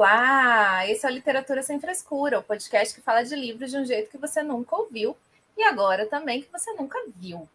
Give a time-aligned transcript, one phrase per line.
[0.00, 0.88] Olá!
[0.88, 4.10] Esse é o Literatura Sem Frescura, o podcast que fala de livros de um jeito
[4.10, 5.14] que você nunca ouviu
[5.54, 7.46] e agora também que você nunca viu.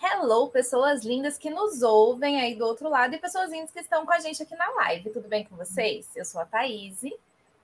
[0.00, 4.06] Hello, pessoas lindas que nos ouvem aí do outro lado e pessoas lindas que estão
[4.06, 5.10] com a gente aqui na live.
[5.10, 6.08] Tudo bem com vocês?
[6.14, 7.00] Eu sou a Thaís,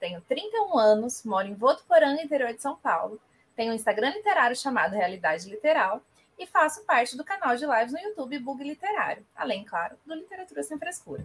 [0.01, 3.21] tenho 31 anos, moro em Votuporanga, interior de São Paulo.
[3.55, 6.03] Tenho um Instagram literário chamado Realidade Literal
[6.37, 10.65] e faço parte do canal de lives no YouTube Bug Literário, além, claro, do Literatura
[10.65, 11.25] Sem Frescura.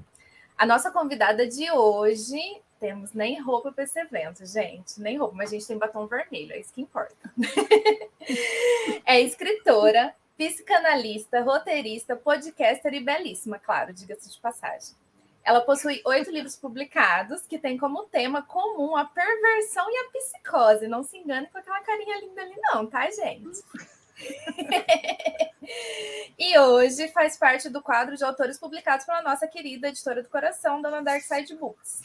[0.58, 2.40] A nossa convidada de hoje,
[2.80, 6.54] temos nem roupa para esse evento, gente, nem roupa, mas a gente tem batom vermelho,
[6.54, 7.16] é isso que importa.
[9.06, 14.96] é escritora, psicanalista, roteirista, podcaster e belíssima, claro, diga-se de passagem.
[15.44, 20.88] Ela possui oito livros publicados que têm como tema comum a perversão e a psicose.
[20.88, 23.62] Não se engane com aquela carinha linda ali, não, tá, gente?
[26.38, 30.82] E hoje faz parte do quadro de autores publicados pela nossa querida editora do coração,
[30.82, 32.02] Dona Dark Side Books.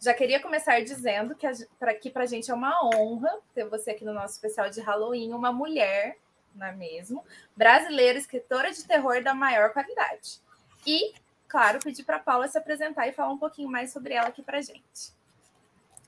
[0.00, 4.04] Já queria começar dizendo que aqui para a gente é uma honra ter você aqui
[4.04, 6.16] no nosso especial de Halloween, uma mulher,
[6.54, 7.22] não é mesmo?
[7.54, 10.40] Brasileira, escritora de terror da maior qualidade.
[10.86, 11.12] E,
[11.46, 14.62] claro, pedir para Paula se apresentar e falar um pouquinho mais sobre ela aqui para
[14.62, 15.12] gente.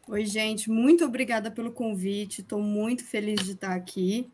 [0.09, 2.41] Oi, gente, muito obrigada pelo convite.
[2.41, 4.31] Estou muito feliz de estar aqui.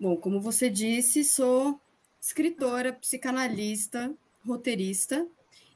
[0.00, 1.80] Bom, como você disse, sou
[2.20, 4.14] escritora, psicanalista,
[4.46, 5.26] roteirista,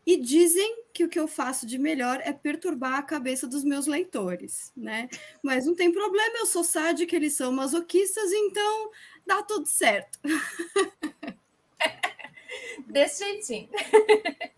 [0.07, 3.87] e dizem que o que eu faço de melhor é perturbar a cabeça dos meus
[3.87, 5.09] leitores, né?
[5.43, 8.91] Mas não tem problema, eu sou sádica, eles são masoquistas, então
[9.27, 10.19] dá tudo certo.
[12.87, 13.69] Desse jeitinho.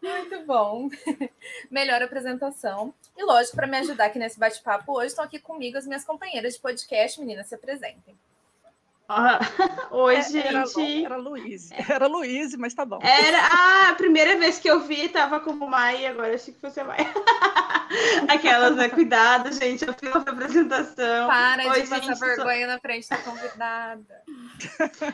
[0.00, 0.88] Muito bom.
[1.70, 2.94] Melhor apresentação.
[3.16, 6.54] E lógico, para me ajudar aqui nesse bate-papo hoje, estão aqui comigo as minhas companheiras
[6.54, 7.18] de podcast.
[7.18, 8.16] Meninas, se apresentem.
[9.10, 9.38] Ah,
[9.90, 11.04] oi, é, gente.
[11.04, 11.70] Era, era Luiz.
[11.88, 12.98] Era Luiz, mas tá bom.
[13.02, 16.78] Era ah, a primeira vez que eu vi, tava como Mai, agora achei que fosse
[16.80, 16.98] a Mai.
[18.28, 18.90] Aquelas, né?
[18.90, 19.86] Cuidado, gente.
[19.86, 21.26] Eu fiz uma apresentação.
[21.26, 22.74] Para oi, de gente, passar vergonha sou...
[22.74, 24.22] na frente da convidada.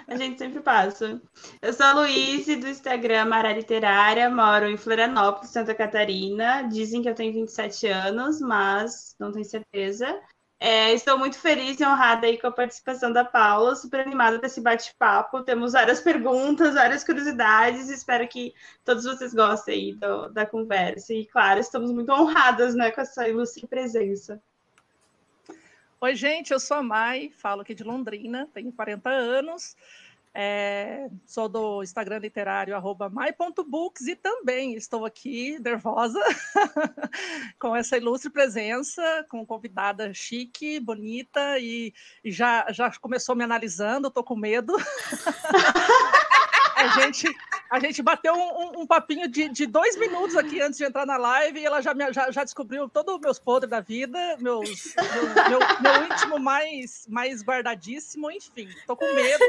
[0.09, 1.23] A gente sempre passa.
[1.63, 6.63] Eu sou a Luiz, do Instagram Mara Literária, moro em Florianópolis, Santa Catarina.
[6.63, 10.21] Dizem que eu tenho 27 anos, mas não tenho certeza.
[10.61, 14.61] É, estou muito feliz e honrada aí com a participação da Paula, super animada desse
[14.61, 15.43] bate-papo.
[15.43, 17.89] Temos várias perguntas, várias curiosidades.
[17.91, 18.55] Espero que
[18.85, 21.13] todos vocês gostem aí do, da conversa.
[21.13, 24.41] E, claro, estamos muito honradas né, com essa ilustre presença.
[26.01, 29.75] Oi, gente, eu sou a Mai, falo aqui de Londrina, tenho 40 anos.
[30.37, 32.75] É, sou do Instagram literário
[33.13, 36.21] mai.books e também estou aqui nervosa
[37.57, 41.95] com essa ilustre presença, com convidada chique, bonita e,
[42.25, 44.75] e já, já começou me analisando, estou com medo.
[46.75, 47.33] a gente,
[47.71, 51.17] a gente bateu um, um, papinho de, de, dois minutos aqui antes de entrar na
[51.17, 54.97] live e ela já, me, já, já descobriu todos os meus podres da vida, meus,
[54.97, 59.45] meu, meu, meu íntimo mais, mais guardadíssimo, enfim, estou com medo.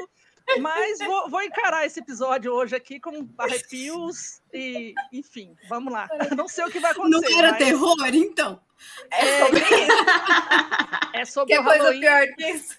[0.60, 6.08] Mas vou, vou, encarar esse episódio hoje aqui com arrepios e, enfim, vamos lá.
[6.36, 7.30] Não sei o que vai acontecer.
[7.30, 7.58] Não era mas...
[7.58, 8.62] terror, então?
[9.12, 10.06] É sobre isso.
[11.14, 12.00] É sobre que o Halloween.
[12.00, 12.78] pior que isso.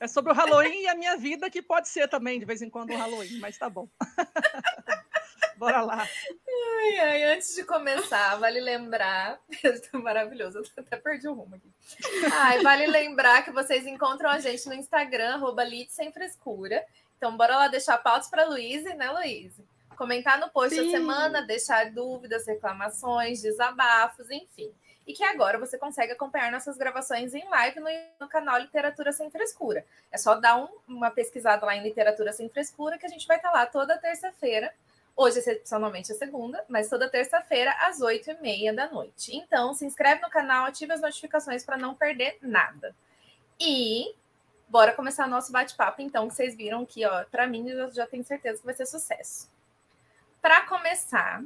[0.00, 2.68] É sobre o Halloween e a minha vida, que pode ser também, de vez em
[2.68, 3.88] quando, um Halloween, mas tá bom.
[5.64, 6.08] Bora lá.
[6.82, 9.40] Ai, ai, antes de começar, vale lembrar.
[9.94, 11.72] Maravilhoso, eu até perdi o rumo aqui.
[12.30, 16.84] Ai, vale lembrar que vocês encontram a gente no Instagram, arroba sem frescura.
[17.16, 19.64] Então, bora lá deixar pautas para Luíse, né, Luíse?
[19.96, 20.84] Comentar no post Sim.
[20.84, 24.70] da semana, deixar dúvidas, reclamações, desabafos, enfim.
[25.06, 27.88] E que agora você consegue acompanhar nossas gravações em live no,
[28.20, 29.86] no canal Literatura Sem Frescura.
[30.12, 33.38] É só dar um, uma pesquisada lá em Literatura Sem Frescura, que a gente vai
[33.38, 34.70] estar lá toda terça-feira
[35.16, 39.36] Hoje, excepcionalmente, é segunda, mas toda terça-feira, às oito e meia da noite.
[39.36, 42.94] Então, se inscreve no canal, ative as notificações para não perder nada.
[43.60, 44.12] E
[44.68, 48.24] bora começar nosso bate-papo, então, que vocês viram que, ó, para mim, eu já tenho
[48.24, 49.48] certeza que vai ser sucesso.
[50.42, 51.44] Para começar,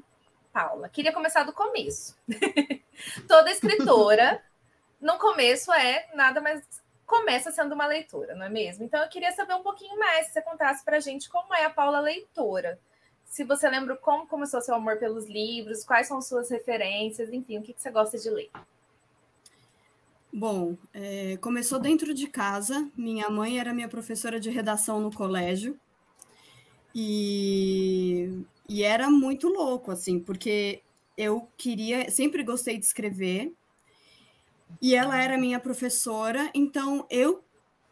[0.51, 2.17] Paula, queria começar do começo.
[3.29, 4.43] Toda escritora,
[4.99, 6.63] no começo, é nada mais
[7.05, 8.85] começa sendo uma leitora, não é mesmo?
[8.85, 11.65] Então, eu queria saber um pouquinho mais, se você contasse para a gente como é
[11.65, 12.79] a Paula leitora
[13.29, 17.63] se você lembra como começou seu amor pelos livros, quais são suas referências, enfim, o
[17.63, 18.51] que, que você gosta de ler.
[20.33, 22.91] Bom, é, começou dentro de casa.
[22.97, 25.79] Minha mãe era minha professora de redação no colégio.
[26.95, 30.83] E, e era muito louco, assim, porque
[31.17, 33.53] eu queria, sempre gostei de escrever,
[34.81, 37.43] e ela era minha professora, então eu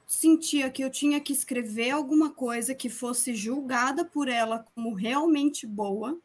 [0.06, 5.66] sentia que eu tinha que escrever alguma coisa que fosse julgada por ela como realmente
[5.66, 6.18] boa,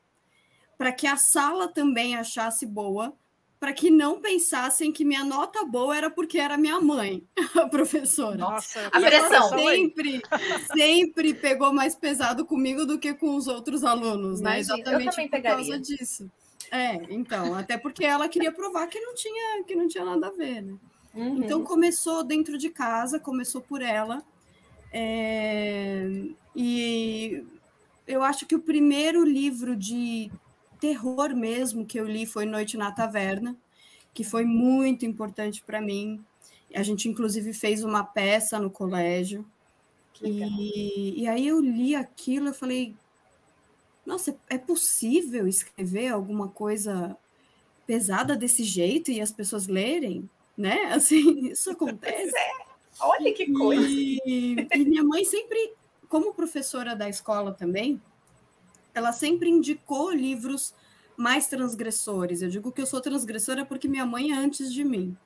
[0.78, 3.16] para que a sala também achasse boa,
[3.60, 7.24] para que não pensassem que minha nota boa era porque era minha mãe,
[7.56, 8.38] a professora.
[8.38, 9.50] Nossa, a pressão.
[9.50, 10.22] sempre,
[10.76, 14.62] sempre pegou mais pesado comigo do que com os outros alunos, né?
[14.62, 15.58] Imagina, Exatamente por pegaria.
[15.58, 16.32] causa disso.
[16.72, 20.32] É, então, até porque ela queria provar que não tinha, que não tinha nada a
[20.32, 20.76] ver, né?
[21.14, 21.44] Uhum.
[21.44, 24.24] Então começou dentro de casa, começou por ela.
[24.94, 26.08] É,
[26.56, 27.44] e
[28.08, 30.32] eu acho que o primeiro livro de
[30.80, 33.56] terror mesmo que eu li foi Noite na Taverna,
[34.14, 36.24] que foi muito importante para mim.
[36.74, 39.46] A gente, inclusive, fez uma peça no colégio.
[40.22, 42.96] E, e aí eu li aquilo e falei,
[44.06, 47.18] nossa, é possível escrever alguma coisa
[47.88, 50.30] pesada desse jeito e as pessoas lerem?
[50.62, 50.86] Né?
[50.94, 52.32] Assim, isso acontece.
[53.00, 53.84] Olha que coisa.
[53.84, 54.20] E,
[54.72, 55.74] e minha mãe sempre,
[56.08, 58.00] como professora da escola também,
[58.94, 60.76] ela sempre indicou livros
[61.18, 62.44] mais transgressores.
[62.44, 65.18] Eu digo que eu sou transgressora porque minha mãe é antes de mim.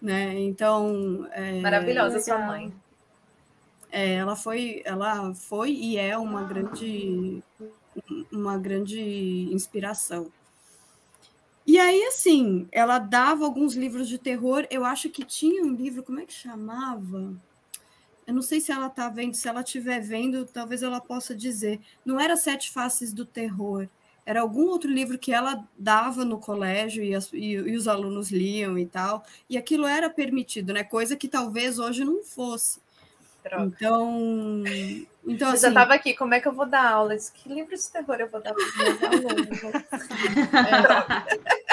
[0.00, 0.38] Né?
[0.38, 2.72] Então, é, Maravilhosa sua mãe.
[3.90, 7.42] é, ela foi, ela foi e é uma grande,
[8.30, 9.00] uma grande
[9.52, 10.30] inspiração.
[11.68, 14.66] E aí, assim, ela dava alguns livros de terror.
[14.70, 17.36] Eu acho que tinha um livro, como é que chamava?
[18.26, 21.80] Eu não sei se ela está vendo, se ela estiver vendo, talvez ela possa dizer.
[22.04, 23.88] Não era Sete Faces do Terror,
[24.26, 28.30] era algum outro livro que ela dava no colégio e, as- e- e os alunos
[28.30, 29.24] liam e tal.
[29.50, 30.84] E aquilo era permitido, né?
[30.84, 32.80] Coisa que talvez hoje não fosse.
[33.48, 33.64] Droga.
[33.76, 34.64] Então,
[35.26, 37.12] então Eu assim, já estava aqui, como é que eu vou dar aula?
[37.14, 39.84] Eu disse, que livro de terror eu vou dar para os meus alunos?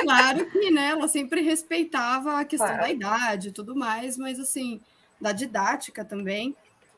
[0.02, 2.84] claro que né, ela sempre respeitava a questão Claro.
[2.84, 4.82] da idade e tudo mais, mas assim,
[5.20, 6.56] da didática também.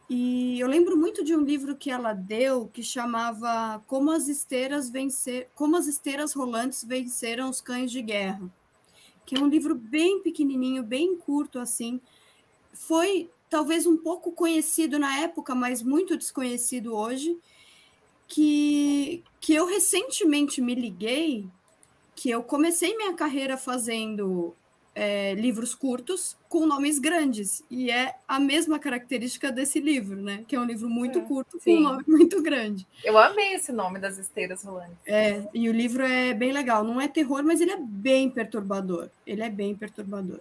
[0.09, 4.89] E eu lembro muito de um livro que ela deu que chamava Como as esteiras
[4.89, 8.49] vencer, Como as esteiras rolantes venceram os cães de guerra,
[9.25, 11.99] que é um livro bem pequenininho, bem curto assim.
[12.73, 17.37] Foi talvez um pouco conhecido na época, mas muito desconhecido hoje,
[18.27, 21.47] que que eu recentemente me liguei
[22.15, 24.55] que eu comecei minha carreira fazendo
[24.99, 30.43] é, livros curtos com nomes grandes, e é a mesma característica desse livro, né?
[30.47, 31.77] Que é um livro muito Sim, curto com sim.
[31.77, 32.87] um nome muito grande.
[33.03, 34.97] Eu amei esse nome das esteiras rolantes.
[35.05, 36.83] É, e o livro é bem legal.
[36.83, 39.09] Não é terror, mas ele é bem perturbador.
[39.25, 40.39] Ele é bem perturbador.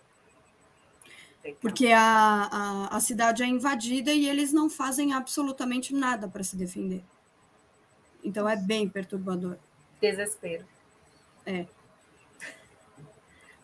[1.54, 6.56] Porque a, a, a cidade é invadida e eles não fazem absolutamente nada para se
[6.56, 7.02] defender.
[8.22, 9.56] Então é bem perturbador.
[10.00, 10.64] Desespero.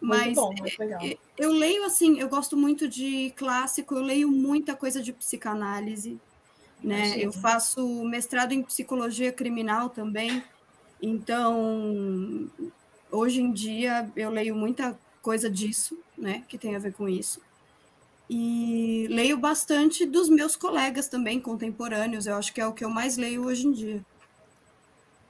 [0.00, 0.54] Mas muito bom.
[1.38, 6.20] Eu leio assim, eu gosto muito de clássico, eu leio muita coisa de psicanálise,
[6.82, 7.14] né?
[7.16, 10.42] Eu faço mestrado em psicologia criminal também.
[11.00, 12.50] Então,
[13.10, 17.40] hoje em dia eu leio muita coisa disso, né, que tem a ver com isso.
[18.28, 22.90] E leio bastante dos meus colegas também contemporâneos, eu acho que é o que eu
[22.90, 24.00] mais leio hoje em dia.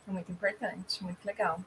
[0.06, 1.60] Muito importante, muito legal.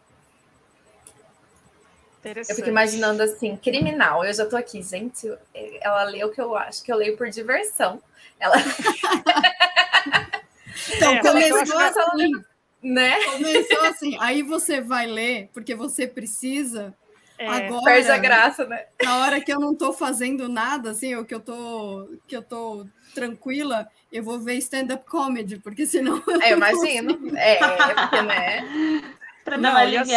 [2.23, 4.25] Eu fico imaginando assim, criminal.
[4.25, 5.31] Eu já tô aqui, gente.
[5.53, 8.01] Ela leu o que eu acho que eu leio por diversão.
[8.39, 8.55] Ela,
[10.89, 12.31] Então, É, começou assim,
[12.81, 13.23] né?
[13.25, 16.93] começou assim, aí você vai ler, porque você precisa,
[17.37, 18.85] É, agora, Perde a graça, né?
[19.03, 22.41] na hora que eu não tô fazendo nada, assim, ou que eu tô, que eu
[22.41, 27.37] tô tranquila, eu vou ver stand-up comedy, porque senão eu É, eu imagino.
[27.37, 27.55] É,
[27.93, 28.63] porque, né?
[29.45, 30.13] Pra Não, dar uma e assim.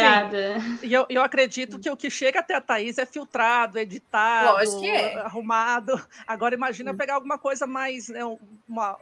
[0.83, 4.81] E eu, eu acredito que o que chega até a Thaís é filtrado, editado, Lógico
[4.81, 5.21] que é.
[5.21, 6.03] arrumado.
[6.27, 8.21] Agora imagina pegar alguma coisa mais, né,
[8.67, 8.97] uma,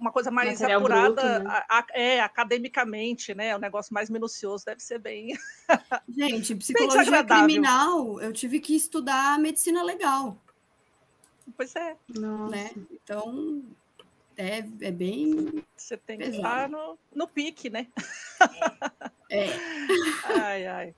[0.00, 1.64] uma coisa mais Material apurada bruto, né?
[1.68, 3.54] a- a- é, academicamente, né?
[3.54, 5.36] Um negócio mais minucioso, deve ser bem.
[6.08, 7.44] Gente, psicologia desagradável.
[7.44, 10.36] criminal, eu tive que estudar medicina legal,
[11.56, 12.50] Pois é, Nossa.
[12.50, 12.70] né?
[12.92, 13.62] Então,
[14.36, 15.64] é, é bem...
[15.76, 16.36] você tem que Pesado.
[16.38, 17.88] estar no, no pique, né?
[19.28, 19.46] É.
[20.24, 20.94] Ai, ai.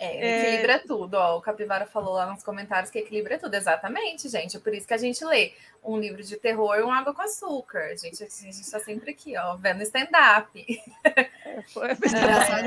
[0.00, 0.78] É, equilibra é...
[0.78, 1.14] tudo.
[1.14, 3.54] Ó, o Capivara falou lá nos comentários que equilibra tudo.
[3.54, 4.56] Exatamente, gente.
[4.56, 5.52] É por isso que a gente lê
[5.84, 7.94] um livro de terror e um água com açúcar.
[7.98, 10.82] Gente, a gente está sempre aqui, ó, vendo stand-up.
[11.04, 11.20] É,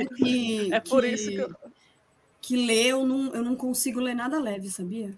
[0.02, 1.56] é, que, é por que, isso que eu...
[2.40, 5.12] que ler eu não, eu não consigo ler nada leve, sabia?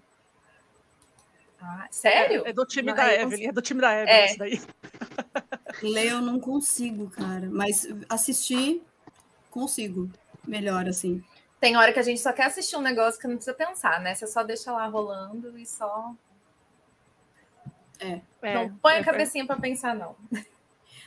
[1.60, 2.46] Ah, sério?
[2.46, 3.48] É, é, do time não, da Evelyn, consigo...
[3.48, 4.26] é do time da Evelyn é.
[4.26, 4.60] isso daí.
[5.82, 7.48] Ler eu não consigo, cara.
[7.50, 8.82] Mas assistir,
[9.50, 10.10] consigo.
[10.46, 11.22] Melhor, assim.
[11.60, 14.14] Tem hora que a gente só quer assistir um negócio que não precisa pensar, né?
[14.14, 16.14] Você só deixa lá rolando e só.
[17.98, 18.20] É.
[18.42, 20.14] Não é, põe a é cabecinha para pensar, não.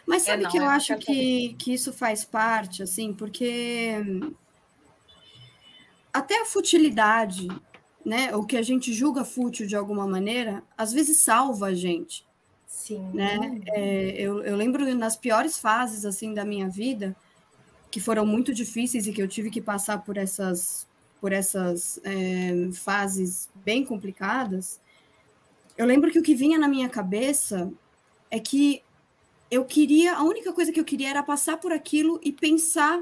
[0.06, 3.94] Mas é sabe é não, que eu acho que, que isso faz parte, assim, porque
[6.12, 7.48] até a futilidade,
[8.04, 8.36] né?
[8.36, 12.26] O que a gente julga fútil de alguma maneira, às vezes salva a gente.
[12.66, 13.08] Sim.
[13.14, 13.62] Né?
[13.68, 17.16] É, eu, eu lembro nas piores fases assim da minha vida,
[17.92, 20.88] que foram muito difíceis e que eu tive que passar por essas,
[21.20, 24.80] por essas é, fases bem complicadas,
[25.78, 27.72] eu lembro que o que vinha na minha cabeça
[28.30, 28.84] é que
[29.50, 33.02] eu queria, a única coisa que eu queria era passar por aquilo e pensar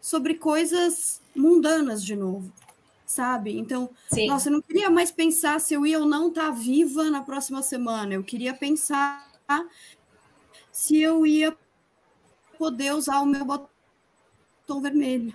[0.00, 2.50] sobre coisas mundanas de novo,
[3.06, 3.56] sabe?
[3.56, 4.26] Então, Sim.
[4.26, 7.22] nossa, eu não queria mais pensar se eu ia ou não estar tá viva na
[7.22, 8.14] próxima semana.
[8.14, 9.30] Eu queria pensar
[10.72, 11.56] se eu ia
[12.58, 13.44] poder usar o meu
[14.70, 15.34] tom vermelho.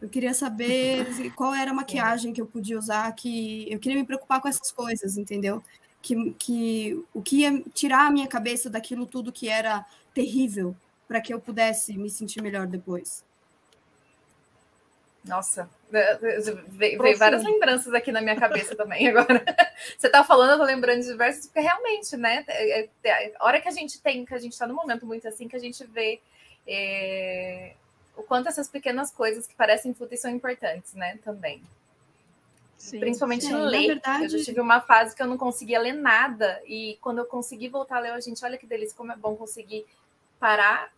[0.00, 4.06] Eu queria saber qual era a maquiagem que eu podia usar, que eu queria me
[4.06, 5.62] preocupar com essas coisas, entendeu?
[6.00, 10.76] Que, que o que ia tirar a minha cabeça daquilo tudo que era terrível,
[11.08, 13.24] para que eu pudesse me sentir melhor depois.
[15.24, 19.42] Nossa, veio, veio várias lembranças aqui na minha cabeça também agora.
[19.98, 22.44] Você tá falando, eu tô lembrando de diversas, porque realmente, né?
[22.46, 25.26] É, é, a hora que a gente tem, que a gente tá num momento muito
[25.26, 26.20] assim, que a gente vê
[26.66, 27.74] é,
[28.16, 31.18] o quanto essas pequenas coisas que parecem fúteis são importantes, né?
[31.24, 31.62] Também.
[32.76, 33.86] Sim, Principalmente sim, ler.
[33.86, 34.24] Verdade...
[34.24, 36.60] Eu já tive uma fase que eu não conseguia ler nada.
[36.66, 39.34] E quando eu consegui voltar a ler, a gente, olha que delícia, como é bom
[39.36, 39.86] conseguir
[40.38, 40.92] parar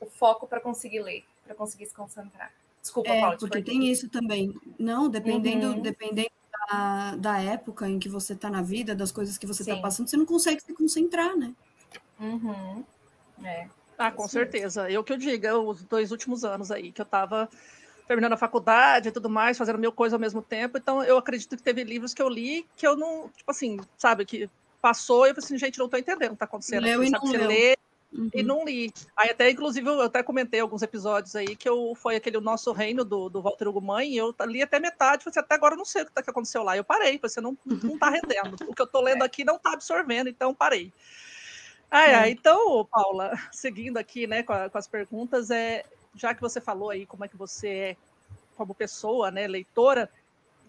[0.00, 2.52] o foco para conseguir ler, para conseguir se concentrar.
[2.80, 3.38] Desculpa, é, Paulo.
[3.38, 4.54] Porque tem isso também.
[4.78, 5.80] Não, dependendo, uhum.
[5.80, 6.30] dependendo
[6.70, 10.08] da, da época em que você está na vida, das coisas que você está passando,
[10.08, 11.52] você não consegue se concentrar, né?
[12.18, 12.84] Uhum.
[13.44, 13.68] É.
[14.00, 14.90] Ah, com certeza.
[14.90, 17.46] Eu que eu diga, os dois últimos anos aí, que eu estava
[18.08, 20.78] terminando a faculdade e tudo mais, fazendo mil coisas ao mesmo tempo.
[20.78, 24.24] Então, eu acredito que teve livros que eu li que eu não, tipo assim, sabe,
[24.24, 24.48] que
[24.80, 26.82] passou e eu falei assim, gente, não estou entendendo o que está acontecendo.
[26.82, 27.46] Leu e sabe, não leu.
[27.46, 27.76] lê
[28.10, 28.30] uhum.
[28.32, 28.90] e não li.
[29.14, 32.72] Aí até, inclusive, eu até comentei alguns episódios aí que eu foi aquele o Nosso
[32.72, 35.74] Reino do, do Walter Hugo Mãe, e eu li até metade, falei assim, até agora
[35.74, 36.74] eu não sei o que, tá, que aconteceu lá.
[36.74, 38.56] Eu parei, você assim, não, não tá rendendo.
[38.66, 39.26] O que eu estou lendo é.
[39.26, 40.90] aqui não está absorvendo, então parei.
[41.90, 42.30] Ah, é.
[42.30, 46.90] Então, Paula, seguindo aqui, né, com, a, com, as perguntas, é, já que você falou
[46.90, 47.96] aí como é que você é
[48.56, 50.10] como pessoa, né, leitora,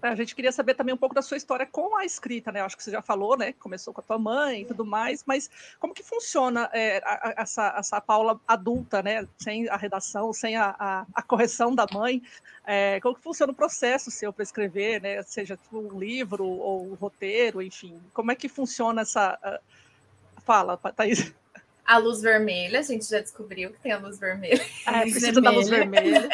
[0.01, 2.62] a gente queria saber também um pouco da sua história com a escrita, né?
[2.62, 3.54] Acho que você já falou, né?
[3.54, 5.50] Começou com a tua mãe e tudo mais, mas
[5.80, 9.28] como que funciona é, a, a, essa, essa Paula adulta, né?
[9.38, 12.22] Sem a redação, sem a, a, a correção da mãe,
[12.66, 15.22] é, como que funciona o processo seu para escrever, né?
[15.22, 19.38] Seja um livro ou um roteiro, enfim, como é que funciona essa
[20.51, 21.34] Fala, Thaís.
[21.86, 24.62] A luz vermelha, a gente já descobriu que tem a luz vermelha.
[24.86, 25.41] Ah, luz precisa vermelha.
[25.41, 26.29] da luz vermelha.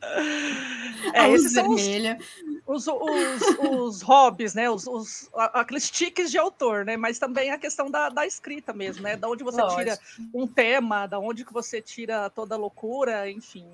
[1.12, 2.18] é, a luz vermelha.
[2.66, 4.70] Os, os, os, os, hobbies, né?
[4.70, 6.96] Os, os, aqueles tiques de autor, né?
[6.96, 9.14] Mas também a questão da, da escrita mesmo, né?
[9.14, 9.82] Da onde você Lógico.
[9.82, 9.98] tira
[10.32, 13.68] um tema, da onde que você tira toda a loucura, enfim.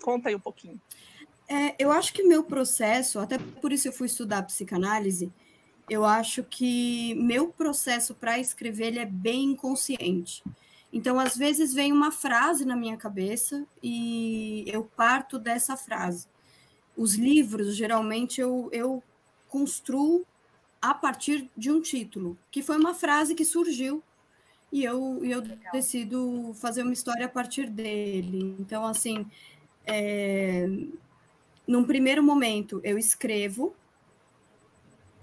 [0.00, 0.80] Conta aí um pouquinho.
[1.46, 5.30] É, eu acho que meu processo, até por isso eu fui estudar psicanálise,
[5.88, 10.42] eu acho que meu processo para escrever ele é bem inconsciente.
[10.92, 16.26] Então, às vezes vem uma frase na minha cabeça e eu parto dessa frase.
[16.96, 19.02] Os livros, geralmente, eu, eu
[19.48, 20.24] construo
[20.80, 24.02] a partir de um título, que foi uma frase que surgiu
[24.72, 28.56] e eu, eu decido fazer uma história a partir dele.
[28.58, 29.26] Então, assim,
[29.84, 30.66] é,
[31.66, 33.74] num primeiro momento, eu escrevo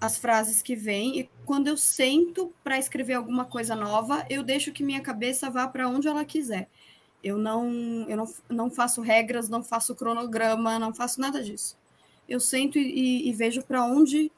[0.03, 4.74] as frases que vêm e quando eu sento para escrever alguma coisa nova, eu deixo
[4.74, 6.67] que minha cabeça vá para onde ela quiser.
[7.24, 7.72] Eu não,
[8.10, 11.77] eu não, não faço regras, não faço cronograma, não faço nada disso.
[12.27, 14.29] Eu sento e, e vejo para onde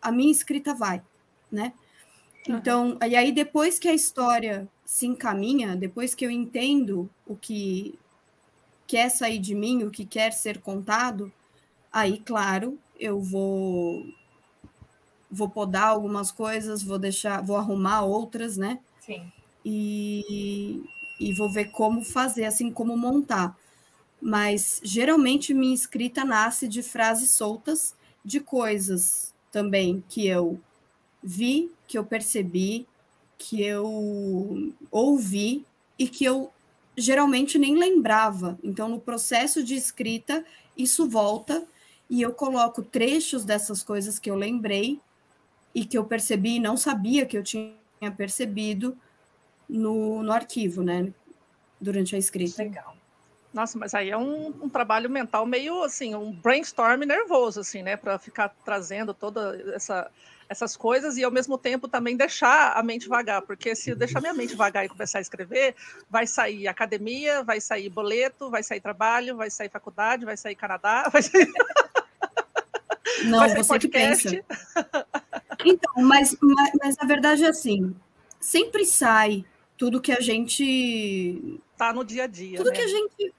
[0.00, 1.02] a minha escrita vai,
[1.50, 1.72] né?
[2.48, 7.98] Então, e aí depois que a história se encaminha, depois que eu entendo o que
[8.86, 11.32] quer sair de mim, o que quer ser contado,
[11.92, 14.06] aí, claro, eu vou
[15.30, 18.80] vou podar algumas coisas, vou deixar, vou arrumar outras, né?
[19.00, 19.32] Sim.
[19.64, 20.82] E,
[21.20, 23.56] e vou ver como fazer, assim como montar.
[24.20, 27.94] mas geralmente minha escrita nasce de frases soltas
[28.24, 30.60] de coisas também que eu
[31.22, 32.86] vi, que eu percebi,
[33.38, 35.64] que eu ouvi
[35.98, 36.50] e que eu
[36.96, 38.58] geralmente nem lembrava.
[38.62, 40.44] Então, no processo de escrita,
[40.76, 41.66] isso volta
[42.10, 45.00] e eu coloco trechos dessas coisas que eu lembrei
[45.78, 47.72] e que eu percebi e não sabia que eu tinha
[48.16, 48.98] percebido
[49.68, 51.12] no, no arquivo, né?
[51.80, 52.64] Durante a escrita.
[52.64, 52.96] Legal.
[53.54, 57.96] Nossa, mas aí é um, um, trabalho mental meio assim, um brainstorm nervoso, assim, né?
[57.96, 60.10] Para ficar trazendo toda essa,
[60.48, 64.20] essas coisas e ao mesmo tempo também deixar a mente vagar, porque se eu deixar
[64.20, 65.76] minha mente vagar e começar a escrever,
[66.10, 71.08] vai sair academia, vai sair boleto, vai sair trabalho, vai sair faculdade, vai sair Canadá,
[71.12, 71.48] vai sair.
[73.26, 74.28] Não, vai sair você podcast.
[74.28, 75.06] que pensa.
[75.64, 77.94] Então, mas, mas, mas a verdade é assim,
[78.40, 79.44] sempre sai
[79.76, 82.56] tudo que a gente tá no dia a dia.
[82.56, 82.76] Tudo né?
[82.76, 83.34] que a gente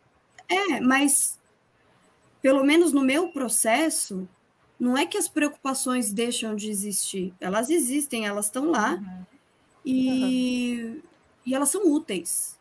[0.49, 1.39] é, mas
[2.41, 4.27] pelo menos no meu processo,
[4.79, 7.33] não é que as preocupações deixam de existir.
[7.39, 9.25] Elas existem, elas estão lá uhum.
[9.85, 11.01] E, uhum.
[11.45, 12.57] e elas são úteis.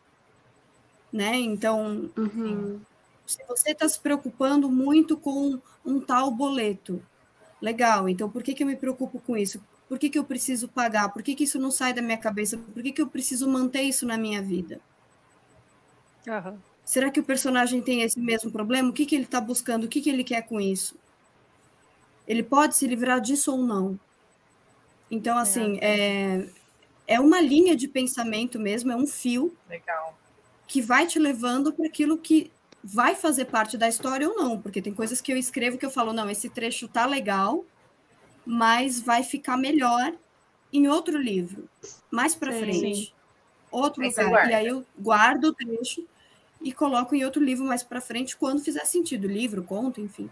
[1.11, 1.37] Né?
[1.37, 2.79] Então, uhum.
[3.25, 7.01] se você está se preocupando muito com um tal boleto,
[7.61, 9.61] legal, então por que, que eu me preocupo com isso?
[9.87, 11.09] Por que, que eu preciso pagar?
[11.09, 12.57] Por que, que isso não sai da minha cabeça?
[12.57, 14.79] Por que, que eu preciso manter isso na minha vida?
[16.27, 16.57] Uhum.
[16.85, 18.89] Será que o personagem tem esse mesmo problema?
[18.89, 19.85] O que, que ele está buscando?
[19.85, 20.95] O que, que ele quer com isso?
[22.27, 23.99] Ele pode se livrar disso ou não?
[25.09, 26.47] Então, assim, é,
[27.07, 30.15] é uma linha de pensamento mesmo, é um fio Legal.
[30.67, 32.51] que vai te levando para aquilo que
[32.83, 35.91] vai fazer parte da história ou não, porque tem coisas que eu escrevo que eu
[35.91, 37.65] falo, não, esse trecho tá legal,
[38.45, 40.13] mas vai ficar melhor
[40.71, 41.69] em outro livro,
[42.11, 43.13] mais para frente.
[43.71, 44.49] Outro aí lugar.
[44.49, 46.05] E aí eu guardo o trecho
[46.61, 50.29] e coloco em outro livro mais para frente quando fizer sentido, livro, conto, enfim.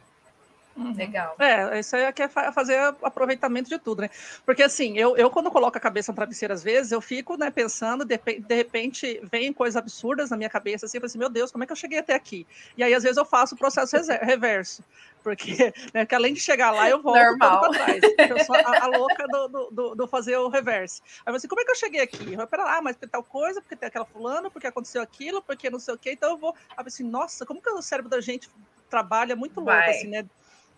[0.77, 0.93] Uhum.
[0.93, 1.35] Legal.
[1.39, 4.09] É, isso aí é, é fazer aproveitamento de tudo, né?
[4.45, 7.49] Porque assim, eu, eu quando coloco a cabeça no travesseiro, às vezes, eu fico né,
[7.49, 11.51] pensando, de, de repente vem coisas absurdas na minha cabeça, assim, eu assim, meu Deus,
[11.51, 12.45] como é que eu cheguei até aqui?
[12.77, 14.83] E aí, às vezes, eu faço o processo reverso.
[15.23, 17.59] Porque, né, que além de chegar lá, eu volto Normal.
[17.59, 18.03] para trás.
[18.29, 21.01] Eu sou a, a louca do, do, do, do, fazer o reverso.
[21.25, 22.33] Aí assim, como é que eu cheguei aqui?
[22.33, 25.69] Eu pera lá, mas tem tal coisa, porque tem aquela fulano, porque aconteceu aquilo, porque
[25.69, 26.55] não sei o quê, então eu vou.
[26.77, 28.49] Aí, assim, nossa, como que o cérebro da gente
[28.89, 29.89] trabalha muito louco, Vai.
[29.89, 30.25] assim, né?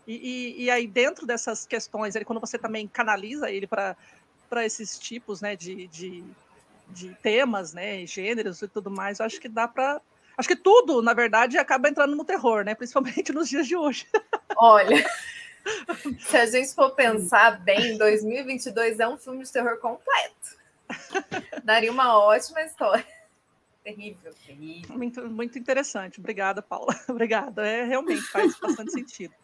[0.09, 3.95] E, e, e, aí, dentro dessas questões, ele, quando você também canaliza ele para
[4.65, 6.23] esses tipos né, de, de,
[6.87, 10.01] de, temas, né, gêneros e tudo mais, eu acho que dá para.
[10.35, 12.73] Acho que tudo, na verdade, acaba entrando no terror, né?
[12.73, 14.07] Principalmente nos dias de hoje.
[14.57, 15.05] Olha,
[16.21, 20.57] se a gente for pensar bem, 2022 é um filme de terror completo.
[21.63, 23.05] Daria uma ótima história.
[23.83, 24.97] Terrível, terrível.
[24.97, 26.19] Muito, muito interessante.
[26.19, 26.99] Obrigada, Paula.
[27.07, 27.67] Obrigada.
[27.67, 29.35] É, realmente faz bastante sentido.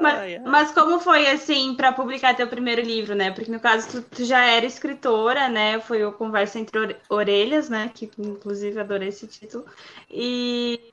[0.00, 3.32] Mas, mas, como foi assim para publicar teu primeiro livro, né?
[3.32, 5.80] Porque no caso tu, tu, já era escritora, né?
[5.80, 7.90] Foi o Conversa entre Orelhas, né?
[7.92, 9.66] Que inclusive adorei esse título.
[10.08, 10.92] E,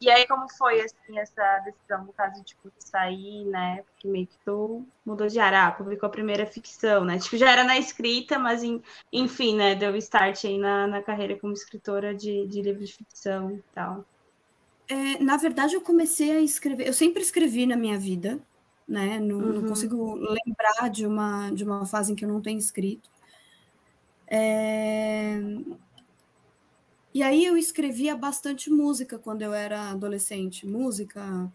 [0.00, 3.82] e aí como foi assim essa decisão no caso tipo de sair, né?
[3.86, 7.18] Porque meio que tu mudou de área, ah, publicou a primeira ficção, né?
[7.18, 9.74] Tipo já era na escrita, mas em, enfim, né?
[9.74, 14.04] Deu start aí na, na carreira como escritora de, de livros de ficção e tal.
[14.88, 16.86] É, na verdade, eu comecei a escrever.
[16.86, 18.38] Eu sempre escrevi na minha vida,
[18.86, 19.18] né?
[19.18, 19.52] Não, uhum.
[19.60, 23.10] não, consigo lembrar de uma, de uma fase em que eu não tenho escrito.
[24.26, 25.40] É...
[27.12, 30.66] E aí eu escrevia bastante música quando eu era adolescente.
[30.66, 31.50] Música,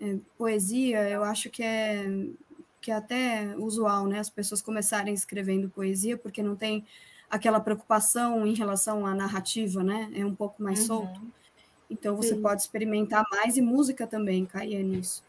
[0.00, 2.04] é, poesia, eu acho que é,
[2.80, 4.18] que é até usual, né?
[4.18, 6.84] As pessoas começarem escrevendo poesia, porque não tem
[7.30, 10.10] aquela preocupação em relação à narrativa, né?
[10.14, 10.86] É um pouco mais uhum.
[10.86, 11.20] solto.
[11.92, 12.40] Então você Sim.
[12.40, 15.22] pode experimentar mais e música também caia nisso.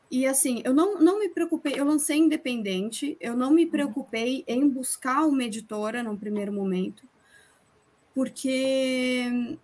[0.10, 3.71] E assim, eu não, não me preocupei, eu lancei independente, eu não me uhum.
[3.71, 7.08] preocupei em buscar uma editora no primeiro momento,
[8.13, 9.58] porque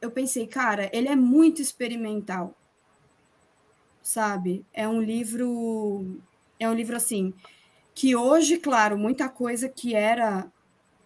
[0.00, 2.56] eu pensei, cara, ele é muito experimental
[4.04, 4.64] sabe?
[4.72, 6.20] É um livro,
[6.60, 7.32] é um livro assim,
[7.94, 10.46] que hoje, claro, muita coisa que era,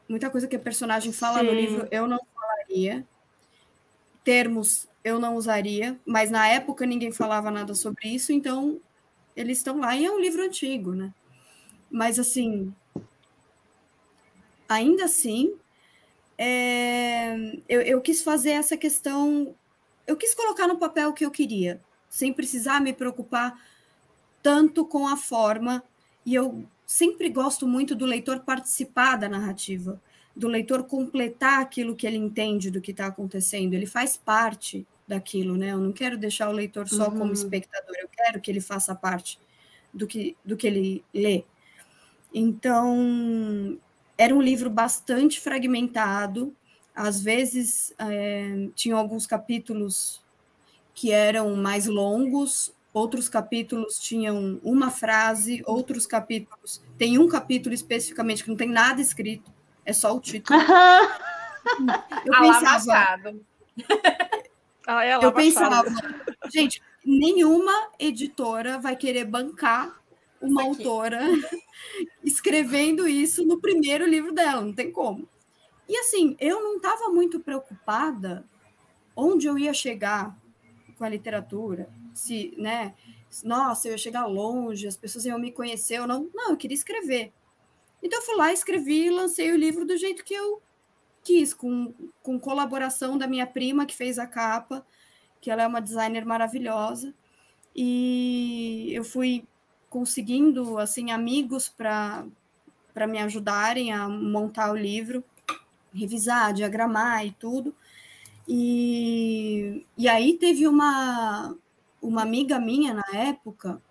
[0.08, 1.46] muita coisa que a personagem fala Sim.
[1.46, 3.06] no livro eu não falaria,
[4.24, 8.80] termos eu não usaria, mas na época ninguém falava nada sobre isso, então
[9.37, 11.14] eles estão lá e é um livro antigo, né?
[11.88, 12.74] Mas assim,
[14.68, 15.54] ainda assim,
[16.37, 17.37] é,
[17.68, 19.54] eu, eu quis fazer essa questão,
[20.04, 23.61] eu quis colocar no papel o que eu queria, sem precisar me preocupar
[24.42, 25.83] tanto com a forma.
[26.25, 30.01] E eu sempre gosto muito do leitor participar da narrativa,
[30.35, 33.75] do leitor completar aquilo que ele entende do que está acontecendo.
[33.75, 35.73] Ele faz parte daquilo, né?
[35.73, 37.18] Eu não quero deixar o leitor só uhum.
[37.18, 39.38] como espectador, eu quero que ele faça parte
[39.92, 41.44] do que, do que ele lê.
[42.33, 43.79] Então,
[44.18, 46.55] era um livro bastante fragmentado,
[46.94, 50.21] às vezes é, tinha alguns capítulos
[50.98, 56.82] que eram mais longos, outros capítulos tinham uma frase, outros capítulos.
[56.98, 59.48] Tem um capítulo especificamente que não tem nada escrito,
[59.87, 60.58] é só o título.
[62.26, 63.37] eu pensava.
[64.88, 65.84] ah, é eu pensava,
[66.52, 70.00] gente, nenhuma editora vai querer bancar
[70.42, 71.20] uma autora
[72.24, 75.28] escrevendo isso no primeiro livro dela, não tem como.
[75.88, 78.44] E assim, eu não estava muito preocupada
[79.14, 80.37] onde eu ia chegar
[80.98, 82.94] com a literatura, se, né,
[83.44, 86.28] nossa, eu ia chegar longe, as pessoas iam me conhecer ou não.
[86.34, 87.32] Não, eu queria escrever.
[88.02, 90.61] Então eu fui lá, escrevi e lancei o livro do jeito que eu
[91.22, 94.84] quis, com, com colaboração da minha prima que fez a capa,
[95.40, 97.14] que ela é uma designer maravilhosa.
[97.74, 99.46] E eu fui
[99.88, 102.26] conseguindo assim amigos para
[102.92, 105.22] para me ajudarem a montar o livro,
[105.94, 107.72] revisar, diagramar e tudo.
[108.48, 111.54] E, e aí teve uma
[112.00, 113.82] uma amiga minha na época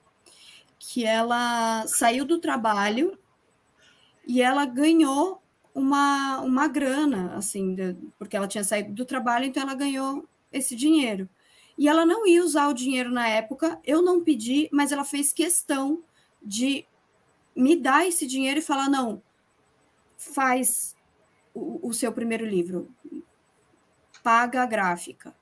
[0.79, 3.17] que ela saiu do trabalho
[4.25, 5.41] e ela ganhou
[5.73, 7.75] uma, uma grana, assim,
[8.17, 11.29] porque ela tinha saído do trabalho, então ela ganhou esse dinheiro.
[11.77, 15.31] E ela não ia usar o dinheiro na época, eu não pedi, mas ela fez
[15.31, 16.03] questão
[16.41, 16.85] de
[17.55, 19.21] me dar esse dinheiro e falar: não,
[20.17, 20.95] faz
[21.53, 22.89] o, o seu primeiro livro,
[24.27, 25.33] paga a gráfica.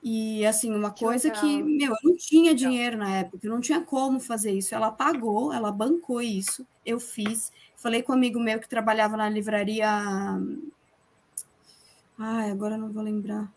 [0.00, 1.42] E assim, uma que coisa legal.
[1.42, 4.76] que, meu, eu não tinha dinheiro na época, eu não tinha como fazer isso.
[4.76, 7.50] Ela pagou, ela bancou isso, eu fiz.
[7.74, 9.88] Falei com um amigo meu que trabalhava na livraria.
[12.16, 13.52] Ai, agora não vou lembrar.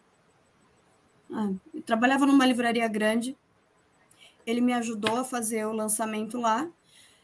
[1.32, 1.52] Ah,
[1.86, 3.38] trabalhava numa livraria grande.
[4.48, 6.68] Ele me ajudou a fazer o lançamento lá.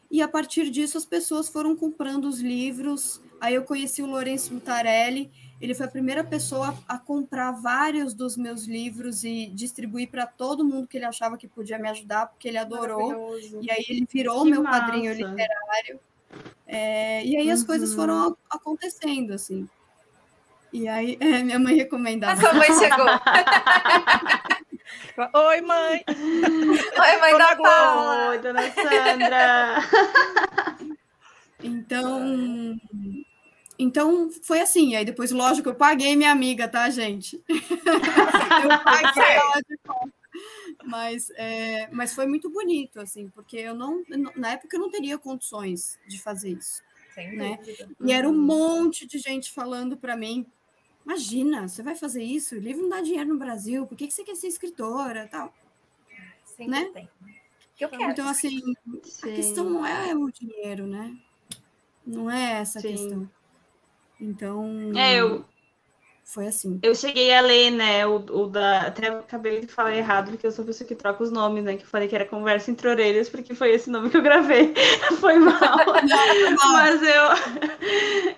[0.08, 3.20] E a partir disso, as pessoas foram comprando os livros.
[3.42, 5.30] Aí eu conheci o Lourenço Mutarelli
[5.62, 10.64] ele foi a primeira pessoa a comprar vários dos meus livros e distribuir para todo
[10.64, 13.38] mundo que ele achava que podia me ajudar, porque ele adorou.
[13.60, 14.80] E aí ele virou que meu massa.
[14.80, 16.00] padrinho literário.
[16.66, 17.96] É, e aí as coisas uhum.
[17.96, 19.68] foram acontecendo, assim.
[20.72, 22.32] E aí, é, minha mãe recomendava.
[22.32, 23.06] A sua mãe chegou.
[25.46, 26.04] Oi, mãe.
[26.08, 28.30] Oi, mãe da Paula.
[28.30, 29.76] Oi, dona Sandra.
[31.62, 32.76] Então,
[33.82, 34.94] então, foi assim.
[34.94, 37.42] Aí depois, lógico, eu paguei minha amiga, tá, gente?
[37.48, 40.12] eu paguei ela de volta.
[40.84, 44.02] Mas, é, mas foi muito bonito, assim, porque eu não,
[44.34, 46.82] na época eu não teria condições de fazer isso.
[47.14, 47.58] Sem né?
[48.00, 48.40] E era um uhum.
[48.40, 50.46] monte de gente falando para mim:
[51.04, 52.54] imagina, você vai fazer isso?
[52.54, 55.28] O livro não dá dinheiro no Brasil, por que, que você quer ser escritora?
[55.30, 55.52] Tal.
[56.56, 56.84] Sempre né?
[56.92, 57.08] tem.
[57.78, 58.10] Eu quero.
[58.10, 58.60] Então, assim,
[59.02, 59.30] Sim.
[59.30, 61.16] a questão não é o dinheiro, né?
[62.06, 63.28] Não é essa a questão.
[64.22, 64.92] Então.
[64.96, 65.44] É, eu,
[66.24, 66.78] foi assim.
[66.82, 68.82] Eu cheguei a ler, né, o, o da.
[68.82, 71.76] Até acabei de falar errado, porque eu sou a pessoa que troca os nomes, né?
[71.76, 74.72] Que eu falei que era Conversa entre Orelhas, porque foi esse nome que eu gravei.
[75.20, 75.60] foi mal.
[76.72, 77.24] Mas eu,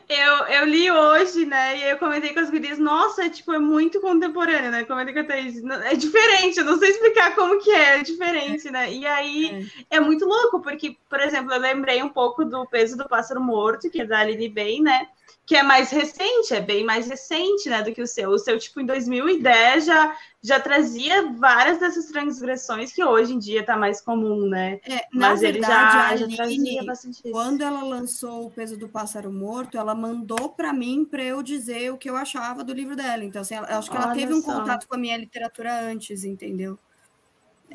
[0.08, 1.78] eu, eu li hoje, né?
[1.78, 4.84] E eu comentei com as gurias, nossa, é, tipo, é muito contemporâneo, né?
[4.84, 5.62] Comentei com a Thaís.
[5.84, 8.92] É diferente, eu não sei explicar como que é, é diferente, né?
[8.92, 9.98] E aí é.
[9.98, 13.90] é muito louco, porque, por exemplo, eu lembrei um pouco do peso do pássaro morto,
[13.90, 15.06] que é da Aline Bem, né?
[15.46, 18.30] Que é mais recente, é bem mais recente, né, do que o seu.
[18.30, 23.60] O seu, tipo, em 2010 já, já trazia várias dessas transgressões que hoje em dia
[23.60, 24.80] está mais comum, né?
[24.88, 27.30] É, Mas verdade, ele já, Aline, já trazia bastante isso.
[27.30, 31.92] Quando ela lançou O Peso do Pássaro Morto, ela mandou para mim para eu dizer
[31.92, 33.22] o que eu achava do livro dela.
[33.22, 34.60] Então, assim, eu acho que ela Olha teve um só.
[34.60, 36.78] contato com a minha literatura antes, entendeu?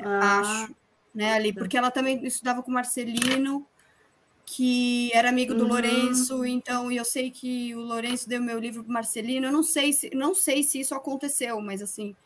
[0.02, 0.74] Ah, acho.
[1.14, 3.66] Né, ali, porque ela também estudava com Marcelino,
[4.52, 5.68] que era amigo do uhum.
[5.68, 9.46] Lourenço, então eu sei que o Lourenço deu meu livro para Marcelino.
[9.46, 12.16] Eu não sei se não sei se isso aconteceu, mas assim,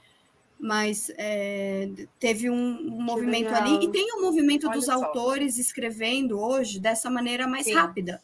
[0.58, 3.62] mas é, teve um, um movimento legal.
[3.62, 4.92] ali e tem o um movimento Olha dos só.
[4.92, 7.74] autores escrevendo hoje dessa maneira mais Sim.
[7.74, 8.22] rápida.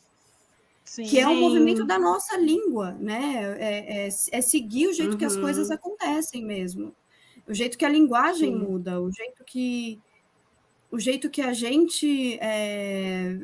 [0.83, 1.05] Sim.
[1.05, 3.55] Que é um movimento da nossa língua, né?
[3.59, 5.19] É, é, é seguir o jeito uhum.
[5.19, 5.75] que as coisas uhum.
[5.75, 6.95] acontecem mesmo.
[7.47, 8.59] O jeito que a linguagem Sim.
[8.59, 10.01] muda, o jeito que
[10.91, 13.39] o jeito que a gente é,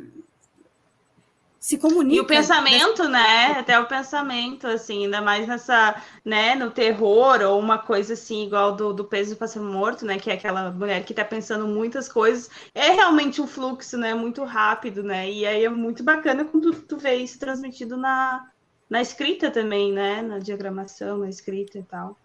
[1.66, 2.14] se comunica.
[2.14, 3.08] E o pensamento, dessa...
[3.08, 3.46] né?
[3.58, 8.76] Até o pensamento, assim, ainda mais nessa, né, no terror, ou uma coisa assim, igual
[8.76, 10.16] do, do peso para ser morto, né?
[10.16, 12.48] Que é aquela mulher que tá pensando muitas coisas.
[12.72, 14.14] É realmente um fluxo, né?
[14.14, 15.28] Muito rápido, né?
[15.28, 18.48] E aí é muito bacana quando tu, tu vê isso transmitido na,
[18.88, 20.22] na escrita também, né?
[20.22, 22.16] Na diagramação, na escrita e tal.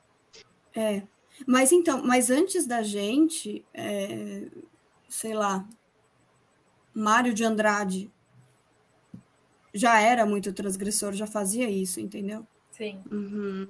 [0.75, 1.01] É.
[1.47, 4.43] Mas então, mas antes da gente, é,
[5.10, 5.65] sei lá,
[6.93, 8.12] Mário de Andrade
[9.74, 12.46] já era muito transgressor, já fazia isso, entendeu?
[12.72, 13.02] Sim.
[13.12, 13.68] Uhum.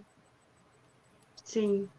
[1.44, 1.90] Sim.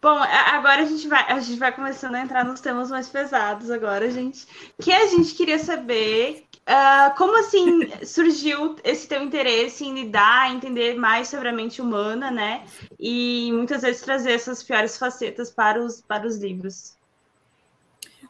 [0.00, 3.68] Bom, agora a gente vai a gente vai começando a entrar nos temas mais pesados
[3.68, 4.46] agora, gente.
[4.80, 10.94] Que a gente queria saber uh, como assim surgiu esse teu interesse em lidar, entender
[10.96, 12.64] mais sobre a mente humana, né?
[12.98, 16.97] E muitas vezes trazer essas piores facetas para os para os livros.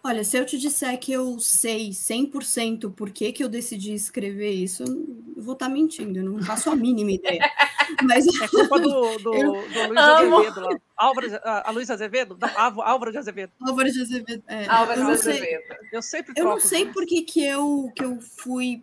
[0.02, 4.52] Olha, se eu te disser que eu sei 100% por que, que eu decidi escrever
[4.52, 7.40] isso, eu vou estar tá mentindo, eu não faço a mínima ideia.
[8.04, 8.26] Mas...
[8.26, 9.52] É culpa do, do, eu...
[9.52, 10.78] do Luiz Azevedo lá.
[10.96, 12.38] Álvaro, a Luiz Azevedo?
[12.40, 13.52] Não, Álvaro de Azevedo.
[13.60, 14.66] Álvaro de Azevedo, é.
[14.68, 15.40] Álvaro de Azevedo.
[15.40, 18.82] Sei, eu sempre Eu não sei por que, que, eu, que eu fui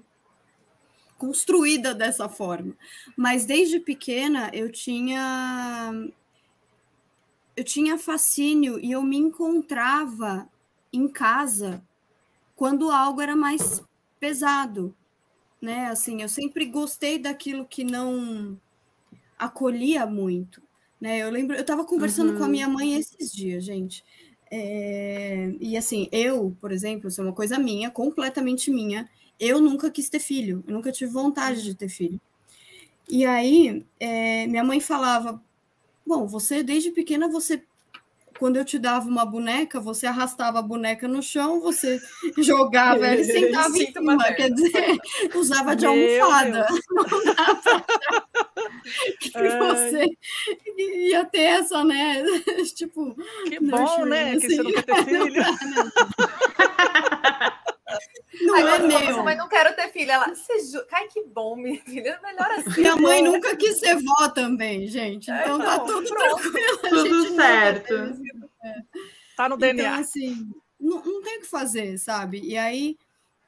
[1.18, 2.74] construída dessa forma,
[3.16, 5.92] mas desde pequena eu tinha
[7.56, 10.48] eu tinha fascínio e eu me encontrava
[10.98, 11.84] em casa
[12.56, 13.84] quando algo era mais
[14.20, 14.96] pesado,
[15.62, 15.88] né?
[15.88, 18.60] Assim, eu sempre gostei daquilo que não
[19.38, 20.62] acolhia muito,
[21.00, 21.20] né?
[21.20, 22.38] Eu lembro, eu estava conversando uhum.
[22.38, 24.04] com a minha mãe esses dias, gente.
[24.50, 29.10] É, e assim, eu, por exemplo, isso é uma coisa minha, completamente minha.
[29.40, 32.20] Eu nunca quis ter filho, eu nunca tive vontade de ter filho.
[33.10, 35.42] E aí, é, minha mãe falava:
[36.06, 37.64] Bom, você desde pequena você
[38.38, 42.00] quando eu te dava uma boneca, você arrastava a boneca no chão, você
[42.38, 44.98] jogava ela e sentava em cima, quer dizer,
[45.36, 46.68] usava de almofada.
[49.20, 50.06] que você
[51.10, 52.24] ia ter essa, né?
[52.76, 53.16] tipo.
[53.48, 54.34] Que bom, né?
[54.34, 54.48] Assim.
[54.48, 55.42] Que você não quer ter filho.
[55.42, 56.15] Não Ai,
[58.88, 59.24] meu.
[59.24, 60.12] Mas não quero ter filho.
[60.12, 60.84] Ela, ju...
[60.92, 62.20] Ai, que bom, minha filha.
[62.22, 62.82] Melhor assim.
[62.82, 65.30] Minha mãe nunca quis ser vó também, gente.
[65.32, 66.42] É, então é, tá tudo pronto.
[66.42, 66.80] tranquilo.
[66.90, 67.94] Tudo certo.
[68.64, 68.82] É.
[69.36, 69.84] Tá no DNA.
[69.84, 72.40] Então, assim, não, não tem o que fazer, sabe?
[72.42, 72.98] E aí,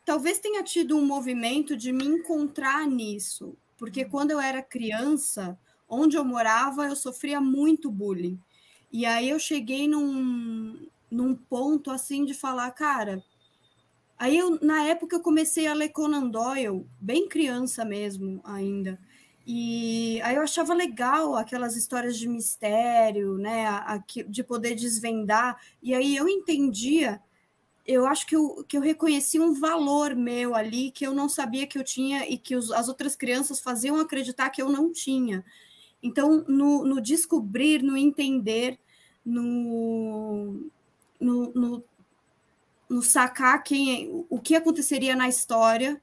[0.06, 3.58] talvez tenha tido um movimento de me encontrar nisso.
[3.78, 8.40] Porque quando eu era criança, onde eu morava, eu sofria muito bullying.
[8.92, 13.24] E aí eu cheguei num, num ponto assim de falar, cara,
[14.18, 19.00] Aí, eu, na época, eu comecei a ler Conan Doyle, bem criança mesmo ainda.
[19.50, 23.66] E aí eu achava legal aquelas histórias de mistério, né?
[23.66, 25.58] A, a, de poder desvendar.
[25.82, 27.22] E aí eu entendia,
[27.86, 31.66] eu acho que eu, que eu reconheci um valor meu ali que eu não sabia
[31.66, 35.46] que eu tinha e que os, as outras crianças faziam acreditar que eu não tinha.
[36.04, 38.78] Então, no, no descobrir, no entender,
[39.26, 40.70] no,
[41.22, 41.84] no, no
[42.90, 46.02] no sacar quem, o que aconteceria na história,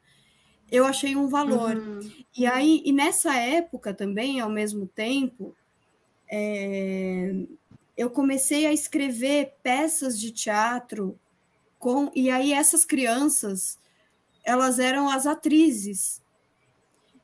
[0.70, 1.76] eu achei um valor.
[1.76, 2.12] Uhum.
[2.36, 5.54] E aí, e nessa época também, ao mesmo tempo,
[6.30, 7.32] é,
[7.96, 11.18] eu comecei a escrever peças de teatro
[11.78, 13.78] com, e aí essas crianças,
[14.42, 16.22] elas eram as atrizes.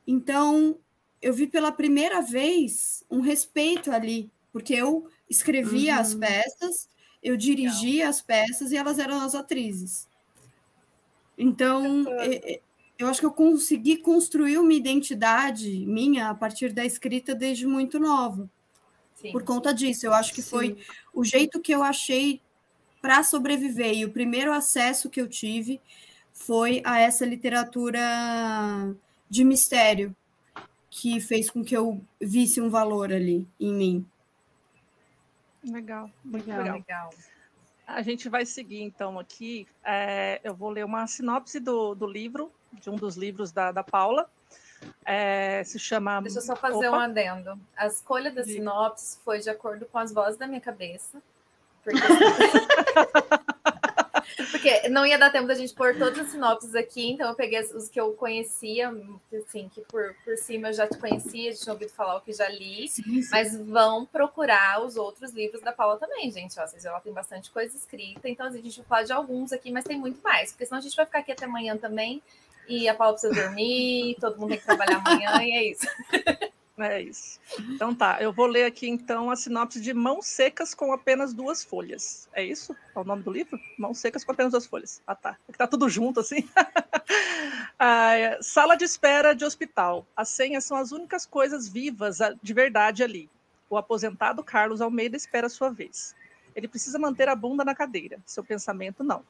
[0.07, 0.79] Então,
[1.21, 6.01] eu vi pela primeira vez um respeito ali, porque eu escrevia uhum.
[6.01, 6.89] as peças
[7.23, 10.09] eu dirigia as peças e elas eram as atrizes.
[11.37, 12.05] Então,
[12.99, 17.99] eu acho que eu consegui construir uma identidade minha a partir da escrita desde muito
[17.99, 18.49] nova.
[19.15, 19.33] Sim.
[19.33, 20.51] Por conta disso, eu acho que Sim.
[20.51, 20.79] foi
[21.15, 22.41] o jeito que eu achei
[23.01, 23.95] para sobreviver.
[23.95, 25.81] E o primeiro acesso que eu tive
[26.33, 28.01] foi a essa literatura
[29.29, 30.15] de mistério,
[30.91, 34.07] que fez com que eu visse um valor ali em mim.
[35.65, 36.75] Legal, muito legal.
[36.75, 37.11] legal.
[37.87, 39.67] A gente vai seguir então aqui.
[39.85, 43.83] É, eu vou ler uma sinopse do, do livro, de um dos livros da, da
[43.83, 44.31] Paula.
[45.05, 46.21] É, se chama.
[46.23, 46.99] Deixa eu só fazer Opa.
[46.99, 47.61] um adendo.
[47.77, 51.21] A escolha da sinopse foi de acordo com as vozes da minha cabeça.
[51.83, 52.01] Porque...
[54.51, 57.61] Porque não ia dar tempo da gente pôr todas as sinopses aqui, então eu peguei
[57.61, 58.93] os que eu conhecia,
[59.35, 62.49] assim, que por, por cima eu já te conhecia, tinha ouvido falar o que já
[62.49, 63.29] li, sim, sim.
[63.31, 66.59] mas vão procurar os outros livros da Paula também, gente.
[66.59, 69.71] Ó, vocês ela tem bastante coisa escrita, então a gente vai falar de alguns aqui,
[69.71, 72.23] mas tem muito mais, porque senão a gente vai ficar aqui até amanhã também,
[72.69, 75.87] e a Paula precisa dormir, todo mundo tem que trabalhar amanhã, e é isso.
[76.81, 77.39] É isso.
[77.59, 81.63] Então tá, eu vou ler aqui então a sinopse de Mãos Secas com apenas duas
[81.63, 82.29] folhas.
[82.33, 82.75] É isso?
[82.95, 83.61] É o nome do livro?
[83.79, 85.03] Mãos Secas com apenas duas folhas.
[85.07, 86.49] Ah tá, é que tá tudo junto assim.
[87.79, 88.39] ah, é.
[88.41, 90.07] Sala de espera de hospital.
[90.17, 93.29] As senhas são as únicas coisas vivas de verdade ali.
[93.69, 96.17] O aposentado Carlos Almeida espera sua vez.
[96.57, 99.23] Ele precisa manter a bunda na cadeira, seu pensamento não.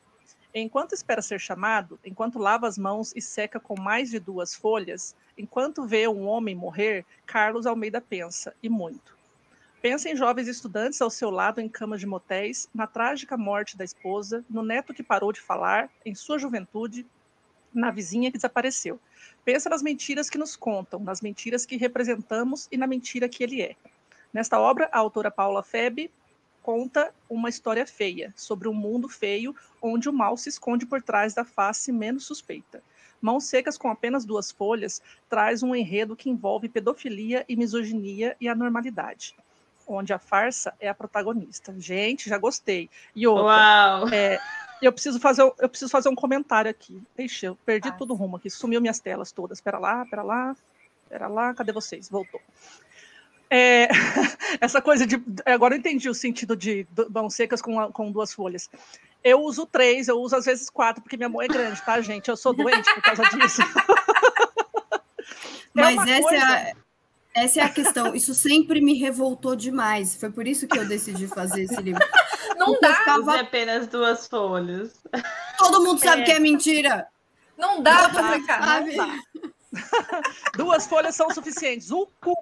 [0.55, 5.15] Enquanto espera ser chamado, enquanto lava as mãos e seca com mais de duas folhas,
[5.39, 9.17] enquanto vê um homem morrer, Carlos Almeida pensa, e muito.
[9.81, 13.85] Pensa em jovens estudantes ao seu lado em camas de motéis, na trágica morte da
[13.85, 17.07] esposa, no neto que parou de falar, em sua juventude,
[17.73, 19.01] na vizinha que desapareceu.
[19.45, 23.63] Pensa nas mentiras que nos contam, nas mentiras que representamos e na mentira que ele
[23.63, 23.77] é.
[24.33, 26.11] Nesta obra, a autora Paula Febe
[26.71, 31.35] conta uma história feia, sobre um mundo feio onde o mal se esconde por trás
[31.35, 32.81] da face menos suspeita.
[33.21, 38.49] Mãos Secas com apenas duas folhas traz um enredo que envolve pedofilia e misoginia e
[38.49, 39.35] anormalidade,
[39.85, 41.75] onde a farsa é a protagonista.
[41.77, 42.89] Gente, já gostei.
[43.17, 44.09] E outra, Uau!
[44.11, 44.41] É,
[44.81, 47.03] eu preciso fazer, eu preciso fazer um comentário aqui.
[47.17, 49.59] Deixa, eu perdi ah, tudo rumo aqui, sumiu minhas telas todas.
[49.59, 50.57] Espera lá, espera lá,
[51.03, 52.09] espera lá, cadê vocês?
[52.09, 52.41] Voltou.
[53.51, 53.89] É,
[54.61, 55.21] essa coisa de.
[55.45, 58.71] Agora eu entendi o sentido de mãos secas com, com duas folhas.
[59.23, 62.29] Eu uso três, eu uso às vezes quatro, porque minha mão é grande, tá, gente?
[62.29, 63.61] Eu sou doente por causa disso.
[65.77, 66.45] É Mas essa, coisa...
[66.45, 66.75] é a,
[67.33, 68.15] essa é a questão.
[68.15, 70.17] Isso sempre me revoltou demais.
[70.17, 72.05] Foi por isso que eu decidi fazer esse livro.
[72.57, 72.97] Não dá.
[72.97, 73.41] Ficava...
[73.41, 75.01] apenas duas folhas.
[75.57, 76.25] Todo mundo sabe é.
[76.25, 77.07] que é mentira.
[77.57, 78.85] Não dá para ficar.
[80.57, 81.93] Duas folhas são suficientes.
[81.93, 82.35] O cu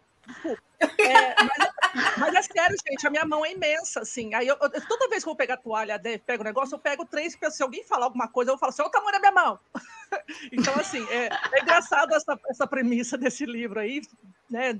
[0.80, 4.34] é, mas, mas, é sério, gente, a minha mão é imensa, assim.
[4.34, 6.78] Aí eu, eu, toda vez que eu vou pegar a toalha, pego o negócio, eu
[6.78, 9.32] pego três, se alguém falar alguma coisa, eu falar assim, olha o tamanho da minha
[9.32, 9.60] mão.
[10.52, 14.02] então, assim, é, é engraçado essa, essa premissa desse livro aí,
[14.48, 14.78] né?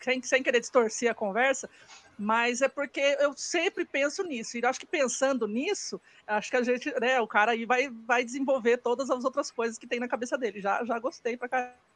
[0.00, 1.68] Sem, sem querer distorcer a conversa,
[2.16, 4.56] mas é porque eu sempre penso nisso.
[4.56, 8.24] E acho que pensando nisso, acho que a gente, né, o cara aí vai, vai
[8.24, 10.60] desenvolver todas as outras coisas que tem na cabeça dele.
[10.60, 11.89] Já, já gostei pra caramba.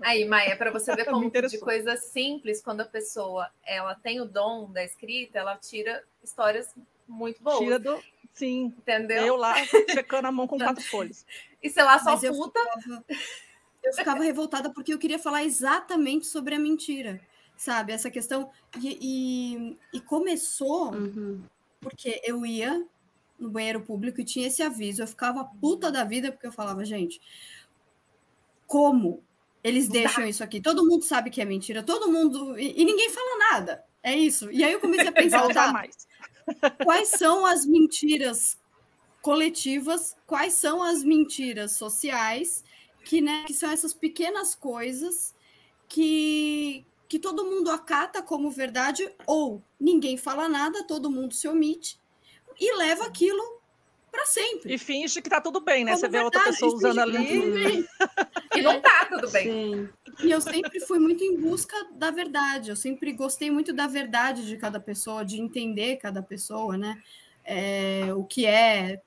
[0.00, 4.24] Aí, Maia, para você ver como de coisa simples, quando a pessoa ela tem o
[4.24, 6.74] dom da escrita, ela tira histórias
[7.06, 7.58] muito boas.
[7.58, 8.02] Tira do...
[8.32, 8.74] Sim.
[8.78, 9.26] Entendeu?
[9.26, 11.26] Eu lá, checando a mão com quatro folhas.
[11.62, 12.58] E sei lá, só Mas puta.
[12.58, 13.04] Eu ficava,
[13.82, 17.20] eu ficava revoltada porque eu queria falar exatamente sobre a mentira,
[17.56, 17.92] sabe?
[17.92, 18.50] Essa questão.
[18.80, 21.42] E, e, e começou uhum.
[21.80, 22.86] porque eu ia
[23.38, 25.02] no banheiro público e tinha esse aviso.
[25.02, 27.20] Eu ficava puta da vida porque eu falava, gente,
[28.66, 29.22] como
[29.62, 30.60] eles deixam isso aqui.
[30.60, 32.58] Todo mundo sabe que é mentira, todo mundo.
[32.58, 33.84] E, e ninguém fala nada.
[34.02, 34.50] É isso.
[34.50, 35.96] E aí eu comecei a pensar, tá, mais.
[36.84, 38.58] quais são as mentiras
[39.20, 42.64] coletivas, quais são as mentiras sociais,
[43.04, 45.32] que, né, que são essas pequenas coisas
[45.88, 52.00] que, que todo mundo acata como verdade, ou ninguém fala nada, todo mundo se omite
[52.58, 53.61] e leva aquilo
[54.12, 54.74] para sempre.
[54.74, 55.92] E finge que tá tudo bem, né?
[55.92, 57.86] Como Você vê outra pessoa usando ali.
[58.54, 59.44] e não tá tudo bem.
[59.50, 59.88] Sim.
[60.22, 62.68] E eu sempre fui muito em busca da verdade.
[62.68, 67.02] Eu sempre gostei muito da verdade de cada pessoa, de entender cada pessoa, né?
[67.42, 69.00] É, o que é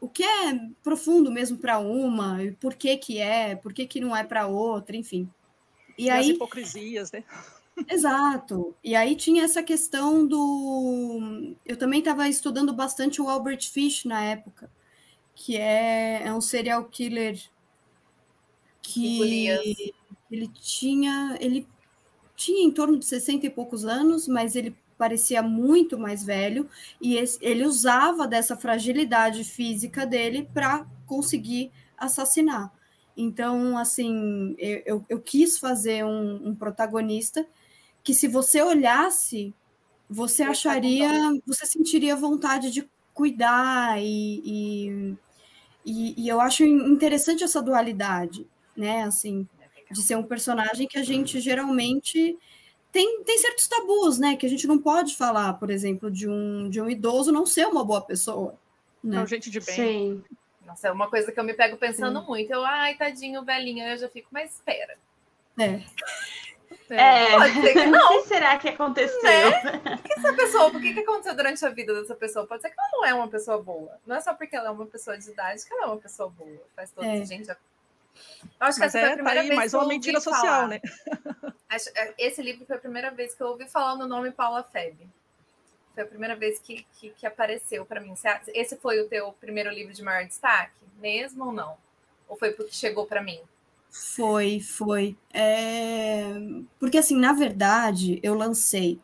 [0.00, 4.00] o que é profundo mesmo para uma, e por que que é, por que que
[4.00, 5.28] não é para outra, enfim.
[5.96, 7.24] E, e aí as hipocrisias, né?
[7.86, 8.74] Exato.
[8.82, 11.54] E aí tinha essa questão do.
[11.64, 14.70] Eu também estava estudando bastante o Albert Fish na época,
[15.34, 17.38] que é, é um serial killer
[18.82, 19.48] que
[20.30, 21.36] ele tinha.
[21.40, 21.66] Ele
[22.34, 26.68] tinha em torno de 60 e poucos anos, mas ele parecia muito mais velho
[27.00, 32.72] e ele usava dessa fragilidade física dele para conseguir assassinar.
[33.16, 37.46] Então, assim, eu, eu quis fazer um, um protagonista
[38.02, 39.54] que se você olhasse,
[40.08, 41.10] você acharia,
[41.46, 45.16] você sentiria vontade de cuidar e, e,
[45.84, 49.02] e, e eu acho interessante essa dualidade, né?
[49.02, 49.46] Assim,
[49.90, 52.38] de ser um personagem que a gente geralmente
[52.92, 54.36] tem, tem certos tabus, né?
[54.36, 57.66] Que a gente não pode falar, por exemplo, de um, de um idoso não ser
[57.66, 58.58] uma boa pessoa.
[59.02, 59.16] Né?
[59.16, 59.74] Não, gente de bem.
[59.74, 60.24] Sim.
[60.66, 62.26] Nossa, é uma coisa que eu me pego pensando Sim.
[62.26, 62.52] muito.
[62.52, 64.96] Eu, ai, tadinho, velhinho, eu já fico, mas espera.
[65.58, 65.82] É.
[66.90, 68.18] É, pode ser que não.
[68.18, 69.20] O que será que aconteceu?
[69.20, 70.00] Né?
[70.04, 72.46] que essa pessoa, por que, que aconteceu durante a vida dessa pessoa?
[72.46, 73.98] Pode ser que ela não é uma pessoa boa.
[74.06, 76.30] Não é só porque ela é uma pessoa de idade que ela é uma pessoa
[76.30, 76.62] boa.
[76.74, 77.24] Faz todo é.
[77.24, 77.48] gente.
[77.48, 77.56] Eu
[78.60, 79.76] acho que Mas essa é, foi a é, tá primeira tá aí, vez mais que
[79.76, 80.68] eu uma mentira social, falar.
[80.68, 80.80] né?
[81.70, 85.06] É, esse livro foi a primeira vez que eu ouvi falar no nome Paula Febe.
[85.92, 88.14] Foi a primeira vez que, que, que apareceu para mim.
[88.54, 91.76] Esse foi o teu primeiro livro de maior destaque, mesmo ou não?
[92.26, 93.38] Ou foi porque chegou para mim?
[93.90, 95.16] Foi, foi.
[95.32, 96.24] É...
[96.78, 99.00] Porque, assim, na verdade, eu lancei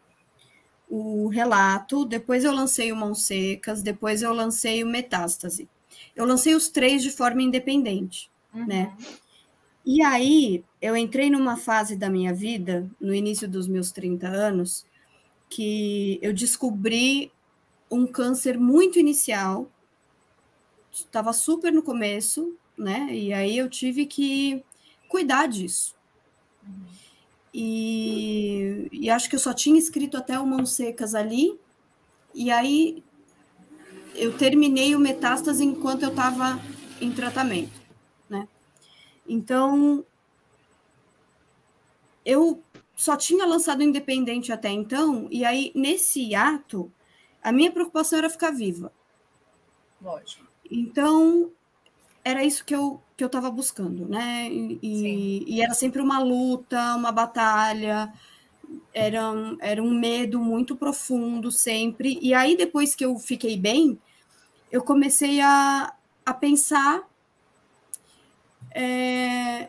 [0.89, 5.68] o relato, depois eu lancei o Mãos Secas, depois eu lancei o Metástase.
[6.14, 8.66] Eu lancei os três de forma independente, uhum.
[8.66, 8.97] né?
[9.85, 14.87] E aí, eu entrei numa fase da minha vida, no início dos meus 30 anos,
[15.49, 17.30] que eu descobri
[17.91, 19.70] um câncer muito inicial,
[20.91, 23.09] estava super no começo, né?
[23.11, 24.64] E aí eu tive que
[25.14, 25.94] cuidar disso.
[26.66, 26.86] Uhum.
[27.54, 31.56] E, e, acho que eu só tinha escrito até o Mãos Secas ali,
[32.34, 33.00] e aí
[34.16, 36.60] eu terminei o Metástase enquanto eu estava
[37.00, 37.80] em tratamento,
[38.28, 38.48] né?
[39.28, 40.04] Então,
[42.26, 42.60] eu
[42.96, 46.90] só tinha lançado independente até então, e aí, nesse ato,
[47.40, 48.90] a minha preocupação era ficar viva.
[50.02, 50.44] Lógico.
[50.68, 51.52] Então,
[52.25, 54.49] era isso que eu que eu estava buscando, né?
[54.51, 58.12] E, e, era sempre uma luta, uma batalha,
[58.93, 59.20] era,
[59.61, 62.18] era um medo muito profundo sempre.
[62.20, 63.99] E aí, depois que eu fiquei bem,
[64.70, 65.95] eu comecei a,
[66.27, 67.09] a pensar.
[68.72, 69.68] É,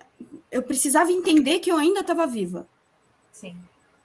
[0.51, 2.67] eu precisava entender que eu ainda estava viva.
[3.31, 3.55] Sim.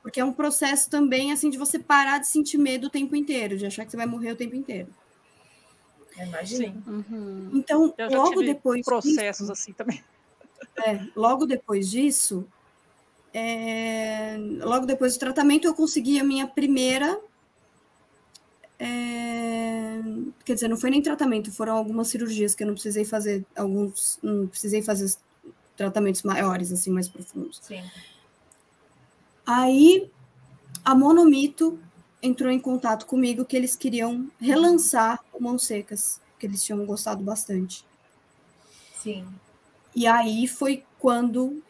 [0.02, 3.56] Porque é um processo também assim de você parar de sentir medo o tempo inteiro,
[3.56, 4.88] de achar que você vai morrer o tempo inteiro.
[6.18, 6.74] Imagina.
[6.86, 7.50] Uhum.
[7.54, 8.84] Então, logo depois.
[8.84, 10.02] Processos disso, assim também.
[10.86, 12.46] É, logo depois disso,
[13.32, 17.18] é, logo depois do tratamento, eu consegui a minha primeira.
[18.78, 20.00] É,
[20.44, 24.18] quer dizer, não foi nem tratamento, foram algumas cirurgias que eu não precisei fazer, alguns,
[24.22, 25.12] não precisei fazer
[25.76, 27.58] tratamentos maiores, assim, mais profundos.
[27.62, 27.82] Sim.
[29.46, 30.10] Aí
[30.84, 31.78] a Monomito
[32.22, 37.22] entrou em contato comigo que eles queriam relançar o Mãos Secas, que eles tinham gostado
[37.22, 37.84] bastante.
[39.02, 39.26] Sim.
[39.94, 41.62] E aí foi quando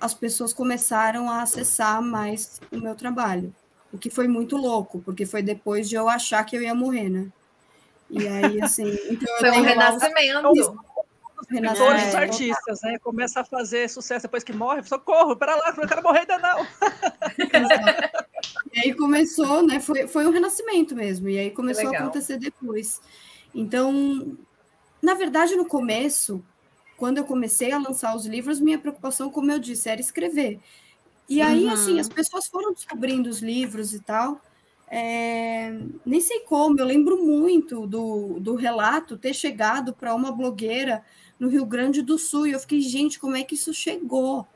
[0.00, 3.54] as pessoas começaram a acessar mais o meu trabalho.
[3.92, 7.08] O que foi muito louco, porque foi depois de eu achar que eu ia morrer,
[7.08, 7.28] né?
[8.08, 8.84] E aí, assim.
[9.10, 10.90] Então foi um renascimento
[11.42, 12.98] escritores, os artistas, né?
[12.98, 16.66] Começa a fazer sucesso depois que morre, socorro, para lá, não quero morrer ainda não.
[18.72, 19.80] e aí começou, né?
[19.80, 23.00] Foi, foi um renascimento mesmo, e aí começou a acontecer depois.
[23.54, 24.36] Então,
[25.02, 26.42] na verdade, no começo,
[26.96, 30.60] quando eu comecei a lançar os livros, minha preocupação, como eu disse, era escrever.
[31.28, 31.70] E aí, uhum.
[31.70, 34.40] assim, as pessoas foram descobrindo os livros e tal.
[34.88, 35.72] É,
[36.04, 41.04] nem sei como, eu lembro muito do, do relato ter chegado para uma blogueira
[41.38, 42.48] no Rio Grande do Sul.
[42.48, 44.46] E eu fiquei, gente, como é que isso chegou?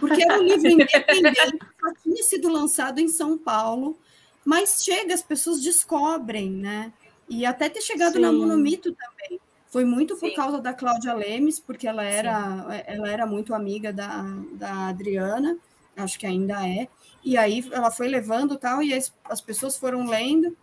[0.00, 3.98] Porque era um livro independente, só tinha sido lançado em São Paulo,
[4.44, 6.92] mas chega, as pessoas descobrem, né?
[7.28, 8.20] E até ter chegado Sim.
[8.20, 9.40] na Monomito também.
[9.70, 10.34] Foi muito por Sim.
[10.34, 15.58] causa da Cláudia Lemes, porque ela era, ela era muito amiga da, da Adriana,
[15.94, 16.88] acho que ainda é.
[17.22, 20.56] E aí ela foi levando tal, e as, as pessoas foram lendo.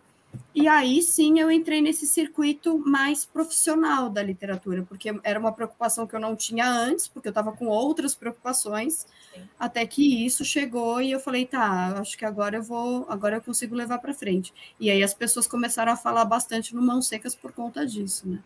[0.54, 6.06] E aí sim eu entrei nesse circuito mais profissional da literatura, porque era uma preocupação
[6.06, 9.42] que eu não tinha antes, porque eu estava com outras preocupações, sim.
[9.58, 13.42] até que isso chegou e eu falei, tá, acho que agora eu vou, agora eu
[13.42, 14.52] consigo levar para frente.
[14.80, 18.38] E aí as pessoas começaram a falar bastante no Mãos Secas por conta disso, né?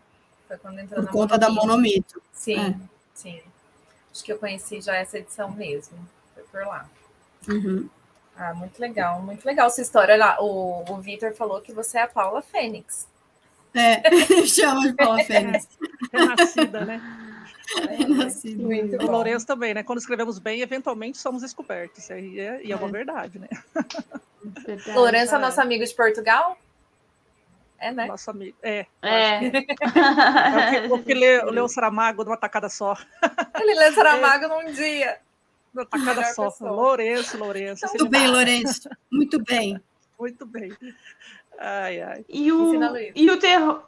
[0.47, 1.55] Foi quando entrou por conta monomito.
[1.55, 2.21] da monomito.
[2.33, 2.75] Sim, é.
[3.13, 3.41] sim.
[4.11, 5.97] Acho que eu conheci já essa edição mesmo.
[6.33, 6.89] Foi por lá.
[7.47, 7.89] Uhum.
[8.35, 10.17] Ah, muito legal, muito legal essa história.
[10.17, 10.37] lá.
[10.41, 13.07] O, o Vitor falou que você é a Paula Fênix.
[13.73, 14.01] É,
[14.47, 15.67] chama de Paula Fênix.
[16.11, 17.01] Renascida, né?
[17.89, 18.63] Renascida.
[18.63, 19.83] Muito o Lourenço também, né?
[19.83, 22.09] Quando escrevemos bem, eventualmente somos descobertos.
[22.09, 22.91] E é, e é uma é.
[22.91, 23.47] verdade, né?
[24.65, 26.57] Verdade, Lourenço é nosso amigo de Portugal?
[27.79, 28.05] É, né?
[28.05, 28.55] Nosso amigo.
[28.61, 28.85] É.
[29.01, 29.45] É.
[30.85, 32.95] é o que leu, leu Saramago numa tacada só.
[33.59, 34.47] Ele leu Saramago é.
[34.47, 35.17] num dia.
[35.73, 36.49] Na tacada só.
[36.61, 37.85] Lourenço, Lourenço.
[37.87, 38.89] Muito bem, Lourenço.
[39.11, 39.81] Muito bem.
[40.19, 40.71] Muito bem.
[41.57, 42.25] Ai, ai.
[42.29, 42.73] E o,
[43.15, 43.83] e o terror.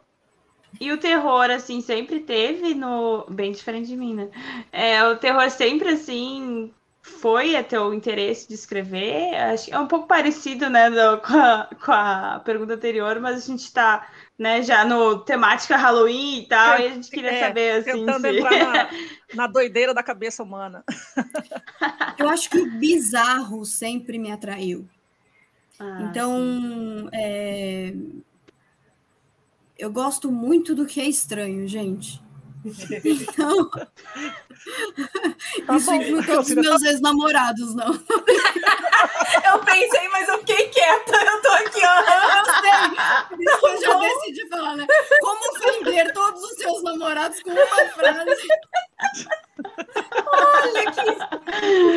[0.80, 3.26] E o terror, assim, sempre teve no.
[3.30, 4.30] Bem diferente de mim, né?
[4.72, 6.74] É, o terror sempre, assim,
[7.06, 9.36] foi a teu interesse de escrever?
[9.36, 13.44] Acho que é um pouco parecido, né, do, com, a, com a pergunta anterior, mas
[13.44, 17.40] a gente está né, já no temática Halloween e tal, e a gente queria é,
[17.42, 18.06] saber, assim...
[18.06, 18.38] Tentando se...
[18.38, 18.90] entrar na,
[19.36, 20.82] na doideira da cabeça humana.
[22.18, 24.88] Eu acho que o bizarro sempre me atraiu.
[25.78, 27.94] Ah, então, é...
[29.78, 32.23] eu gosto muito do que é estranho, gente.
[32.66, 33.88] Então, tá
[35.76, 37.94] isso bom, inclui todos os meus ex-namorados, não.
[39.52, 41.26] eu pensei, mas eu fiquei quieta.
[41.26, 42.00] Eu tô aqui, ó.
[42.00, 42.72] Eu sei.
[43.40, 44.88] Isso eu já decidi falar, né?
[45.22, 48.48] Como ofender todos os seus namorados com uma frase.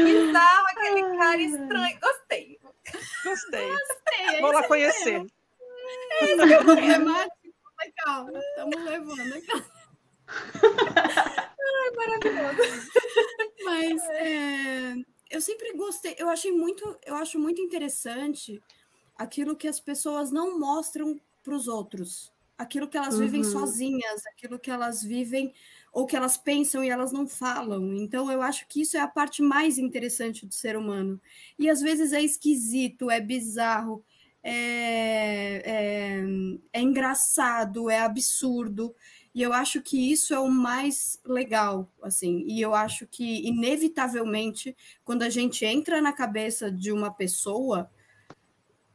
[0.04, 1.98] bizarro, aquele cara estranho.
[2.00, 2.58] Gostei.
[3.24, 3.68] Gostei.
[3.68, 4.36] Gostei.
[4.36, 5.26] é Vou lá isso conhecer.
[6.20, 7.36] É problemático,
[7.78, 8.28] legal.
[8.36, 9.34] Estamos levando
[10.28, 11.96] aqui.
[11.96, 12.90] Maravilhoso.
[13.64, 14.94] Mas é,
[15.30, 18.62] eu sempre gostei, eu achei muito, eu acho muito interessante
[19.16, 23.44] aquilo que as pessoas não mostram para os outros, aquilo que elas vivem Uhum.
[23.44, 25.54] sozinhas, aquilo que elas vivem
[25.92, 27.94] ou que elas pensam e elas não falam.
[27.96, 31.20] Então eu acho que isso é a parte mais interessante do ser humano.
[31.58, 34.04] E às vezes é esquisito, é bizarro,
[34.42, 36.22] é, é,
[36.72, 38.94] é engraçado, é absurdo.
[39.37, 42.43] E eu acho que isso é o mais legal, assim.
[42.49, 44.74] E eu acho que, inevitavelmente,
[45.05, 47.91] quando a gente entra na cabeça de uma pessoa,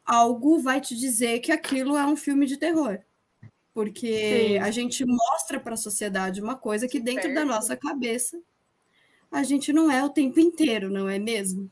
[0.04, 2.98] algo vai te dizer que aquilo é um filme de terror.
[3.72, 4.58] Porque Sim.
[4.58, 8.42] a gente mostra para a sociedade uma coisa que dentro da nossa cabeça
[9.32, 11.70] a gente não é o tempo inteiro, não é mesmo?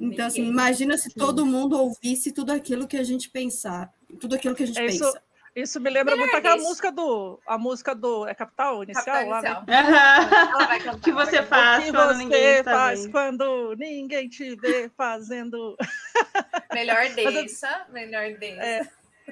[0.00, 4.54] Então, assim, imagina se todo mundo ouvisse tudo aquilo que a gente pensar, tudo aquilo
[4.54, 5.22] que a gente É isso, pensa.
[5.56, 6.68] Isso me lembra muito Melhor aquela deixa.
[6.68, 7.40] música do.
[7.46, 8.26] A música do.
[8.28, 9.04] É Capital Inicial?
[9.04, 9.64] Capital lá, né?
[9.66, 10.94] inicial.
[10.94, 13.12] O que você faz que quando você ninguém está faz vendo?
[13.12, 15.76] quando ninguém te vê fazendo.
[16.74, 18.62] Melhor deixa, melhor deixa.
[18.62, 18.88] É,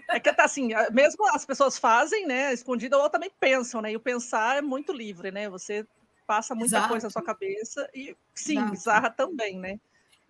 [0.09, 3.93] É que tá assim, mesmo as pessoas fazem, né, escondida, ou também pensam, né?
[3.93, 5.49] E o pensar é muito livre, né?
[5.51, 5.87] Você
[6.27, 6.89] passa muita Exato.
[6.89, 8.70] coisa na sua cabeça e sim, Exato.
[8.70, 9.79] bizarra também, né?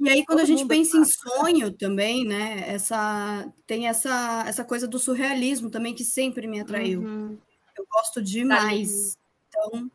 [0.00, 2.64] E aí, quando a Todo gente mundo pensa em sonho também, né?
[2.66, 7.00] Essa, tem essa, essa coisa do surrealismo também que sempre me atraiu.
[7.00, 7.38] Uhum.
[7.76, 9.16] Eu gosto demais.
[9.48, 9.90] Então,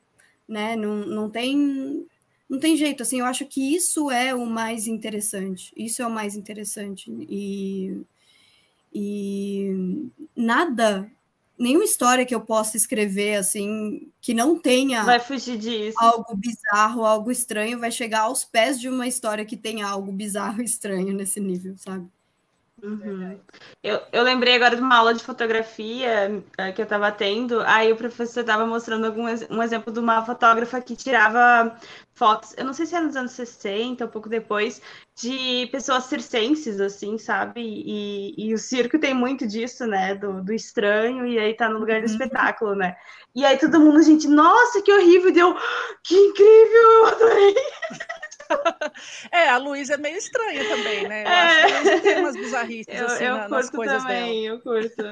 [0.48, 2.08] né, não, não tem.
[2.48, 5.72] Não tem jeito, assim, eu acho que isso é o mais interessante.
[5.78, 7.12] Isso é o mais interessante.
[7.30, 8.02] E,
[8.92, 11.12] e nada,
[11.60, 15.98] nenhuma história que eu possa escrever, assim, que não tenha Vai fugir disso.
[16.00, 20.62] algo bizarro, algo estranho, vai chegar aos pés de uma história que tem algo bizarro
[20.62, 22.08] e estranho nesse nível, sabe?
[22.82, 23.40] Uhum.
[23.84, 27.92] Eu, eu lembrei agora de uma aula de fotografia eh, que eu estava tendo, aí
[27.92, 31.76] o professor estava mostrando algum, um exemplo de uma fotógrafa que tirava
[32.14, 34.82] fotos, eu não sei se era nos anos 60, um pouco depois,
[35.16, 37.62] de pessoas circenses, assim, sabe?
[37.62, 40.16] E, e o circo tem muito disso, né?
[40.16, 42.12] Do, do estranho, e aí tá no lugar do Uhum.
[42.14, 42.96] espetáculo, né?
[43.36, 45.32] E aí todo mundo, gente, nossa, que horrível!
[45.34, 45.56] Deu,
[46.04, 46.82] que incrível!
[47.00, 47.56] Eu adorei!
[49.32, 51.24] É, a Luísa é meio estranha também, né?
[51.24, 51.34] Eu É.
[51.42, 54.46] acho que a Luísa tem umas bizarrices Eu, assim, eu na- nas curto coisas também,
[54.48, 55.04] eu curto.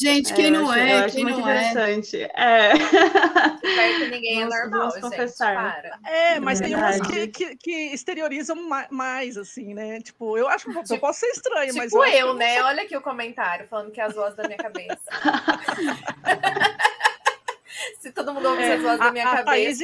[0.00, 1.70] Gente, quem É, eu não acho- é, acho quem muito não é.
[1.70, 2.22] interessante.
[2.22, 2.72] É.
[2.78, 5.02] Perto de ninguém é normal, vamos gente.
[5.02, 5.82] confessar.
[5.82, 5.98] Dela.
[6.06, 10.00] É, mas tem umas que, que, que exteriorizam ma- mais, assim, né?
[10.00, 12.62] Tipo, eu acho que eu Tipo- posso ser estranha, mas Tipo eu, que eu, né?
[12.62, 15.00] Olha aqui o comentário falando que é as vozes da minha cabeça.
[18.00, 19.44] Se todo mundo ouve É, as vozes da minha a, cabeça.
[19.46, 19.78] Thaís,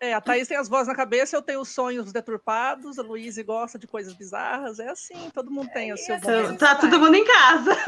[0.00, 3.42] é, a Thaís tem as vozes na cabeça, eu tenho os sonhos deturpados, a Luísa
[3.42, 6.58] gosta de coisas bizarras, é assim, todo mundo tem o seu assim, momento.
[6.58, 7.76] Tá, tá todo mundo em casa.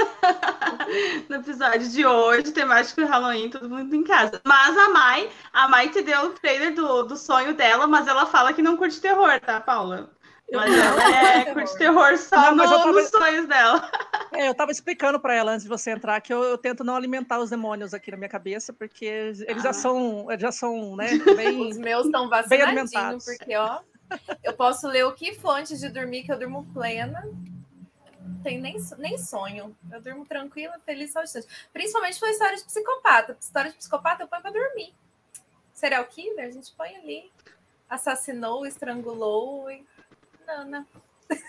[1.28, 4.40] No episódio de hoje, temático Halloween, todo mundo em casa.
[4.44, 8.26] Mas a Mai, a Mai te deu o trailer do, do sonho dela, mas ela
[8.26, 10.10] fala que não curte terror, tá, Paula?
[10.54, 13.90] Mas ela é, curte terror só Não, mas no- eu tava- nos sonhos dela.
[14.32, 16.96] É, eu tava explicando para ela antes de você entrar que eu, eu tento não
[16.96, 19.72] alimentar os demônios aqui na minha cabeça, porque eles já Ah.
[19.74, 21.74] são, eles já são, né, Os bem...
[21.78, 23.24] meus estão bem vacinadinhos, alimentados.
[23.24, 23.80] porque, ó,
[24.42, 27.22] eu posso ler o que for antes de dormir, que eu durmo plena.
[28.20, 29.76] Não tem nem, nem sonho.
[29.90, 31.46] Eu durmo tranquila, feliz, só distante.
[31.72, 33.36] Principalmente foi história de psicopata.
[33.40, 34.94] História de psicopata eu ponho pra dormir.
[35.72, 37.30] Serial killer, a gente põe ali.
[37.88, 39.84] Assassinou, estrangulou e.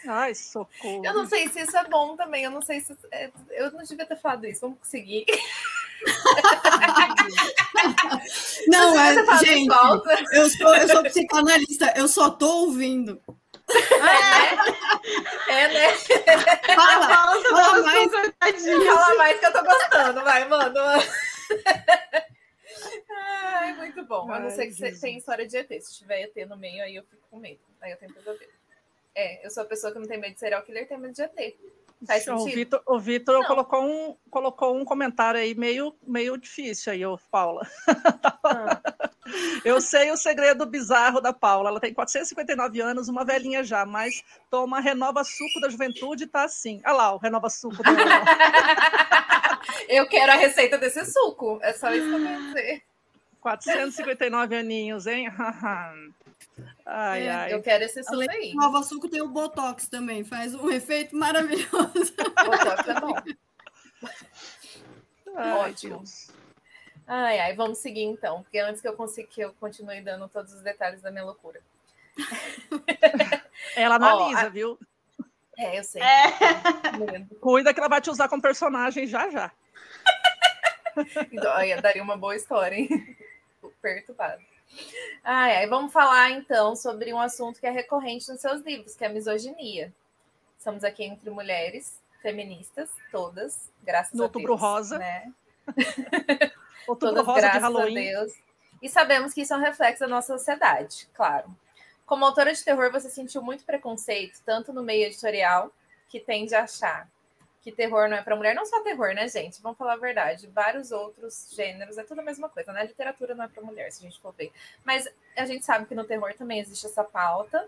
[0.07, 1.05] Ai, socorro.
[1.05, 2.43] Eu não sei se isso é bom também.
[2.45, 2.95] Eu não sei se.
[3.11, 4.61] é- Eu não devia ter falado isso.
[4.61, 5.25] Vamos seguir.
[8.67, 10.23] Não, é, fala gente, volta.
[10.33, 13.21] eu sou, eu sou psicanalista, eu só tô ouvindo.
[15.47, 15.93] É, né?
[16.75, 18.11] Fala, fala tava mais.
[18.11, 20.83] Fala mais que eu tô gostando, vai, manda.
[20.83, 21.07] manda.
[23.55, 24.31] Ai, muito bom.
[24.31, 25.69] A não ser que você tem história de ET.
[25.81, 27.61] Se tiver ET no meio, aí eu fico com medo.
[27.81, 28.51] Aí eu tenho pesadelo.
[29.15, 31.21] É, eu sou a pessoa que não tem medo de serial killer, tem medo de
[31.21, 31.55] ET.
[32.05, 32.55] Faz sentido?
[32.55, 37.65] Vitor, o Vitor colocou um, colocou um comentário aí meio, meio difícil aí, ô Paula.
[38.43, 38.81] Ah,
[39.63, 41.69] Eu sei o segredo bizarro da Paula.
[41.69, 46.43] Ela tem 459 anos, uma velhinha já, mas toma renova suco da juventude e tá
[46.43, 46.81] assim.
[46.85, 47.97] Olha lá, o renova suco dela.
[49.87, 51.59] eu quero a receita desse suco.
[51.61, 52.83] É só isso que eu quero dizer.
[53.39, 55.29] 459 aninhos, hein?
[56.85, 57.53] ai, É, ai.
[57.53, 58.51] Eu quero esse suco aí.
[58.51, 62.13] do Nova Suco tem o Botox também, faz um efeito maravilhoso.
[62.45, 63.13] Botox é bom.
[65.35, 65.97] Ai, ótimo.
[65.97, 66.27] Deus.
[67.07, 70.53] Ai, ai, vamos seguir então, porque antes que eu consiga que eu continue dando todos
[70.53, 71.59] os detalhes da minha loucura.
[73.75, 74.79] Ela analisa, viu?
[75.57, 76.01] É, eu sei.
[76.01, 77.25] É.
[77.41, 79.51] Cuida que ela vai te usar como personagem já já.
[81.31, 83.17] Então, aí daria uma boa história, hein?
[83.81, 84.41] Perturbado.
[85.23, 89.07] Ai, vamos falar então sobre um assunto que é recorrente nos seus livros, que é
[89.07, 89.93] a misoginia.
[90.57, 94.61] Estamos aqui entre mulheres feministas, todas, graças No a Outubro Deus.
[94.61, 94.97] Rosa.
[94.97, 95.33] Né?
[96.87, 97.93] Outubro Todas Rosa de graças a Halloween.
[97.93, 98.33] Deus.
[98.81, 101.55] E sabemos que isso é um reflexo da nossa sociedade, claro.
[102.05, 105.71] Como autora de terror, você sentiu muito preconceito, tanto no meio editorial,
[106.09, 107.09] que tende a achar
[107.63, 108.53] que terror não é para mulher.
[108.55, 109.61] Não só terror, né, gente?
[109.61, 110.47] Vamos falar a verdade.
[110.47, 112.85] Vários outros gêneros, é tudo a mesma coisa, né?
[112.85, 114.51] Literatura não é para mulher, se a gente for ver.
[114.83, 115.07] Mas
[115.37, 117.67] a gente sabe que no terror também existe essa pauta.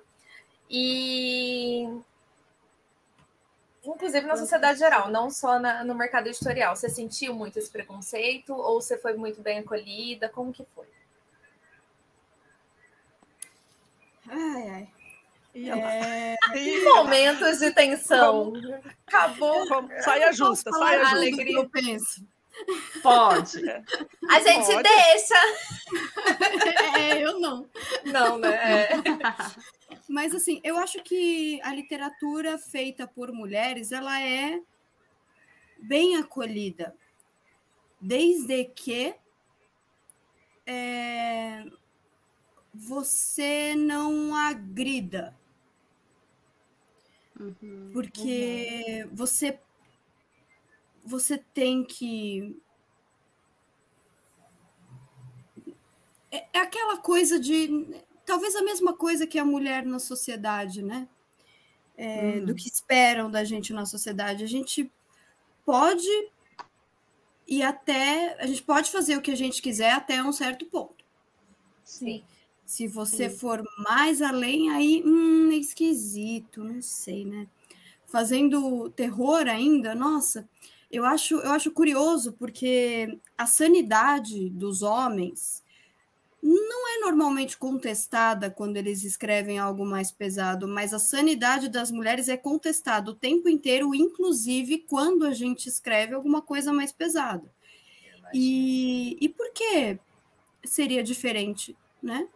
[0.69, 1.87] E.
[3.85, 6.75] Inclusive na sociedade geral, não só na- no mercado editorial.
[6.75, 10.27] Você sentiu muito esse preconceito ou você foi muito bem acolhida?
[10.27, 10.87] Como que foi?
[14.29, 14.87] Ai, ai.
[15.55, 16.35] E ela- É,
[16.83, 18.53] Momentos de tensão.
[19.07, 19.65] Acabou.
[20.01, 21.15] Saia justa, saia justa.
[21.15, 21.57] alegria.
[21.57, 22.27] eu penso.
[23.01, 23.57] Pode.
[24.29, 24.83] A gente Pode.
[24.83, 25.35] deixa.
[26.99, 27.69] É, eu não.
[28.05, 28.53] Não, né?
[28.53, 28.89] É.
[30.09, 34.59] Mas assim, eu acho que a literatura feita por mulheres, ela é
[35.79, 36.95] bem acolhida,
[37.99, 39.15] desde que
[40.65, 41.63] é,
[42.73, 45.35] você não agrida,
[47.39, 47.89] Uhum.
[47.91, 49.59] porque você
[51.03, 52.57] você tem que
[56.31, 61.07] é, é aquela coisa de talvez a mesma coisa que a mulher na sociedade, né?
[61.97, 62.45] É, Uhum.
[62.45, 64.43] Do que esperam da gente na sociedade.
[64.43, 64.91] A gente
[65.65, 66.07] pode
[67.47, 71.05] e até a gente pode fazer o que a gente quiser até um certo ponto.
[71.83, 72.23] Sim.
[72.65, 73.37] Se você Sim.
[73.37, 77.47] for mais além, aí hum, é esquisito, não sei, né?
[78.07, 80.47] Fazendo terror ainda, nossa,
[80.91, 85.63] eu acho, eu acho curioso porque a sanidade dos homens
[86.41, 92.29] não é normalmente contestada quando eles escrevem algo mais pesado, mas a sanidade das mulheres
[92.29, 97.51] é contestada o tempo inteiro, inclusive quando a gente escreve alguma coisa mais pesada.
[98.31, 99.97] E, e por que
[100.63, 102.27] seria diferente, né?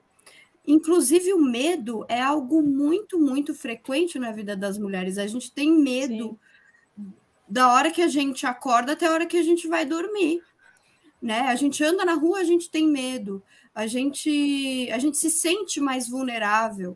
[0.69, 5.17] Inclusive, o medo é algo muito, muito frequente na vida das mulheres.
[5.17, 6.39] A gente tem medo
[7.47, 10.43] da hora que a gente acorda até a hora que a gente vai dormir.
[11.19, 11.39] Né?
[11.39, 13.41] A gente anda na rua, a gente tem medo.
[13.73, 16.95] A gente, a gente se sente mais vulnerável,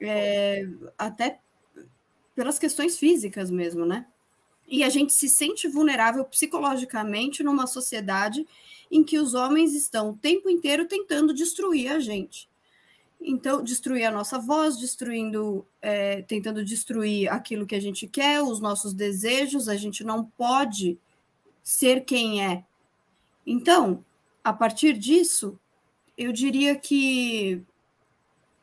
[0.00, 1.40] é, até
[2.36, 4.06] pelas questões físicas mesmo, né?
[4.68, 8.46] E a gente se sente vulnerável psicologicamente numa sociedade
[8.88, 12.48] em que os homens estão o tempo inteiro tentando destruir a gente.
[13.20, 18.60] Então, destruir a nossa voz, destruindo, é, tentando destruir aquilo que a gente quer, os
[18.60, 20.98] nossos desejos, a gente não pode
[21.62, 22.64] ser quem é.
[23.46, 24.02] Então,
[24.42, 25.58] a partir disso,
[26.16, 27.62] eu diria que,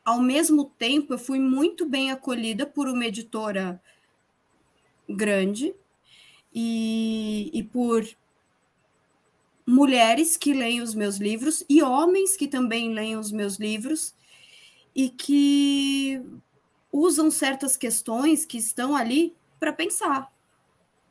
[0.04, 3.80] ao mesmo tempo, eu fui muito bem acolhida por uma editora
[5.08, 5.72] grande
[6.52, 8.04] e, e por
[9.64, 14.14] mulheres que leem os meus livros e homens que também leem os meus livros
[14.94, 16.22] e que
[16.92, 20.32] usam certas questões que estão ali para pensar,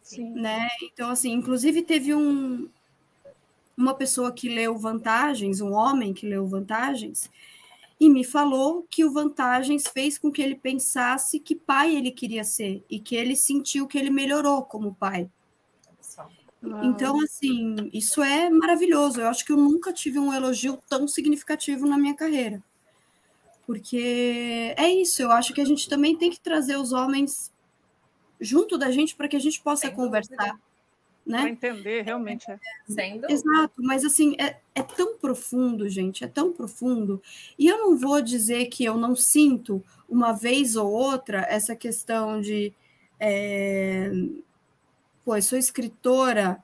[0.02, 0.34] Sim.
[0.34, 0.68] né?
[0.84, 2.70] Então, assim, inclusive teve um,
[3.76, 7.30] uma pessoa que leu Vantagens, um homem que leu Vantagens,
[8.00, 12.44] e me falou que o Vantagens fez com que ele pensasse que pai ele queria
[12.44, 15.30] ser e que ele sentiu que ele melhorou como pai.
[16.84, 19.22] Então, assim, isso é maravilhoso.
[19.22, 22.62] Eu acho que eu nunca tive um elogio tão significativo na minha carreira.
[23.68, 27.52] Porque é isso, eu acho que a gente também tem que trazer os homens
[28.40, 30.60] junto da gente para que a gente possa Sem conversar, dúvida.
[31.26, 31.50] Para né?
[31.50, 32.50] entender, realmente.
[32.50, 32.58] É.
[32.88, 33.34] Sem dúvida.
[33.34, 37.22] Exato, mas assim, é, é tão profundo, gente, é tão profundo.
[37.60, 42.40] E eu não vou dizer que eu não sinto, uma vez ou outra, essa questão
[42.40, 42.74] de.
[43.20, 44.10] É,
[45.26, 46.64] pô, eu sou escritora,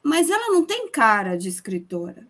[0.00, 2.24] mas ela não tem cara de escritora.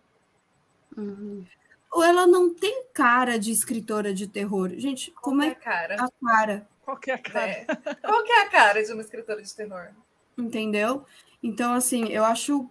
[0.97, 1.45] Uhum.
[1.91, 4.71] Ou ela não tem cara de escritora de terror.
[4.77, 5.95] Gente, Qual como é a cara?
[5.95, 6.67] a cara?
[6.83, 7.51] Qual que é a cara?
[7.51, 7.65] É.
[8.05, 9.89] Qual que é a cara de uma escritora de terror?
[10.37, 11.03] entendeu?
[11.41, 12.69] Então, assim, eu acho,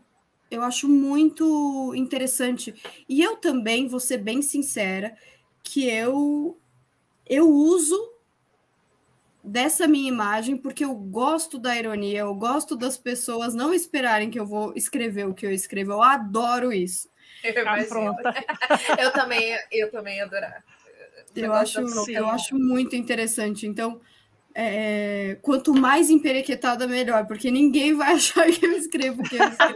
[0.51, 2.75] eu acho muito interessante.
[3.09, 5.17] E eu também, vou ser bem sincera,
[5.63, 6.59] que eu,
[7.27, 8.13] eu uso
[9.43, 14.39] dessa minha imagem porque eu gosto da ironia, eu gosto das pessoas não esperarem que
[14.39, 15.93] eu vou escrever o que eu escrevo.
[15.93, 17.09] Eu adoro isso.
[17.49, 18.23] Eu Tá pronta.
[19.01, 20.65] Eu também, eu também ia adorar.
[21.35, 21.81] Eu acho,
[22.11, 23.67] eu acho muito interessante.
[23.67, 24.01] Então,
[24.55, 29.75] é, quanto mais emperequetada, melhor, porque ninguém vai achar que eu escrevo que eu escrevo.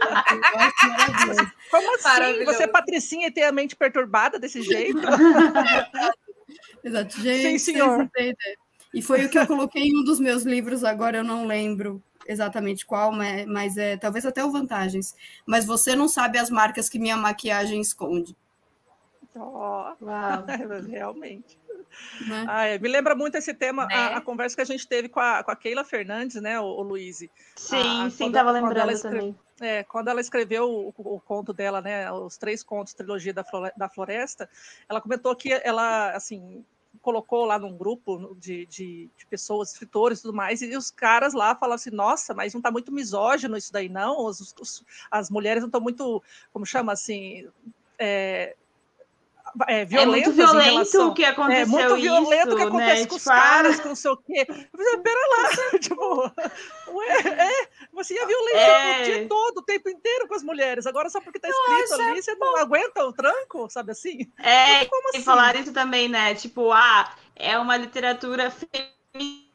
[1.69, 2.45] Como assim?
[2.45, 4.99] Você é patricinha e tem a mente perturbada desse jeito?
[6.83, 7.59] Exato, gente.
[7.59, 8.09] Sim, senhor.
[8.91, 12.03] E foi o que eu coloquei em um dos meus livros, agora eu não lembro
[12.25, 15.15] exatamente qual, mas, mas é talvez até o Vantagens.
[15.45, 18.35] Mas você não sabe as marcas que minha maquiagem esconde.
[19.35, 19.93] Oh,
[20.89, 21.59] realmente.
[22.27, 22.45] Né?
[22.47, 23.95] Ah, me lembra muito esse tema, né?
[23.95, 26.63] a, a, conversa que a gente teve com a, com a Keila Fernandes, né, o,
[26.63, 27.17] o Luiz?
[27.55, 29.39] Sim, a, sim, estava lembrando escreve, também.
[29.59, 33.43] É, quando ela escreveu o, o, conto dela, né, os três contos, trilogia da,
[33.75, 34.49] da floresta,
[34.87, 36.65] ela comentou que ela, assim,
[37.01, 41.33] colocou lá num grupo de, de, de, pessoas, escritores e tudo mais, e os caras
[41.33, 44.25] lá falam assim, nossa, mas não está muito misógino isso daí, não?
[44.25, 46.21] Os, os, as mulheres não estão muito,
[46.51, 47.47] como chama assim,
[47.97, 48.55] é,
[49.67, 51.61] é, é muito violento relação, o que aconteceu.
[51.61, 53.07] É muito violento o que acontece né?
[53.07, 54.45] com os tipo, caras, com não sei o quê.
[54.45, 56.31] Falei, pera lá, tipo,
[56.93, 59.01] ué, é, você ia violentar é...
[59.01, 60.85] o dia todo, o tempo inteiro com as mulheres.
[60.85, 64.31] Agora, só porque tá escrito Nossa, ali, você não aguenta o tranco, sabe assim?
[64.39, 64.89] É, assim?
[65.15, 66.33] e falar isso também, né?
[66.35, 69.50] Tipo, ah, é uma literatura feminina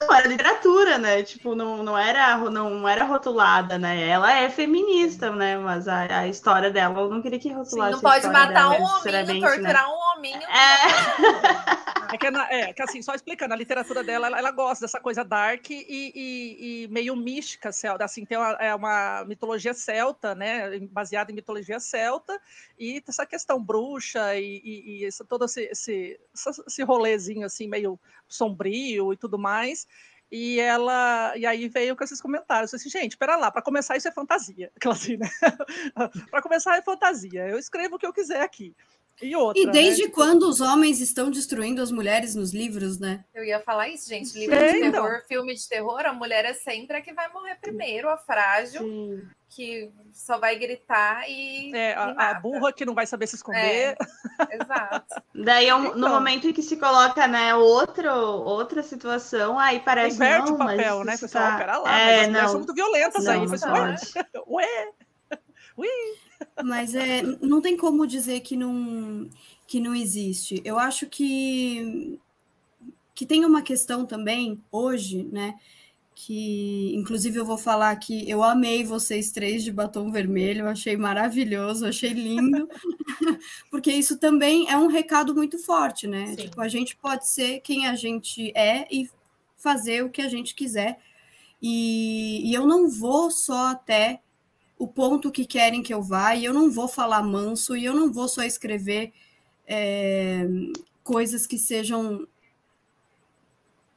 [0.00, 1.22] não era literatura, né?
[1.22, 4.08] Tipo, não, não, era, não era rotulada, né?
[4.08, 5.56] Ela é feminista, né?
[5.56, 7.96] Mas a, a história dela, eu não queria que rotulasse.
[7.96, 9.86] Sim, não pode matar um hominho, torturar né?
[9.86, 10.42] um hominho.
[10.42, 11.84] É.
[12.14, 15.24] É que, é que, assim, só explicando, a literatura dela, ela, ela gosta dessa coisa
[15.24, 21.32] dark e, e, e meio mística, assim, tem uma, é uma mitologia celta, né, baseada
[21.32, 22.40] em mitologia celta,
[22.78, 26.20] e essa questão bruxa e, e, e esse, todo esse, esse,
[26.68, 27.98] esse rolezinho, assim, meio
[28.34, 29.86] sombrio e tudo mais.
[30.30, 33.96] E ela, e aí veio com esses comentários, eu disse, gente, espera lá, para começar
[33.96, 35.28] isso é fantasia, assim, né?
[36.30, 37.48] para começar é fantasia.
[37.48, 38.74] Eu escrevo o que eu quiser aqui.
[39.22, 40.10] E, outra, e desde né?
[40.10, 43.24] quando os homens estão destruindo as mulheres nos livros, né?
[43.32, 44.36] Eu ia falar isso, gente.
[44.36, 45.28] Livro de terror, então.
[45.28, 49.22] filme de terror, a mulher é sempre a que vai morrer primeiro, a frágil, Sim.
[49.50, 51.72] que só vai gritar e.
[51.74, 53.60] É, a, a, burra que não vai saber se esconder.
[53.60, 53.96] É,
[54.60, 55.22] exato.
[55.32, 55.98] Daí, é um, então.
[55.98, 60.16] no momento em que se coloca, né, outro, outra situação, aí parece.
[60.16, 61.16] Inverte não, o papel, né?
[61.16, 61.58] Pessoal, tá...
[61.58, 62.48] pera lá, é, mas as não.
[62.48, 63.46] são muito violentas não, aí.
[63.46, 64.92] Não ué,
[65.78, 65.88] ué.
[66.64, 69.28] Mas é, não tem como dizer que não,
[69.66, 70.60] que não existe.
[70.64, 72.18] Eu acho que,
[73.14, 75.54] que tem uma questão também hoje, né?
[76.14, 81.86] Que inclusive eu vou falar que eu amei vocês três de batom vermelho, achei maravilhoso,
[81.86, 82.68] achei lindo,
[83.70, 86.28] porque isso também é um recado muito forte, né?
[86.28, 86.36] Sim.
[86.36, 89.10] Tipo, a gente pode ser quem a gente é e
[89.56, 90.98] fazer o que a gente quiser.
[91.60, 94.20] E, e eu não vou só até
[94.84, 97.94] o ponto que querem que eu vá, e eu não vou falar manso, e eu
[97.94, 99.12] não vou só escrever
[99.66, 100.46] é,
[101.02, 102.26] coisas que sejam.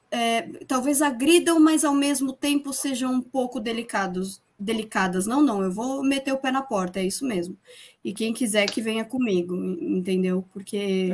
[0.10, 5.28] É, talvez agridam, mas ao mesmo tempo sejam um pouco delicados, delicadas.
[5.28, 7.58] Não, não, eu vou meter o pé na porta, é isso mesmo.
[8.02, 10.46] E quem quiser que venha comigo, entendeu?
[10.54, 11.10] Porque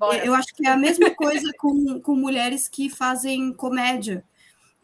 [0.00, 0.12] uhum.
[0.24, 4.24] eu acho que é a mesma coisa com, com mulheres que fazem comédia.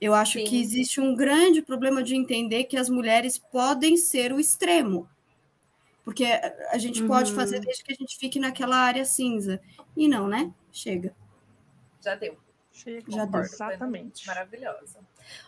[0.05, 0.45] Eu acho Sim.
[0.45, 5.09] que existe um grande problema de entender que as mulheres podem ser o extremo.
[6.05, 7.09] Porque a gente uhum.
[7.09, 9.63] pode fazer desde que a gente fique naquela área cinza.
[9.97, 10.53] E não, né?
[10.71, 11.17] Chega.
[12.03, 12.37] Já deu.
[12.71, 13.41] Chega, já deu.
[13.41, 14.27] Exatamente.
[14.27, 14.99] Maravilhosa.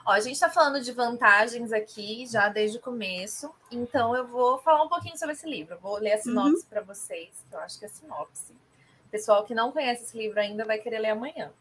[0.07, 4.57] Ó, a gente está falando de vantagens aqui já desde o começo, então eu vou
[4.61, 5.75] falar um pouquinho sobre esse livro.
[5.75, 6.71] Eu vou ler a sinopse uhum.
[6.71, 8.55] para vocês, que eu acho que é a sinopse.
[9.05, 11.53] O pessoal que não conhece esse livro ainda vai querer ler amanhã.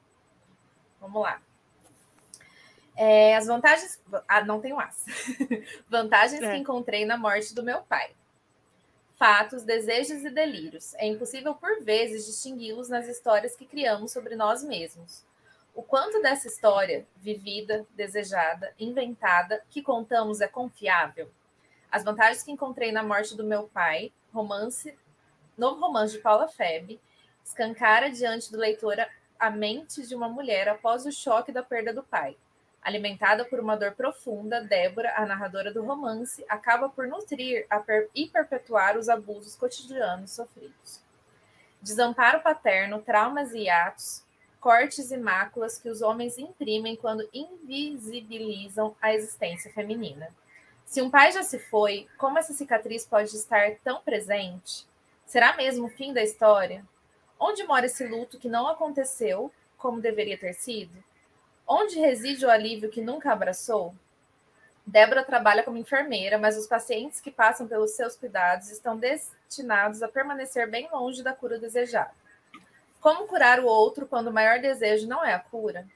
[1.01, 1.41] Vamos lá.
[2.95, 4.01] É, as vantagens.
[4.27, 5.05] Ah, não tenho as.
[5.89, 6.51] vantagens é.
[6.51, 8.11] que encontrei na morte do meu pai.
[9.17, 10.93] Fatos, desejos e delírios.
[10.95, 15.25] É impossível, por vezes, distingui-los nas histórias que criamos sobre nós mesmos.
[15.73, 21.29] O quanto dessa história, vivida, desejada, inventada, que contamos é confiável?
[21.91, 24.97] As vantagens que encontrei na morte do meu pai, romance,
[25.57, 26.99] novo romance de Paula Feb,
[27.43, 28.97] escancara diante do leitor
[29.37, 32.37] a mente de uma mulher após o choque da perda do pai
[32.85, 38.27] Alimentada por uma dor profunda, Débora, a narradora do romance, acaba por nutrir per e
[38.27, 41.01] perpetuar os abusos cotidianos sofridos.
[41.81, 44.23] Desamparo paterno, traumas e atos,
[44.59, 50.29] cortes e máculas que os homens imprimem quando invisibilizam a existência feminina.
[50.85, 54.87] Se um pai já se foi, como essa cicatriz pode estar tão presente?
[55.25, 56.85] Será mesmo o fim da história?
[57.39, 61.03] Onde mora esse luto que não aconteceu como deveria ter sido?
[61.67, 63.95] Onde reside o alívio que nunca abraçou?
[64.85, 70.07] Débora trabalha como enfermeira, mas os pacientes que passam pelos seus cuidados estão destinados a
[70.07, 72.11] permanecer bem longe da cura desejada.
[73.01, 75.87] Como curar o outro quando o maior desejo não é a cura?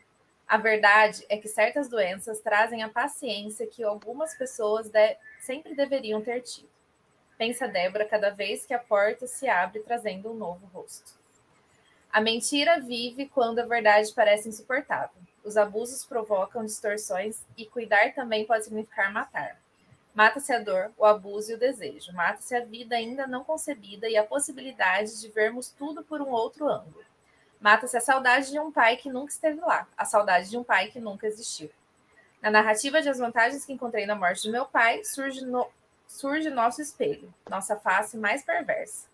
[0.48, 6.20] A verdade é que certas doenças trazem a paciência que algumas pessoas de sempre deveriam
[6.22, 6.70] ter tido.
[7.38, 11.14] Pensa Débora cada vez que a porta se abre trazendo um novo rosto.
[12.12, 15.29] A mentira vive quando a verdade parece insuportável.
[15.44, 19.58] Os abusos provocam distorções e cuidar também pode significar matar.
[20.14, 22.12] Mata-se a dor, o abuso e o desejo.
[22.14, 26.68] Mata-se a vida ainda não concebida e a possibilidade de vermos tudo por um outro
[26.68, 27.06] ângulo.
[27.60, 30.88] Mata-se a saudade de um pai que nunca esteve lá, a saudade de um pai
[30.88, 31.70] que nunca existiu.
[32.42, 35.70] Na narrativa de As Vantagens que Encontrei na Morte do Meu Pai, surge, no,
[36.08, 39.08] surge nosso espelho, nossa face mais perversa.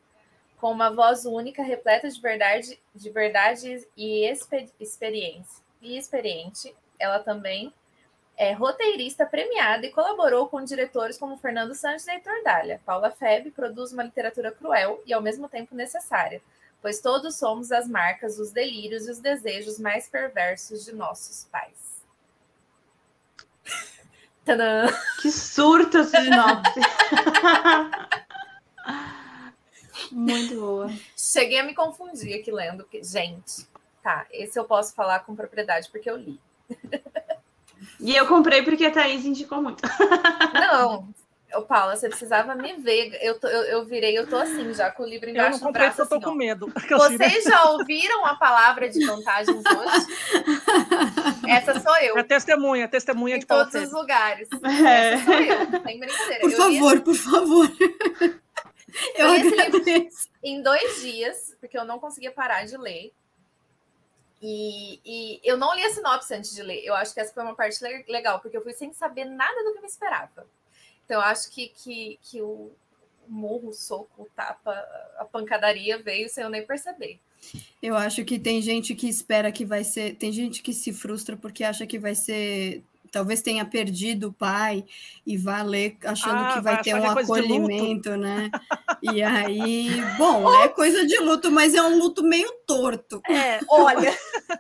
[0.59, 4.31] Com uma voz única, repleta de verdade, de verdade e
[4.79, 5.64] experiência.
[5.85, 7.71] E experiente, ela também
[8.35, 12.81] é roteirista premiada e colaborou com diretores como Fernando Santos e Heitor Dália.
[12.83, 16.41] Paula Feb produz uma literatura cruel e ao mesmo tempo necessária,
[16.81, 22.03] pois todos somos as marcas, os delírios e os desejos mais perversos de nossos pais.
[24.43, 24.87] Tadã!
[25.21, 26.79] Que surto esse sinopse!
[30.11, 30.91] Muito boa.
[31.15, 33.67] Cheguei a me confundir aqui lendo, porque, gente,
[34.05, 36.39] tá, esse eu posso falar com propriedade porque eu li.
[37.99, 39.81] E eu comprei porque a Thaís indicou muito.
[40.53, 41.07] Não,
[41.55, 43.17] Ô, Paula, você precisava me ver.
[43.21, 45.59] Eu, tô, eu, eu, virei, eu tô assim, já com o livro embaixo eu não
[45.59, 46.01] comprei do braço.
[46.01, 46.67] Eu tô assim, com medo.
[46.89, 50.07] Vocês já ouviram a palavra de vantagens hoje?
[51.47, 52.17] Essa sou eu.
[52.17, 54.49] É testemunha, testemunha em de todos os lugares.
[54.85, 55.13] É.
[55.13, 56.41] Essa sou eu, sem brincadeira.
[56.41, 57.71] Por favor, por favor.
[59.15, 60.09] Eu, eu li esse livro
[60.43, 63.13] em dois dias, porque eu não conseguia parar de ler.
[64.41, 66.83] E, e, eu não li a sinopse antes de ler.
[66.83, 69.73] Eu acho que essa foi uma parte legal, porque eu fui sem saber nada do
[69.73, 70.47] que me esperava.
[71.05, 72.71] Então, eu acho que, que, que o
[73.27, 74.71] murro, o soco, o tapa,
[75.17, 77.19] a pancadaria veio sem eu nem perceber.
[77.81, 80.15] Eu acho que tem gente que espera que vai ser.
[80.15, 82.83] Tem gente que se frustra porque acha que vai ser
[83.15, 84.83] talvez tenha perdido o pai
[85.25, 88.51] e vá ler achando ah, que vai, vai ter um é acolhimento, né?
[89.01, 93.21] E aí, bom, é coisa de luto, mas é um luto meio torto.
[93.29, 94.13] É, olha.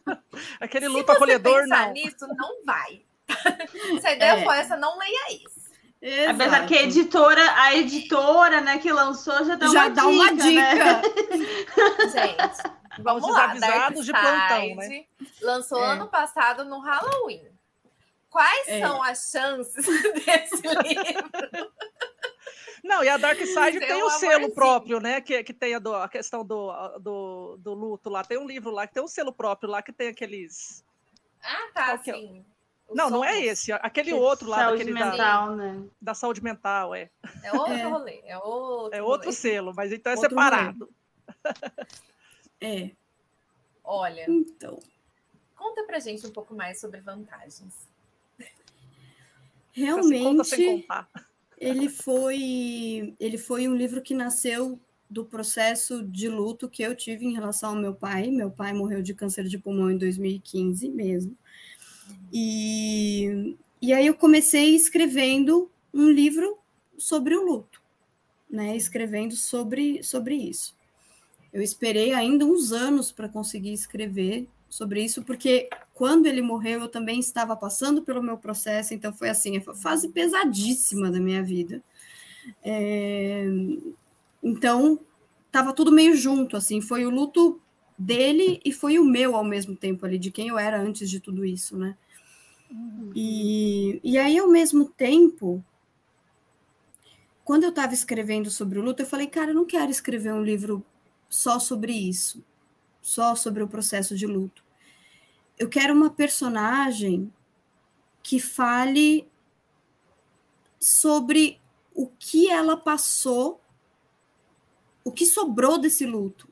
[0.61, 1.91] Aquele luto acolhedor, não.
[1.91, 3.01] nisso, não vai.
[3.99, 4.43] Se a ideia é.
[4.45, 5.65] foi essa, não leia isso.
[6.01, 6.31] Exato.
[6.31, 10.11] Apesar que a editora, a editora, né, que lançou já dá já uma dá dica,
[10.11, 10.85] uma dica.
[10.85, 11.01] Né?
[12.09, 15.05] Gente, vamos lá, avisados de plantão, né?
[15.41, 15.91] Lançou é.
[15.91, 17.54] ano passado no Halloween.
[18.35, 18.81] Quais é.
[18.81, 19.85] são as chances
[20.25, 21.71] desse livro?
[22.83, 25.21] Não, e a Dark Side tem o um selo próprio, né?
[25.21, 26.69] Que, que tem a, do, a questão do,
[26.99, 28.25] do, do, luto lá.
[28.25, 30.83] Tem um livro lá que tem um selo próprio lá que tem aqueles.
[31.41, 32.45] Ah, tá, é sim.
[32.93, 33.71] não, não é esse.
[33.71, 34.65] Aquele que outro lá.
[34.65, 35.83] Saúde mental, da, né?
[36.01, 37.09] Da saúde mental, é.
[37.41, 37.83] É outro é.
[37.83, 38.21] rolê.
[38.25, 39.37] É outro, é outro rolê.
[39.37, 40.89] selo, mas então é outro separado.
[42.59, 42.91] é.
[43.81, 44.25] Olha.
[44.27, 44.77] Então.
[45.55, 47.94] Conta pra gente um pouco mais sobre vantagens.
[49.75, 50.87] Realmente,
[51.57, 57.25] ele foi, ele foi um livro que nasceu do processo de luto que eu tive
[57.25, 58.31] em relação ao meu pai.
[58.31, 61.37] Meu pai morreu de câncer de pulmão em 2015 mesmo.
[62.31, 66.57] E, e aí eu comecei escrevendo um livro
[66.97, 67.81] sobre o luto,
[68.49, 68.77] né?
[68.77, 70.73] Escrevendo sobre, sobre isso.
[71.51, 76.89] Eu esperei ainda uns anos para conseguir escrever sobre isso, porque quando ele morreu, eu
[76.89, 81.83] também estava passando pelo meu processo, então foi assim, foi fase pesadíssima da minha vida.
[82.63, 83.45] É...
[84.43, 84.99] Então,
[85.47, 87.61] estava tudo meio junto, assim, foi o luto
[87.97, 91.19] dele e foi o meu ao mesmo tempo ali, de quem eu era antes de
[91.19, 91.95] tudo isso, né?
[93.15, 95.63] E, e aí, ao mesmo tempo,
[97.43, 100.43] quando eu estava escrevendo sobre o luto, eu falei, cara, eu não quero escrever um
[100.43, 100.83] livro
[101.29, 102.43] só sobre isso,
[103.05, 104.65] só sobre o processo de luto
[105.57, 107.31] eu quero uma personagem
[108.21, 109.27] que fale
[110.79, 111.61] sobre
[111.93, 113.61] o que ela passou,
[115.03, 116.49] o que sobrou desse luto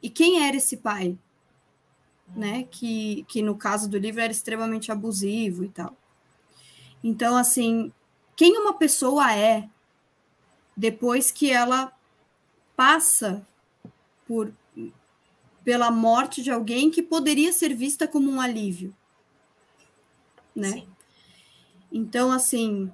[0.00, 1.18] e quem era esse pai,
[2.28, 2.64] né?
[2.70, 5.96] Que, que no caso do livro era extremamente abusivo e tal.
[7.02, 7.92] Então, assim,
[8.36, 9.68] quem uma pessoa é
[10.76, 11.92] depois que ela
[12.76, 13.44] passa
[14.26, 14.52] por
[15.68, 18.96] pela morte de alguém que poderia ser vista como um alívio,
[20.56, 20.70] né?
[20.70, 20.88] Sim.
[21.92, 22.90] Então, assim,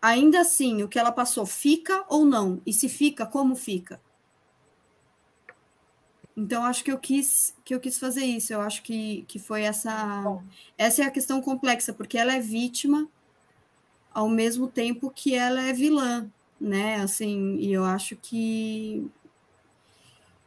[0.00, 2.62] ainda assim, o que ela passou fica ou não?
[2.64, 4.00] E se fica, como fica?
[6.34, 8.50] Então, acho que eu quis que eu quis fazer isso.
[8.50, 10.42] Eu acho que, que foi essa Bom.
[10.78, 13.06] essa é a questão complexa, porque ela é vítima
[14.10, 16.96] ao mesmo tempo que ela é vilã, né?
[16.96, 19.06] Assim, e eu acho que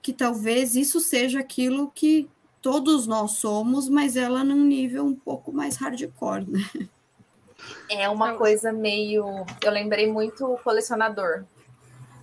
[0.02, 2.30] que talvez isso seja aquilo que
[2.62, 6.90] todos nós somos, mas ela num nível um pouco mais hardcore, né?
[7.90, 9.46] É uma coisa meio.
[9.62, 11.44] Eu lembrei muito o colecionador.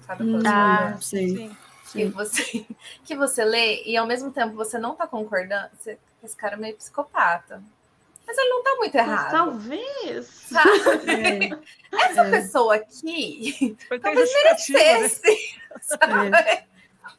[0.06, 0.94] Sabe o Hum, colecionador?
[0.94, 1.28] ah, sei.
[1.30, 1.56] Sim.
[1.92, 2.66] que você,
[3.04, 5.70] que você lê e ao mesmo tempo você não tá concordando.
[5.78, 7.62] Você, esse cara é meio psicopata.
[8.26, 9.30] Mas ele não tá muito Mas errado.
[9.30, 10.26] talvez.
[10.26, 11.56] sabe?
[11.92, 12.30] É, Essa É.
[12.30, 14.84] pessoa aqui Foi talvez justificativa, né?
[14.84, 15.60] merecesse.
[15.80, 16.36] sabe?
[16.36, 16.64] é.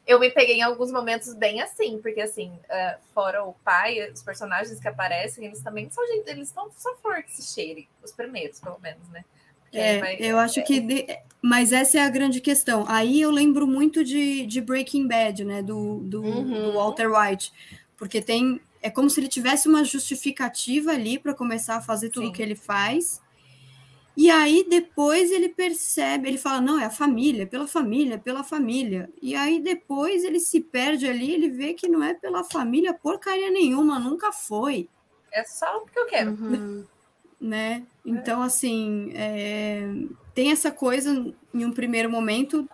[0.06, 4.22] Eu me peguei em alguns momentos bem assim, porque assim, é, fora o pai, os
[4.22, 8.12] personagens que aparecem, eles também são gente, eles estão só flor que se cheire, os
[8.12, 9.24] primeiros, pelo menos, né?
[9.62, 10.80] Porque É, vai- eu acho que.
[10.80, 11.06] de-
[11.42, 12.84] Mas essa é a grande questão.
[12.88, 15.62] Aí eu lembro muito de, de Breaking Bad, né?
[15.62, 16.44] Do, do, Uhum.
[16.70, 17.52] do Walter White.
[17.96, 18.60] Porque tem.
[18.80, 22.32] É como se ele tivesse uma justificativa ali para começar a fazer tudo Sim.
[22.32, 23.20] que ele faz.
[24.18, 29.08] E aí depois ele percebe, ele fala, não, é a família, pela família, pela família.
[29.22, 33.48] E aí depois ele se perde ali, ele vê que não é pela família porcaria
[33.48, 34.88] nenhuma, nunca foi.
[35.30, 36.30] É só porque eu quero.
[36.32, 36.84] Uhum.
[37.40, 37.86] né?
[38.04, 39.88] Então, assim, é,
[40.34, 42.68] tem essa coisa em um primeiro momento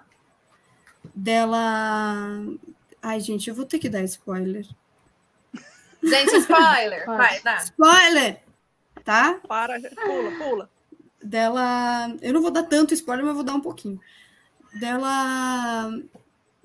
[1.14, 2.40] dela.
[3.02, 4.66] Ai, gente, eu vou ter que dar spoiler.
[6.02, 7.04] Gente, spoiler!
[7.04, 7.56] Vai, dá.
[7.58, 8.42] Spoiler!
[9.04, 9.38] Tá?
[9.46, 10.73] Para, pula, pula.
[11.24, 12.14] Dela.
[12.20, 13.98] Eu não vou dar tanto spoiler, mas vou dar um pouquinho.
[14.78, 15.90] Dela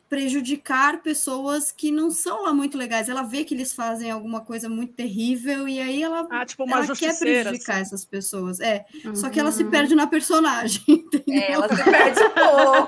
[0.09, 3.07] prejudicar pessoas que não são lá muito legais.
[3.09, 6.77] Ela vê que eles fazem alguma coisa muito terrível e aí ela, Ah, tipo uma
[6.83, 7.81] ela quer prejudicar assim.
[7.83, 8.59] essas pessoas.
[8.59, 9.69] É, só que ela se Uhum.
[9.69, 10.81] perde na personagem.
[10.89, 11.23] entendeu?
[11.43, 12.87] É, ela se perde um pouco.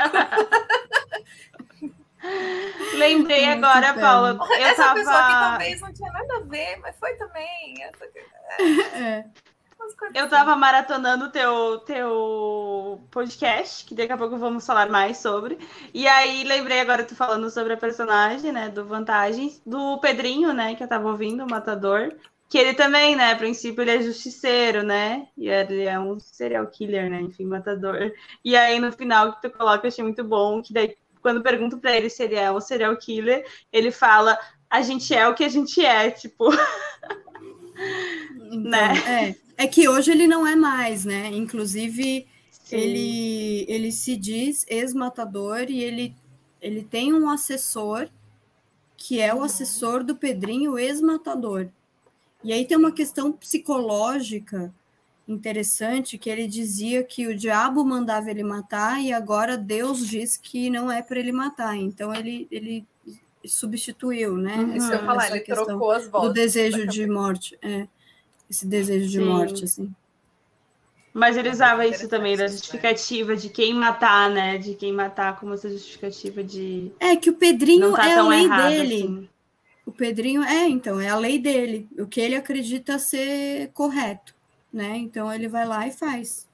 [2.97, 4.01] Lembrei Muito agora, bem.
[4.01, 4.29] Paula.
[4.49, 5.49] Eu Essa pessoa que tava.
[5.49, 7.83] talvez não tinha nada a ver, mas foi também.
[7.83, 8.05] Essa...
[8.97, 9.25] É.
[9.93, 15.17] coisas Eu tava maratonando o teu, teu podcast, que daqui a pouco vamos falar mais
[15.17, 15.57] sobre.
[15.93, 18.69] E aí lembrei agora tu falando sobre a personagem, né?
[18.69, 20.75] Do Vantagens, do Pedrinho, né?
[20.75, 22.13] Que eu tava ouvindo, o Matador.
[22.49, 23.31] Que ele também, né?
[23.31, 25.27] A princípio ele é justiceiro, né?
[25.37, 27.21] E ele é um serial killer, né?
[27.21, 28.11] Enfim, matador.
[28.43, 31.77] E aí no final que tu coloca, eu achei muito bom, que daí quando pergunto
[31.77, 34.37] pra ele se ele é um serial killer, ele fala:
[34.69, 36.49] a gente é o que a gente é, tipo.
[38.51, 39.35] Então, Né?
[39.57, 41.27] É, é que hoje ele não é mais, né?
[41.27, 42.75] Inclusive, Sim.
[42.75, 46.15] ele, ele se diz ex-matador e ele,
[46.61, 48.09] ele tem um assessor
[48.97, 51.69] que é o assessor do Pedrinho, ex-matador.
[52.43, 54.73] E aí tem uma questão psicológica
[55.27, 60.69] interessante que ele dizia que o diabo mandava ele matar e agora Deus diz que
[60.69, 61.75] não é para ele matar.
[61.77, 62.85] Então ele, ele
[63.45, 64.55] substituiu, né?
[64.57, 64.75] Uhum.
[64.75, 66.33] Isso que eu ia falar, ele trocou as do vozes.
[66.33, 67.87] desejo de morte, é.
[68.49, 69.25] Esse desejo de Sim.
[69.25, 69.93] morte, assim.
[71.13, 74.57] Mas ele usava isso também da interessante, justificativa de quem matar, né?
[74.57, 78.43] De quem matar como essa justificativa de É que o Pedrinho tá é a lei
[78.43, 78.95] errado dele.
[78.95, 79.29] assim.
[79.85, 81.89] O Pedrinho é, então, é a lei dele.
[81.97, 84.33] O que ele acredita ser correto,
[84.71, 84.95] né?
[84.97, 86.47] Então ele vai lá e faz.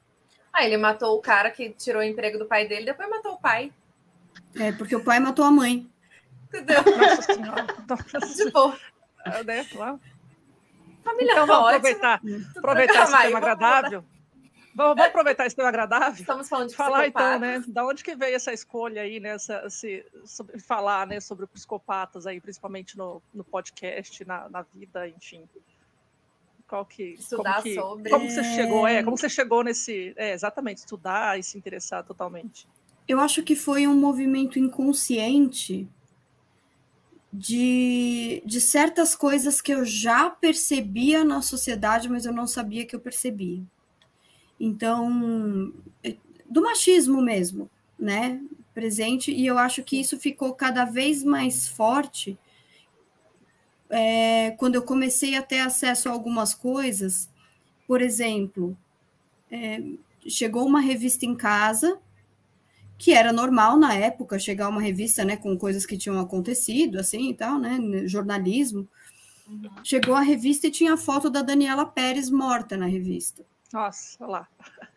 [0.52, 3.40] Ah, ele matou o cara que tirou o emprego do pai dele, depois matou o
[3.40, 3.72] pai.
[4.56, 5.88] É porque o pai matou a mãe.
[6.48, 6.82] Entendeu?
[6.96, 7.66] Nossa senhora.
[7.88, 8.74] Nossa, tipo,
[9.44, 9.66] né?
[9.74, 9.98] Lá.
[11.04, 11.76] família Então vamos ótima.
[11.76, 12.20] aproveitar,
[12.56, 14.04] aproveitar esse tema agradável.
[14.74, 16.20] Vamos, vamos aproveitar esse tema agradável.
[16.20, 17.64] Estamos falando de Falar então, né?
[17.66, 19.30] Da onde que veio essa escolha aí, né?
[19.30, 25.08] Essa, esse, sobre falar, né, sobre psicopatas aí, principalmente no, no podcast, na, na vida,
[25.08, 25.48] enfim.
[26.68, 28.10] Qual que, Estudar como que, sobre.
[28.10, 28.86] Como você chegou?
[28.86, 32.68] É, como você chegou nesse, é, exatamente, estudar e se interessar totalmente.
[33.08, 35.88] Eu acho que foi um movimento inconsciente
[37.32, 42.96] de, de certas coisas que eu já percebia na sociedade, mas eu não sabia que
[42.96, 43.62] eu percebia.
[44.58, 45.72] Então,
[46.02, 46.16] é,
[46.48, 48.40] do machismo mesmo, né?
[48.74, 52.38] Presente, e eu acho que isso ficou cada vez mais forte
[53.90, 57.28] é, quando eu comecei a ter acesso a algumas coisas.
[57.86, 58.76] Por exemplo,
[59.50, 59.82] é,
[60.26, 61.98] chegou uma revista em casa
[62.98, 67.30] que era normal na época chegar uma revista, né, com coisas que tinham acontecido, assim
[67.30, 68.88] e tal, né, jornalismo.
[69.48, 69.70] Uhum.
[69.84, 73.46] Chegou a revista e tinha a foto da Daniela Pérez morta na revista.
[73.72, 74.48] Nossa, olha lá.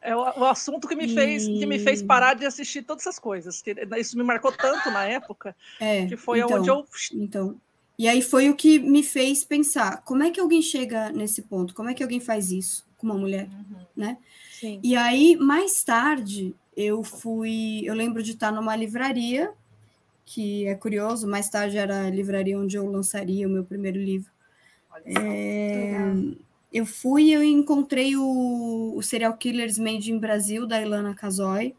[0.00, 3.04] É o, o assunto que me, E- fez, que me fez parar de assistir todas
[3.04, 3.60] essas coisas.
[3.60, 6.86] que Isso me marcou tanto na época, É, que foi então, onde eu.
[7.14, 7.60] Então,
[7.98, 11.74] e aí foi o que me fez pensar, como é que alguém chega nesse ponto?
[11.74, 13.48] Como é que alguém faz isso com uma mulher?
[13.96, 14.16] Uhum.
[14.52, 14.78] Sim.
[14.84, 17.82] E aí, mais tarde, eu fui.
[17.84, 19.52] Eu lembro de estar numa livraria,
[20.24, 24.30] que é curioso, mais tarde era a livraria onde eu lançaria o meu primeiro livro.
[25.04, 25.98] É,
[26.72, 31.74] eu fui e eu encontrei o, o Serial Killers Made in Brasil, da Ilana Casoy,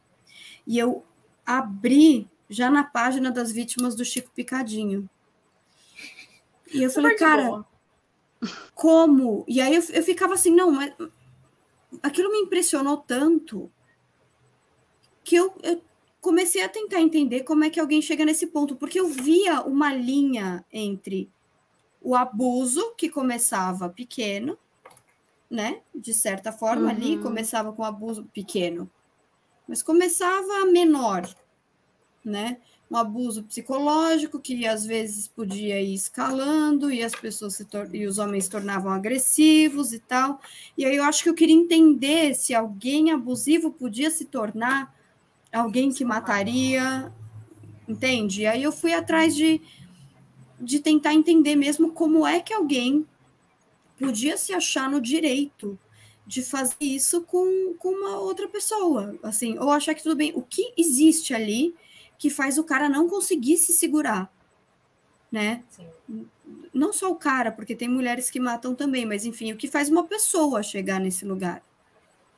[0.68, 1.04] e eu
[1.46, 5.10] abri já na página das vítimas do Chico Picadinho.
[6.74, 7.68] E eu falei, cara, boa.
[8.74, 9.46] como?
[9.48, 10.94] E aí eu, eu ficava assim, não, mas
[12.04, 13.72] aquilo me impressionou tanto
[15.30, 15.80] que eu, eu
[16.20, 19.94] comecei a tentar entender como é que alguém chega nesse ponto, porque eu via uma
[19.94, 21.30] linha entre
[22.02, 24.58] o abuso que começava pequeno,
[25.48, 25.82] né?
[25.94, 26.90] De certa forma, uhum.
[26.90, 28.90] ali começava com abuso pequeno,
[29.68, 31.30] mas começava menor,
[32.26, 32.58] né?
[32.90, 38.18] Um abuso psicológico que às vezes podia ir escalando e as pessoas se e os
[38.18, 40.42] homens se tornavam agressivos e tal.
[40.76, 44.98] E aí eu acho que eu queria entender se alguém abusivo podia se tornar
[45.52, 47.12] alguém que mataria,
[47.88, 48.42] entende?
[48.42, 49.62] E aí eu fui atrás de,
[50.60, 53.06] de tentar entender mesmo como é que alguém
[53.98, 55.78] podia se achar no direito
[56.26, 60.32] de fazer isso com, com uma outra pessoa, assim, ou achar que tudo bem.
[60.36, 61.76] O que existe ali
[62.20, 64.32] que faz o cara não conseguir se segurar,
[65.32, 65.64] né?
[65.70, 66.28] Sim.
[66.74, 69.90] Não só o cara, porque tem mulheres que matam também, mas enfim, o que faz
[69.90, 71.64] uma pessoa chegar nesse lugar.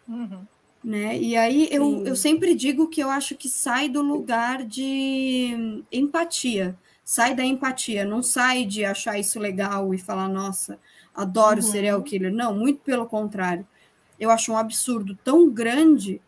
[0.07, 0.45] Uhum.
[0.84, 1.17] Né?
[1.19, 6.75] E aí eu, eu sempre digo que eu acho que sai do lugar de empatia,
[7.03, 10.79] sai da empatia, não sai de achar isso legal e falar, nossa,
[11.13, 11.71] adoro uhum.
[11.71, 12.34] serial killer.
[12.34, 13.67] Não, muito pelo contrário.
[14.19, 16.19] Eu acho um absurdo tão grande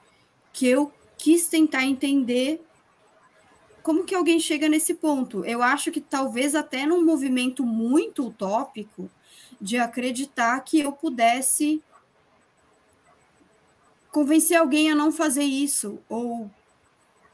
[0.51, 2.61] que eu quis tentar entender
[3.81, 5.43] como que alguém chega nesse ponto.
[5.45, 9.09] Eu acho que talvez até num movimento muito utópico
[9.59, 11.81] de acreditar que eu pudesse
[14.13, 16.49] convencer alguém a não fazer isso, ou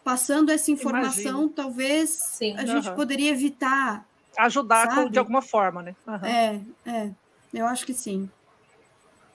[0.03, 1.53] passando essa informação, Imagina.
[1.53, 4.07] talvez Sim, a gente poderia evitar.
[4.37, 5.95] Ajudar com, de alguma forma, né?
[6.07, 6.25] Uhum.
[6.25, 7.11] É, é,
[7.53, 8.29] eu acho que sim.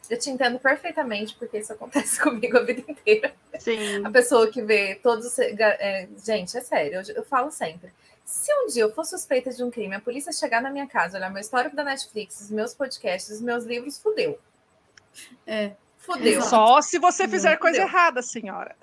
[0.08, 3.34] Eu te entendo perfeitamente, porque isso acontece comigo a vida inteira.
[3.58, 4.04] Sim.
[4.04, 5.38] A pessoa que vê todos.
[5.38, 7.92] É, gente, é sério, eu, eu, falo sempre.
[8.24, 11.18] Se um dia eu for suspeita de um crime, a polícia chegar na minha casa,
[11.18, 14.38] olhar meu histórico da Netflix, os meus podcasts, os meus livros, fudeu.
[15.46, 15.72] É.
[16.04, 16.42] Fudeu.
[16.42, 18.76] Só se você fizer coisa errada, senhora.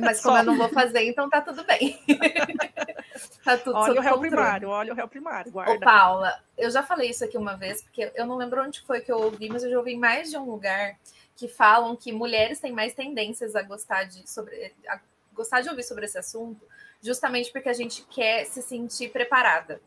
[0.00, 0.42] Mas como Só.
[0.42, 1.98] eu não vou fazer, então tá tudo bem.
[3.42, 4.30] tá tudo olha o réu controle.
[4.30, 5.72] primário, olha o réu primário, guarda.
[5.72, 9.00] Ô, Paula, eu já falei isso aqui uma vez, porque eu não lembro onde foi
[9.00, 10.96] que eu ouvi, mas eu já ouvi em mais de um lugar
[11.34, 15.00] que falam que mulheres têm mais tendências a gostar de, sobre, a
[15.32, 16.66] gostar de ouvir sobre esse assunto,
[17.02, 19.80] justamente porque a gente quer se sentir preparada.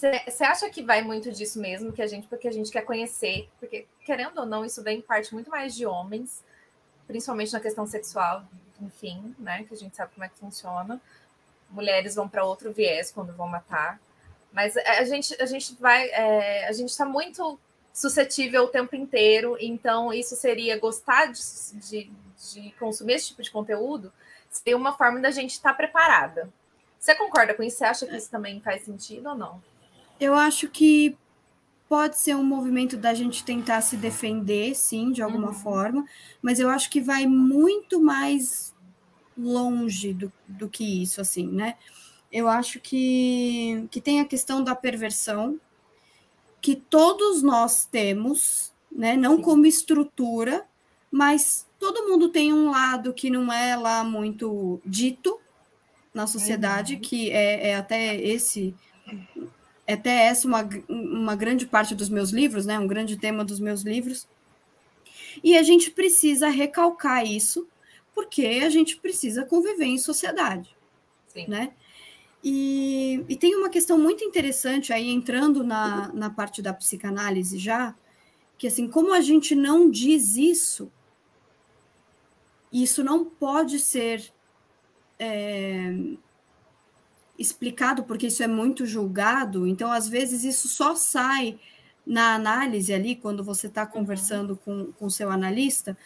[0.00, 3.50] Você acha que vai muito disso mesmo, que a gente, porque a gente quer conhecer,
[3.58, 6.42] porque querendo ou não, isso vem em parte muito mais de homens,
[7.06, 8.42] principalmente na questão sexual,
[8.80, 9.64] enfim, né?
[9.64, 10.98] Que a gente sabe como é que funciona.
[11.68, 14.00] Mulheres vão para outro viés quando vão matar.
[14.50, 17.58] Mas a gente, a gente vai, é, a gente está muito
[17.92, 21.40] suscetível o tempo inteiro, então isso seria gostar de,
[21.74, 22.10] de,
[22.52, 24.12] de consumir esse tipo de conteúdo,
[24.48, 26.48] seria uma forma da gente estar tá preparada.
[26.98, 27.78] Você concorda com isso?
[27.78, 29.62] Você acha que isso também faz sentido ou não?
[30.20, 31.16] Eu acho que
[31.90, 35.54] pode ser um movimento da gente tentar se defender, sim, de alguma uhum.
[35.54, 36.04] forma,
[36.40, 38.72] mas eu acho que vai muito mais
[39.36, 41.76] longe do, do que isso, assim, né?
[42.30, 45.58] Eu acho que, que tem a questão da perversão,
[46.60, 49.16] que todos nós temos, né?
[49.16, 49.42] Não sim.
[49.42, 50.64] como estrutura,
[51.10, 55.40] mas todo mundo tem um lado que não é lá muito dito
[56.14, 57.00] na sociedade, uhum.
[57.00, 58.74] que é, é até esse
[59.08, 59.59] é
[59.92, 62.78] até essa uma, uma grande parte dos meus livros, né?
[62.78, 64.28] Um grande tema dos meus livros.
[65.42, 67.68] E a gente precisa recalcar isso,
[68.14, 70.76] porque a gente precisa conviver em sociedade,
[71.28, 71.46] Sim.
[71.48, 71.72] né?
[72.42, 77.94] E, e, tem uma questão muito interessante aí, entrando na, na parte da psicanálise já,
[78.56, 80.90] que assim, como a gente não diz isso,
[82.72, 84.32] isso não pode ser
[85.18, 85.94] é,
[87.40, 91.58] explicado, porque isso é muito julgado, então às vezes isso só sai
[92.06, 93.88] na análise ali, quando você está uhum.
[93.88, 95.96] conversando com o seu analista.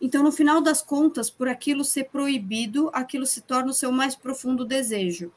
[0.00, 4.16] Então, no final das contas, por aquilo ser proibido, aquilo se torna o seu mais
[4.16, 5.32] profundo desejo.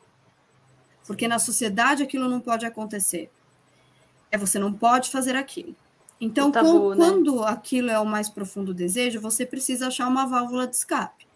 [1.05, 3.29] Porque na sociedade aquilo não pode acontecer.
[4.31, 5.75] É você não pode fazer aquilo.
[6.19, 6.95] Então, tabu, com, né?
[6.95, 11.27] quando aquilo é o mais profundo desejo, você precisa achar uma válvula de escape.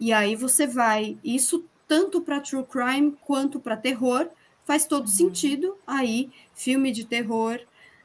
[0.00, 4.28] E aí você vai, isso tanto para true crime quanto para terror,
[4.64, 5.12] faz todo uhum.
[5.12, 7.60] sentido aí, filme de terror,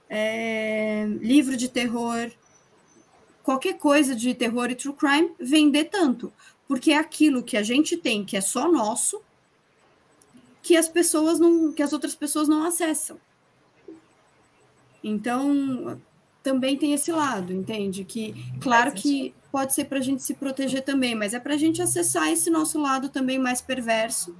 [0.09, 2.31] é, livro de terror,
[3.43, 6.31] qualquer coisa de terror e true crime vender tanto,
[6.67, 9.21] porque é aquilo que a gente tem, que é só nosso,
[10.61, 13.17] que as pessoas não, que as outras pessoas não acessam.
[15.03, 15.99] Então,
[16.43, 18.03] também tem esse lado, entende?
[18.03, 21.57] Que claro que pode ser para a gente se proteger também, mas é para a
[21.57, 24.35] gente acessar esse nosso lado também mais perverso.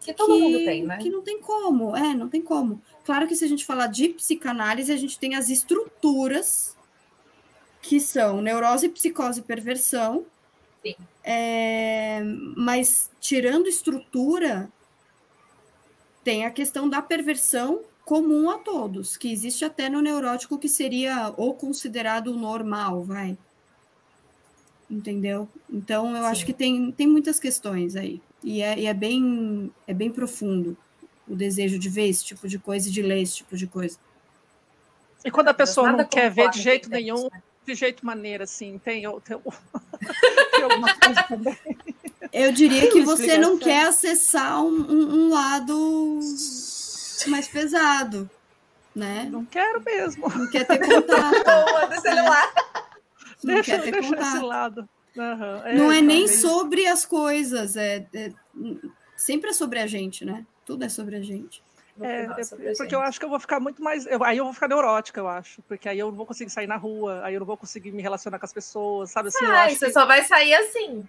[0.00, 0.98] Que todo que, mundo tem, né?
[0.98, 2.80] Que não tem como, é, não tem como.
[3.04, 6.76] Claro que se a gente falar de psicanálise, a gente tem as estruturas
[7.82, 10.24] que são neurose, psicose e perversão.
[10.82, 10.96] Sim.
[11.22, 12.22] É,
[12.56, 14.70] mas tirando estrutura,
[16.24, 21.32] tem a questão da perversão comum a todos, que existe até no neurótico que seria
[21.36, 23.36] ou considerado normal, vai.
[24.90, 25.48] Entendeu?
[25.72, 26.28] Então eu Sim.
[26.28, 28.20] acho que tem, tem muitas questões aí.
[28.42, 30.76] E é, e é, bem, é bem profundo
[31.28, 33.96] o desejo de ver esse tipo de coisa e de ler esse tipo de coisa.
[35.24, 37.42] E quando a pessoa não quer ver de jeito nenhum, né?
[37.64, 39.38] de jeito maneira, assim, tem, tem,
[40.52, 41.56] tem alguma coisa também.
[42.32, 46.20] Eu diria que você não quer acessar um, um, um, lado
[47.28, 48.30] mais pesado,
[48.94, 49.28] né?
[49.30, 50.28] Não quero mesmo.
[50.28, 51.44] Não quer ter contato.
[51.44, 52.52] Boa, do celular.
[53.44, 54.36] Não deixa, quer ter deixa contato.
[54.36, 54.88] esse lado.
[55.16, 55.66] Uhum.
[55.66, 58.32] É, não é nem sobre as coisas, é, é,
[59.16, 60.46] sempre é sobre a gente, né?
[60.64, 61.62] Tudo é sobre a gente.
[62.00, 64.06] É, é porque eu acho que eu vou ficar muito mais.
[64.06, 65.60] Eu, aí eu vou ficar neurótica, eu acho.
[65.62, 68.02] Porque aí eu não vou conseguir sair na rua, aí eu não vou conseguir me
[68.02, 69.44] relacionar com as pessoas, sabe assim?
[69.44, 69.92] Ah, você que...
[69.92, 71.06] só vai sair assim.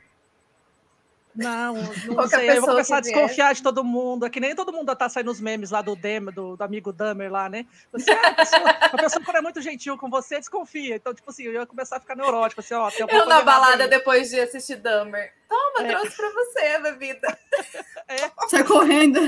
[1.36, 2.50] Não, não sei.
[2.50, 4.26] Eu vou começar a desconfiar de todo mundo.
[4.26, 6.92] É que nem todo mundo tá saindo os memes lá do Demer, do, do amigo
[6.92, 7.66] Damer lá, né?
[7.92, 10.96] Você, ah, a, pessoa, a pessoa, quando é muito gentil com você, desconfia.
[10.96, 12.62] Então, tipo assim, eu ia começar a ficar neurótico.
[12.62, 15.34] Assim, ó, eu na balada depois de assistir Damer.
[15.52, 15.92] Toma, é.
[15.92, 17.38] trouxe pra você a bebida.
[18.08, 18.32] É.
[18.48, 19.20] Sai correndo.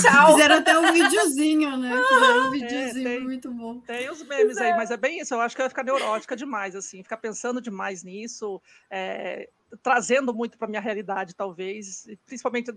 [0.00, 0.34] Tchau.
[0.34, 2.00] Fizeram até um videozinho, né?
[2.08, 3.80] Fizeram um é, videozinho é, tem, muito bom.
[3.80, 5.34] Tem os memes aí, mas é bem isso.
[5.34, 8.62] Eu acho que eu ia ficar neurótica demais, assim, ficar pensando demais nisso.
[8.88, 9.48] É,
[9.82, 12.72] trazendo muito para minha realidade, talvez, principalmente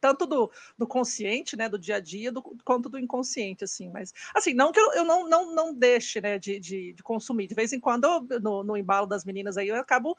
[0.00, 4.12] tanto do, do consciente, né, do dia a dia, do, quanto do inconsciente, assim, mas,
[4.34, 7.54] assim, não que eu, eu não, não, não deixe, né, de, de, de, consumir, de
[7.54, 10.16] vez em quando, eu, no, no embalo das meninas aí, eu acabo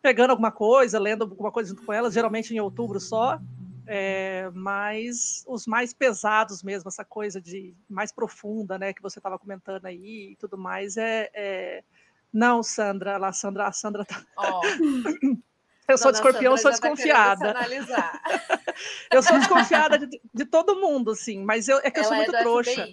[0.00, 3.38] pegando alguma coisa, lendo alguma coisa junto com elas, geralmente em outubro só,
[3.86, 9.38] é, mas os mais pesados mesmo, essa coisa de mais profunda, né, que você estava
[9.38, 11.84] comentando aí e tudo mais, é, é
[12.32, 14.24] não, Sandra, lá, Sandra, a Sandra tá.
[14.36, 14.60] Oh.
[15.88, 17.52] Eu sou de escorpião, sou tá desconfiada.
[19.10, 22.16] Eu sou desconfiada de, de, todo mundo, assim, mas eu, é que Ela eu sou
[22.16, 22.88] muito é trouxa.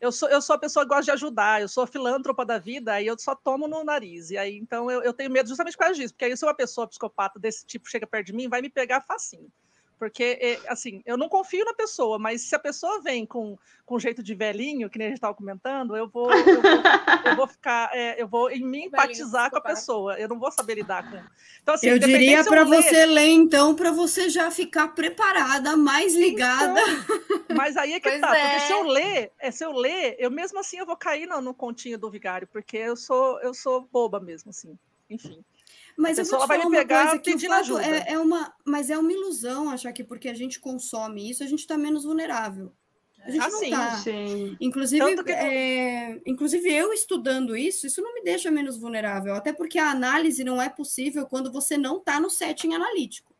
[0.00, 2.92] Eu sou, eu sou a pessoa que gosta de ajudar, eu sou filântropa da vida,
[2.92, 4.30] aí eu só tomo no nariz.
[4.30, 6.54] E aí, então, eu, eu tenho medo justamente por causa disso, porque aí se uma
[6.54, 9.50] pessoa psicopata desse tipo chega perto de mim, vai me pegar facinho.
[9.98, 13.56] Porque, é, assim, eu não confio na pessoa, mas se a pessoa vem com,
[13.86, 16.72] com jeito de velhinho, que nem a gente estava comentando, eu vou, eu vou,
[17.24, 20.18] eu vou ficar, é, eu vou em mim empatizar com a pessoa.
[20.18, 21.18] Eu não vou saber lidar com.
[21.62, 26.80] Então, assim, eu diria para você ler, então, para você já ficar preparada, mais ligada.
[26.80, 28.42] Então, mas aí é que pois tá, é.
[28.42, 31.40] porque se eu ler, é, se eu ler, eu mesmo assim eu vou cair no,
[31.40, 34.76] no continho do vigário, porque eu sou, eu sou boba mesmo, assim.
[35.08, 35.44] Enfim.
[35.96, 38.90] Mas eu vou te vai falar uma coisa que o fato é, é, uma, mas
[38.90, 42.72] é uma ilusão achar que porque a gente consome isso a gente está menos vulnerável.
[43.24, 44.04] A gente ah, não está.
[44.60, 45.32] Inclusive, que...
[45.32, 50.44] é, inclusive eu estudando isso, isso não me deixa menos vulnerável, até porque a análise
[50.44, 53.34] não é possível quando você não está no setting analítico.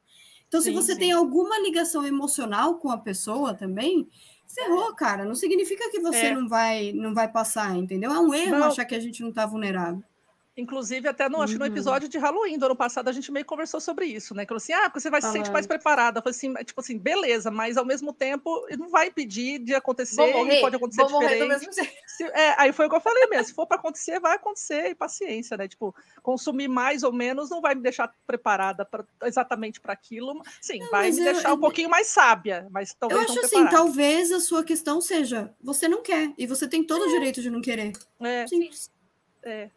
[0.49, 1.01] Então, sim, se você sim.
[1.01, 4.09] tem alguma ligação emocional com a pessoa também,
[4.47, 5.25] ferrou, cara.
[5.25, 6.35] Não significa que você é.
[6.35, 8.11] não vai não vai passar, entendeu?
[8.11, 8.69] É um erro não.
[8.69, 10.03] achar que a gente não está vulnerável.
[10.57, 11.71] Inclusive, até no, acho que no uhum.
[11.71, 14.45] episódio de Halloween do ano passado, a gente meio conversou sobre isso, né?
[14.45, 16.23] Que falou assim: ah, você vai se sentir mais preparada.
[16.23, 20.61] Falei assim, tipo assim, beleza, mas ao mesmo tempo não vai pedir de acontecer, morrer,
[20.61, 21.43] pode acontecer vou diferente.
[21.43, 21.93] Morrer do mesmo jeito.
[22.07, 24.91] Se, é, aí foi o que eu falei mesmo: se for para acontecer, vai acontecer,
[24.91, 25.67] e paciência, né?
[25.67, 30.41] Tipo, consumir mais ou menos não vai me deixar preparada pra, exatamente para aquilo.
[30.61, 33.21] Sim, não, vai me eu, deixar eu, um pouquinho mais sábia, mas talvez.
[33.21, 37.03] Eu acho assim, talvez a sua questão seja: você não quer, e você tem todo
[37.03, 37.93] o direito de não querer.
[38.21, 38.47] É.
[38.47, 38.89] Simples.
[39.43, 39.69] É.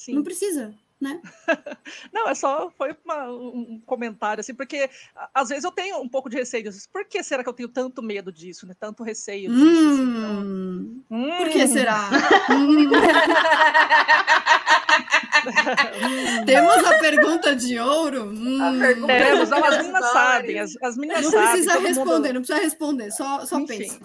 [0.00, 0.14] Sim.
[0.14, 1.20] Não precisa né?
[2.12, 4.90] Não, é só foi uma, um comentário assim, porque
[5.32, 6.70] às vezes eu tenho um pouco de receio.
[6.92, 8.74] Por que será que eu tenho tanto medo disso, né?
[8.78, 9.64] Tanto receio disso?
[9.64, 10.30] Assim, então...
[10.30, 11.36] hum, hum.
[11.38, 12.10] Por que será?
[16.44, 18.24] Temos a pergunta de ouro.
[18.24, 18.78] Hum.
[18.78, 21.50] Pergunta Temos, as meninas sabem, as, as meninas não sabem.
[21.50, 22.34] Precisa responder, mundo...
[22.34, 23.98] Não precisa responder, só, só pensa.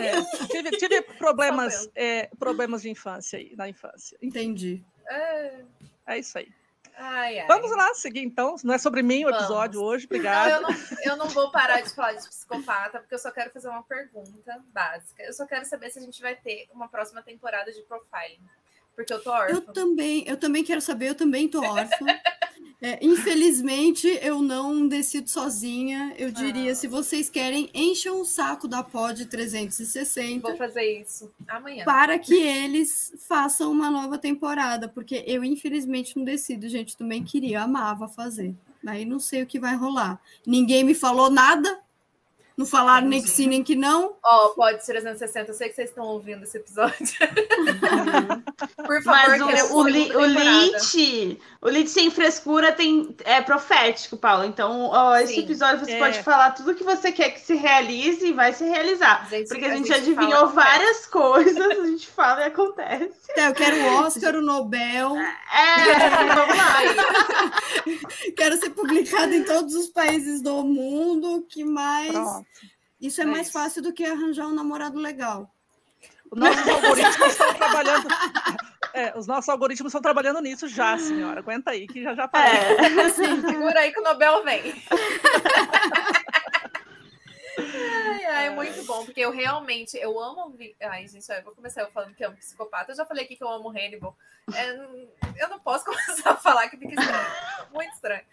[0.00, 4.16] É, tive, tive problemas, é, problemas de infância aí, na infância.
[4.22, 4.82] Entendi.
[5.08, 5.64] É...
[6.06, 6.52] É isso aí.
[6.98, 7.46] Ai, ai.
[7.46, 8.56] Vamos lá seguir então.
[8.64, 9.94] Não é sobre mim o episódio Vamos.
[9.94, 10.60] hoje, obrigada.
[10.60, 13.50] Não, eu, não, eu não vou parar de falar de psicopata, porque eu só quero
[13.50, 15.22] fazer uma pergunta básica.
[15.22, 18.40] Eu só quero saber se a gente vai ter uma próxima temporada de profiling.
[18.96, 19.54] Porque eu tô órfã.
[19.54, 22.06] Eu também, eu também quero saber, eu também tô órfã.
[22.80, 26.14] É, infelizmente, eu não decido sozinha.
[26.18, 26.74] Eu diria, Ah.
[26.74, 31.84] se vocês querem, encham o saco da Pod 360 Vou fazer isso amanhã.
[31.84, 36.96] para que eles façam uma nova temporada, porque eu, infelizmente, não decido, gente.
[36.96, 38.54] Também queria, amava fazer.
[38.86, 40.20] Aí não sei o que vai rolar.
[40.46, 41.80] Ninguém me falou nada.
[42.56, 44.16] Não falaram nem que sim, nem que não.
[44.24, 46.96] Ó, pode 360, eu sei que vocês estão ouvindo esse episódio.
[48.76, 50.24] Por favor, Mas o, o, li, o.
[50.24, 54.44] Lit, o Lit sem frescura tem, é profético, Paulo.
[54.44, 55.40] Então, ó, esse Sim.
[55.42, 55.98] episódio você É.
[55.98, 59.28] pode falar tudo que você quer que se realize e vai se realizar.
[59.28, 63.12] Gente, Porque a a gente, gente adivinhou várias coisas, a gente fala e acontece.
[63.32, 65.14] Então, eu quero o Oscar, o Nobel.
[65.16, 66.76] É, vamos lá.
[68.36, 71.44] Quero ser publicado em todos os países do mundo.
[71.48, 72.12] Que mais?
[72.12, 72.45] Pronto.
[73.06, 73.52] Isso é É mais isso.
[73.52, 75.50] fácil do que arranjar um namorado legal.
[76.30, 78.08] Os nossos algoritmos estão trabalhando.
[78.92, 81.40] É, os nossos algoritmos estão trabalhando nisso já, senhora.
[81.40, 82.72] Aguenta aí, que já já aparece.
[82.80, 82.86] É.
[83.04, 84.72] Assim, Segura aí que o Nobel vem.
[87.58, 90.56] ai, ai, muito bom, porque eu realmente, eu amo...
[90.80, 92.92] Ai, gente, eu vou começar eu falando que amo psicopata.
[92.92, 94.16] Eu já falei aqui que eu amo Hannibal.
[94.54, 94.70] É,
[95.42, 97.26] eu não posso começar a falar que fica estranho.
[97.74, 98.24] Muito estranho.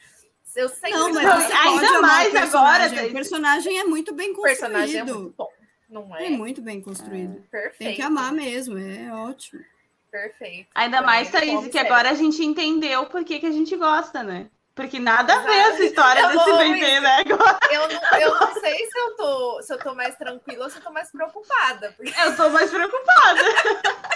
[0.55, 4.41] Eu sempre não, mas ainda pode amar mais agora, O personagem é muito bem o
[4.41, 5.19] personagem é construído.
[5.21, 5.49] muito bom.
[5.89, 6.29] Não É é?
[6.29, 7.41] muito bem construído.
[7.51, 7.77] Perfeito.
[7.77, 9.63] Tem que amar mesmo, é ótimo.
[10.11, 10.67] Perfeito.
[10.75, 11.91] Ainda mais, Também, Thaís, que sério.
[11.93, 14.47] agora a gente entendeu por que, que a gente gosta, né?
[14.75, 17.17] Porque nada a ver essa história Eu desse bebê, né?
[17.19, 20.69] Agora Eu não, eu não sei se eu, tô, se eu tô mais tranquila ou
[20.71, 21.93] se eu tô mais preocupada.
[21.95, 23.41] Porque eu tô mais preocupada.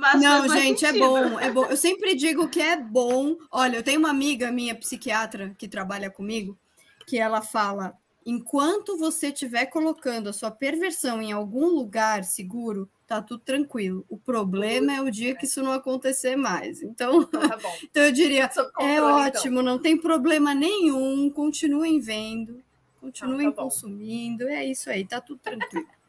[0.00, 1.66] Mas Não, gente, é bom, é bom.
[1.66, 3.36] Eu sempre digo que é bom.
[3.50, 6.58] Olha, eu tenho uma amiga minha psiquiatra que trabalha comigo,
[7.06, 7.94] que ela fala:
[8.24, 14.06] enquanto você estiver colocando a sua perversão em algum lugar seguro, tá tudo tranquilo.
[14.08, 16.82] O problema é o dia que isso não acontecer mais.
[16.82, 17.74] Então, tá bom.
[17.84, 19.40] então eu diria, Sob é controle, então.
[19.40, 21.28] ótimo, não tem problema nenhum.
[21.28, 22.62] Continuem vendo,
[22.98, 24.48] continuem Ah, tá consumindo.
[24.48, 25.99] É isso aí, tá tudo tranquilo.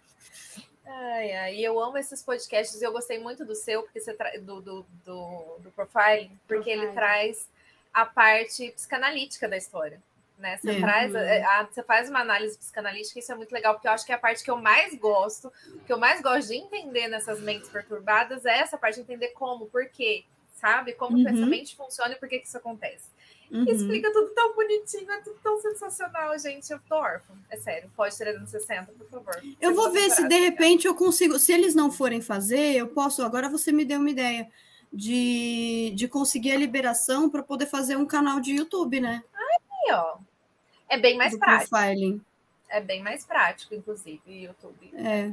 [0.94, 4.32] Ai, ai, eu amo esses podcasts e eu gostei muito do seu, porque você tra...
[4.40, 6.94] do, do, do, do profiling, porque ele Profiling.
[6.94, 7.50] traz
[7.94, 10.02] a parte psicanalítica da história.
[10.38, 10.58] Né?
[10.58, 10.80] Você, É.
[10.80, 14.06] traz, a- a- você faz uma análise psicanalítica, isso é muito legal, porque eu acho
[14.06, 15.54] que é a parte que eu mais gosto,
[15.86, 19.68] que eu mais gosto de entender nessas mentes perturbadas é essa parte de entender como,
[19.68, 20.94] por quê, sabe?
[20.94, 21.22] Como Uhum.
[21.22, 23.08] o pensamento funciona e por que, que isso acontece.
[23.52, 23.68] Uhum.
[23.68, 26.72] Explica tudo tão bonitinho, é tudo tão sensacional, gente.
[26.72, 27.34] Eu tô órfã.
[27.50, 27.92] É sério.
[27.96, 29.44] Pode 360, por favor.
[29.60, 31.38] Eu vou ver se de repente eu consigo.
[31.38, 33.22] Se eles não forem fazer, eu posso.
[33.24, 34.50] Agora você me deu uma ideia
[34.92, 39.22] de, de conseguir a liberação para poder fazer um canal de YouTube, né?
[39.34, 40.18] Aí, ó.
[40.88, 41.70] É bem mais do prático.
[41.70, 42.22] profiling.
[42.74, 44.92] É bem mais prático, inclusive, YouTube.
[44.94, 45.26] É,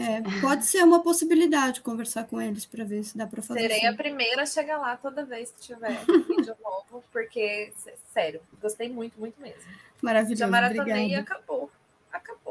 [0.00, 3.60] é, pode ser uma possibilidade conversar com eles para ver se dá para fazer.
[3.60, 3.86] Serei assim.
[3.88, 5.90] a primeira a chegar lá toda vez que tiver
[6.26, 9.60] vídeo novo, porque, sé- sério, gostei muito, muito mesmo.
[9.60, 9.68] Já
[10.02, 10.50] Maravilhoso.
[10.50, 11.20] maratonei e Obrigada.
[11.22, 11.70] acabou.
[12.10, 12.45] Acabou.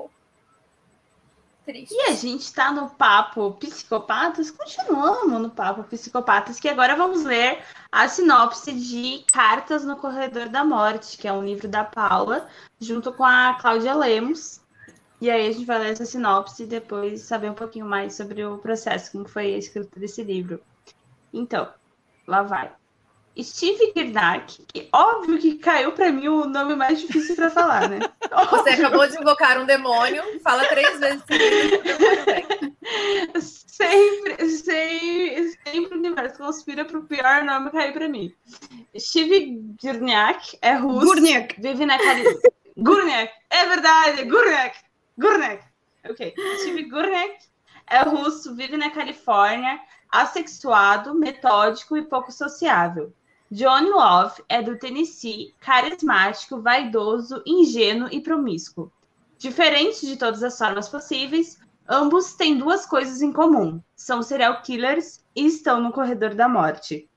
[1.66, 1.96] Triste.
[1.96, 7.64] E a gente tá no papo psicopatas, continuamos no papo psicopatas, que agora vamos ler
[7.92, 12.48] a sinopse de Cartas no Corredor da Morte, que é um livro da Paula,
[12.80, 14.62] junto com a Cláudia Lemos.
[15.20, 18.46] E aí a gente vai ler essa sinopse e depois saber um pouquinho mais sobre
[18.46, 20.62] o processo, como foi a escrita desse livro.
[21.34, 21.68] Então,
[22.28, 22.72] lá vai.
[23.44, 28.00] Steve Girnack, que óbvio que caiu pra mim o nome mais difícil pra falar, né?
[28.50, 32.76] Você acabou de invocar um demônio, fala três vezes o.
[33.42, 38.34] Sempre, sempre, sempre o universo conspira pro pior nome cair pra mim.
[38.98, 41.60] Steve Gurniak é russo, Gurniak.
[41.60, 42.52] vive na Califórnia.
[42.78, 44.80] Gurniak, é verdade, Gurniak,
[45.18, 45.64] Gurniak.
[46.10, 46.34] Ok.
[46.60, 47.38] Steve Gurniak
[47.88, 49.80] é russo, vive na Califórnia,
[50.10, 53.14] assexuado, metódico e pouco sociável.
[53.52, 58.92] John Love é do Tennessee, carismático, vaidoso, ingênuo e promíscuo.
[59.38, 65.24] Diferente de todas as formas possíveis, Ambos têm duas coisas em comum: são serial killers
[65.36, 67.08] e estão no corredor da morte.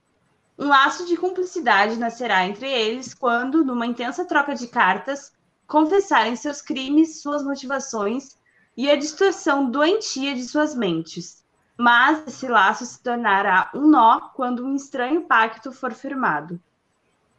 [0.58, 5.32] Um laço de cumplicidade nascerá entre eles quando, numa intensa troca de cartas,
[5.66, 8.36] confessarem seus crimes, suas motivações
[8.76, 11.42] e a distorção doentia de suas mentes.
[11.78, 16.60] Mas esse laço se tornará um nó quando um estranho pacto for firmado.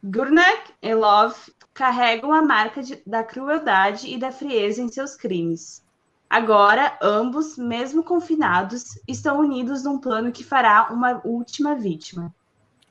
[0.02, 1.36] Gurnak e Love
[1.74, 5.84] carregam a marca de- da crueldade e da frieza em seus crimes.
[6.28, 12.34] Agora, ambos, mesmo confinados, estão unidos num plano que fará uma última vítima.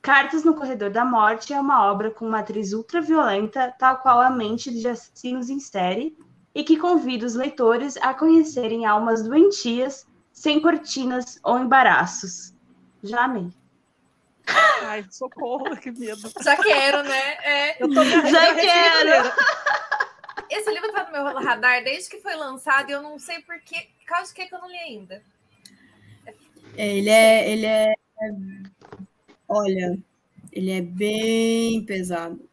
[0.00, 4.30] Cartas no Corredor da Morte é uma obra com uma atriz ultraviolenta, tal qual a
[4.30, 6.16] mente de assassinos em série,
[6.54, 10.06] e que convida os leitores a conhecerem almas doentias,
[10.40, 12.54] sem cortinas ou embaraços.
[13.02, 13.50] Já amei.
[14.84, 16.32] Ai, socorro, que medo.
[16.42, 17.32] Já quero, né?
[17.42, 17.82] É.
[17.82, 19.32] Eu tô Já quero.
[20.48, 23.60] Esse livro tá no meu radar desde que foi lançado e eu não sei por
[23.60, 25.22] que, por causa de que que eu não li ainda.
[26.74, 27.92] É, ele é, ele é,
[29.46, 29.98] olha,
[30.50, 32.48] ele é bem pesado,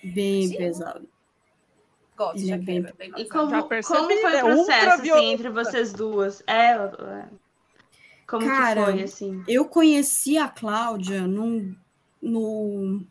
[0.00, 0.56] bem Sim.
[0.56, 1.15] pesado.
[2.16, 2.86] Gosto, Ele já é bem-
[3.16, 6.42] E como, Já percebi, como foi é o processo assim, entre vocês duas?
[6.46, 7.24] É, é.
[8.26, 9.44] como Cara, que foi, assim?
[9.46, 11.76] Eu conheci a Cláudia num,
[12.22, 13.02] no.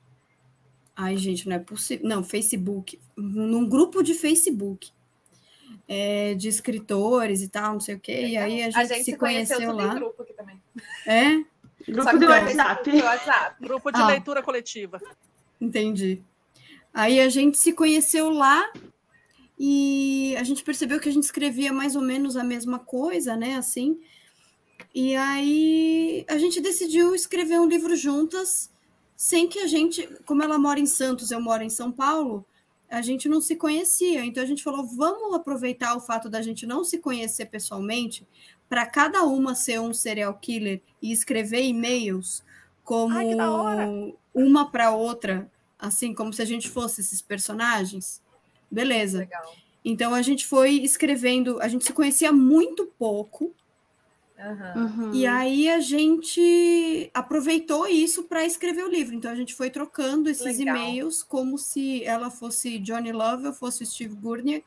[0.95, 2.07] Ai, gente, não é possível.
[2.07, 2.99] Não, Facebook.
[3.15, 4.91] Num grupo de Facebook.
[5.87, 8.25] é, de escritores e tal, não sei o quê.
[8.29, 9.91] E aí a gente, se conheceu, tudo lá.
[9.91, 10.59] em grupo aqui também.
[11.05, 11.43] É,
[11.87, 12.89] Grupo do é WhatsApp.
[12.91, 13.55] Do WhatsApp.
[13.61, 14.07] Grupo de Ah.
[14.07, 14.99] leitura coletiva.
[15.61, 16.23] entendi.
[16.91, 18.71] Aí a gente se conheceu lá
[19.57, 23.55] e a gente percebeu que a gente escrevia mais ou menos a mesma coisa, né?
[23.55, 23.99] Assim.
[24.93, 28.71] E aí a gente decidiu escrever um livro juntas,
[29.15, 32.45] sem que a gente, como ela mora em Santos, eu moro em São Paulo,
[32.89, 34.23] a gente não se conhecia.
[34.25, 38.27] Então a gente falou, vamos aproveitar o fato da gente não se conhecer pessoalmente,
[38.67, 42.43] para cada uma ser um serial killer e escrever e-mails
[42.83, 48.21] como Ai, uma para outra, assim como se a gente fosse esses personagens.
[48.75, 49.19] Beleza.
[49.19, 49.55] Legal.
[49.83, 53.53] Então a gente foi escrevendo, a gente se conhecia muito pouco.
[54.75, 55.13] Uhum.
[55.13, 59.15] e aí a gente aproveitou isso para escrever o livro.
[59.15, 60.75] Então a gente foi trocando esses Legal.
[60.75, 64.65] e-mails como se ela fosse Johnny Love, eu fosse Steve Gurniak.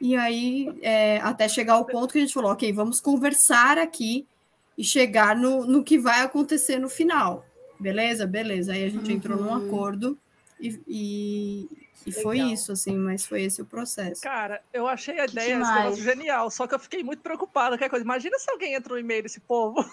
[0.00, 4.26] E aí, é, até chegar ao ponto que a gente falou, ok, vamos conversar aqui
[4.78, 7.44] e chegar no, no que vai acontecer no final.
[7.78, 8.26] Beleza?
[8.26, 8.72] Beleza.
[8.72, 9.66] Aí a gente entrou num Uhum.
[9.66, 10.16] acordo
[10.60, 11.68] e, e,
[12.06, 12.52] e foi Legal.
[12.52, 14.22] isso, assim, mas foi esse o processo.
[14.22, 17.90] Cara, eu achei a ideia, negócio genial, só que eu fiquei muito preocupada com a
[17.90, 18.04] coisa.
[18.04, 19.84] Imagina se alguém entra no e-mail desse povo.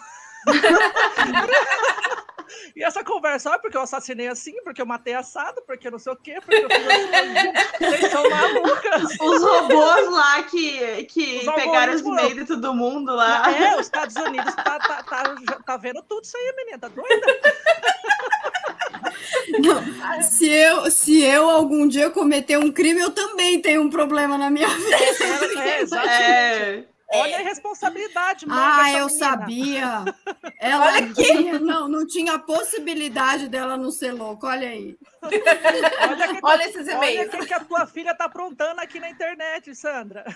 [2.76, 6.14] E essa conversa, ah, porque eu assassinei assim, porque eu matei assado, porque não sei
[6.14, 7.90] o quê, porque eu fiz assim.
[7.90, 9.04] Vocês são malucas.
[9.20, 13.52] Os robôs lá que, que Os pegaram os e-mails de todo mundo lá.
[13.52, 15.36] É, os Estados Unidos tá, tá, tá,
[15.66, 16.80] tá vendo tudo isso aí, menina.
[16.80, 17.08] Tá doida?
[19.60, 24.38] Não, se eu, se eu algum dia cometer um crime, eu também tenho um problema
[24.38, 24.96] na minha vida.
[25.64, 26.22] É, exatamente.
[26.22, 26.84] É,
[27.14, 29.10] Olha a responsabilidade, mãe Ah, eu menina.
[29.26, 30.06] sabia.
[30.60, 34.48] Ela tinha, não, não tinha possibilidade dela não ser louca.
[34.48, 34.98] Olha aí.
[35.22, 37.34] Olha, que, Olha esses olha e-mails.
[37.34, 40.26] o que, que a tua filha tá aprontando aqui na internet, Sandra.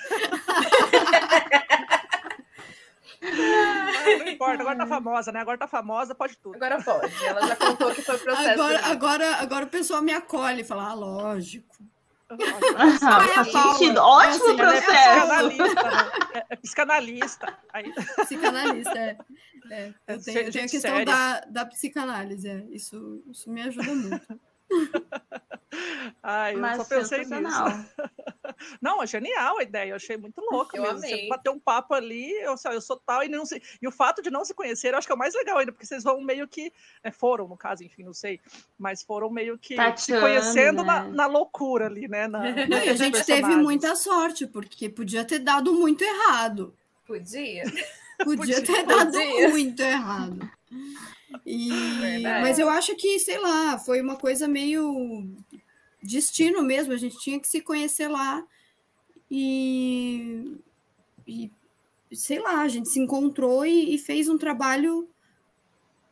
[3.22, 5.40] Não importa, agora tá famosa, né?
[5.40, 6.56] Agora tá famosa, pode tudo.
[6.56, 7.26] Agora pode.
[7.26, 8.50] Ela já contou que foi o processo.
[8.52, 8.92] Agora, dele.
[8.92, 11.76] agora, agora o pessoal me acolhe e fala, ah, lógico.
[12.32, 14.00] ah, faz sentido.
[14.00, 15.50] É Ótimo assim, é processo.
[15.52, 16.12] psicanalista, né?
[16.34, 17.58] É- é psicanalista.
[17.74, 17.94] Aí,
[18.24, 19.18] Psicanalista, é.
[19.70, 22.66] É, É, eu tenho, eu tenho a questão da, da psicanálise, é.
[22.72, 24.40] Isso, isso me ajuda muito.
[26.24, 27.32] ai, eu Mas só pensei nisso.
[28.82, 30.98] Não, é genial a ideia, eu achei muito louco Eu mesmo.
[31.00, 31.22] amei.
[31.24, 33.62] Você bater um papo ali, eu, eu sou tal, e não sei.
[33.82, 35.72] E o fato de não se conhecer, eu acho que é o mais legal ainda,
[35.72, 36.72] porque vocês vão meio que.
[37.04, 38.40] é, foram, no caso, enfim, não sei.
[38.78, 41.12] Mas foram meio que se Tateando, conhecendo na, né?
[41.12, 42.28] na loucura ali, né?
[42.28, 46.76] Na, Não, e a gente teve muita sorte, porque podia ter dado muito errado.
[47.06, 47.64] Podia.
[48.24, 48.64] Podia Podia.
[48.64, 49.50] ter dado Podia.
[49.50, 50.52] muito errado.
[51.46, 51.70] E,
[52.42, 55.28] mas eu acho que, sei lá, foi uma coisa meio
[56.02, 56.94] destino mesmo.
[56.94, 58.44] A gente tinha que se conhecer lá
[59.30, 60.58] e,
[61.28, 61.52] e
[62.14, 65.08] sei lá, a gente se encontrou e, e fez um trabalho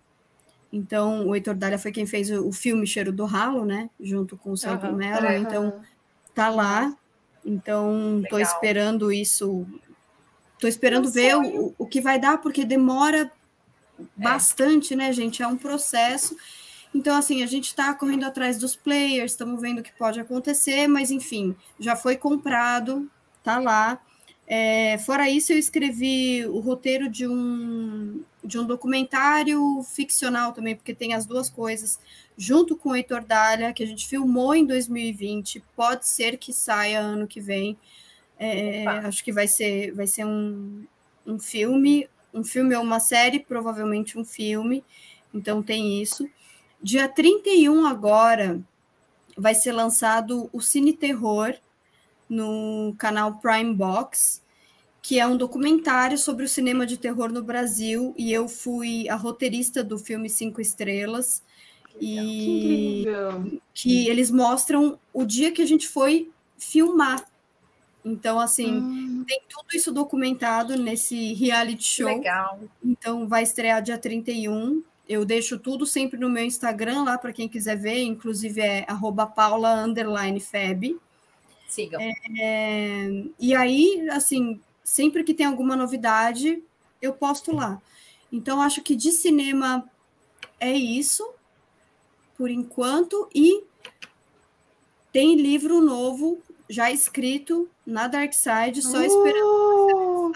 [0.74, 3.90] Então, o Heitor Dália foi quem fez o, o filme Cheiro do Ralo, né?
[3.99, 5.28] Junto com o Celso Aham, Mello.
[5.28, 5.38] aham.
[5.38, 5.82] Então,
[6.34, 6.95] tá lá.
[7.45, 8.40] Então, Legal.
[8.40, 9.66] esperando isso.
[10.60, 13.32] Tô esperando ver o, o que vai dar, porque demora
[14.16, 15.41] bastante, né, gente?
[15.41, 16.36] É um processo.
[16.94, 20.88] Então, assim, a gente está correndo atrás dos players, estamos vendo o que pode acontecer,
[20.88, 23.10] mas enfim, já foi comprado,
[23.48, 24.02] tá lá.
[24.45, 30.94] É, fora isso, eu escrevi o roteiro de um, de um documentário ficcional também, porque
[30.94, 31.98] tem as duas coisas,
[32.38, 36.99] junto com o Heitor Dália, que a gente filmou em 2020, pode ser que saia
[36.99, 37.78] ano que vem.
[38.38, 40.86] É, acho que vai ser, vai ser um,
[41.26, 44.84] um filme, um filme ou uma série, provavelmente um filme,
[45.34, 46.30] então tem isso.
[46.82, 48.61] Dia 31 agora
[49.38, 51.56] vai ser lançado o Cine Terror
[52.30, 54.41] no canal Prime Box,
[55.02, 59.16] que é um documentário sobre o cinema de terror no Brasil, e eu fui a
[59.16, 61.41] roteirista do filme Cinco Estrelas,
[61.98, 63.60] Que e incrível.
[63.74, 67.26] que eles mostram o dia que a gente foi filmar.
[68.04, 72.08] Então, assim, Hum, tem tudo isso documentado nesse reality Que show.
[72.08, 72.60] legal.
[72.84, 74.82] Então vai estrear dia 31.
[75.10, 79.26] Eu deixo tudo sempre no meu Instagram lá para quem quiser ver, inclusive é arroba
[79.26, 80.98] paula underline feb.
[81.68, 81.99] Sigam.
[82.02, 86.64] É, e aí, assim, sempre que tem alguma novidade,
[87.02, 87.81] eu posto lá.
[88.31, 89.88] Então, acho que de cinema
[90.60, 91.27] é isso,
[92.38, 93.64] por enquanto, e
[95.11, 100.30] tem livro novo já escrito na Dark Side, só esperando.
[100.30, 100.31] uh,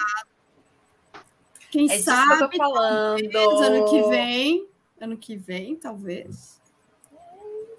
[1.69, 3.29] Quem É que sabe falando.
[3.31, 4.67] Talvez ano que vem.
[4.99, 6.59] Ano que vem, talvez.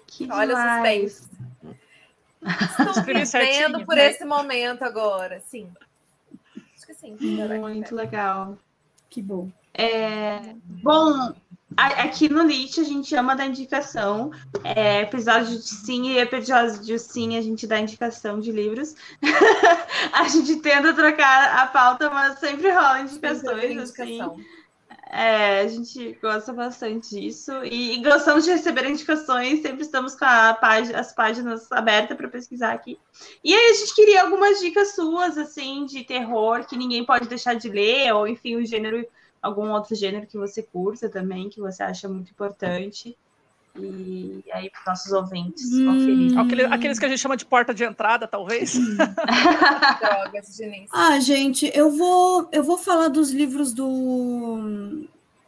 [0.07, 1.29] que Olha o suspense.
[2.61, 4.07] Estou Escrevi vivendo por né?
[4.11, 5.69] esse momento agora, sim.
[6.75, 7.15] Acho que sim.
[7.59, 8.57] Muito legal.
[9.09, 9.49] Que bom.
[9.73, 11.33] É, bom,
[11.77, 14.31] a- aqui no Lit a gente ama dar indicação.
[14.63, 18.95] É, episódio de sim e episódio de sim a gente dá indicação de livros.
[20.13, 23.71] a gente tenta trocar a pauta, mas sempre rola indicações.
[23.71, 24.33] Indicação.
[24.33, 24.45] Assim.
[25.15, 27.51] É, a gente gosta bastante disso.
[27.63, 29.61] E, e gostamos de receber indicações.
[29.61, 30.25] Sempre estamos com
[30.59, 32.97] página- as páginas abertas para pesquisar aqui.
[33.43, 37.53] E aí a gente queria algumas dicas suas, assim, de terror que ninguém pode deixar
[37.53, 39.05] de ler, ou enfim, o gênero
[39.39, 43.15] algum outro gênero que você curta também, que você acha muito importante.
[43.79, 45.85] E aí, para nossos ouvintes Hum.
[45.85, 46.37] conferirem.
[46.37, 48.73] Aquele- aqueles que a gente chama de porta de entrada, talvez.
[49.99, 50.59] Drogas.
[50.91, 55.05] Ah, gente, eu vou eu vou falar dos livros do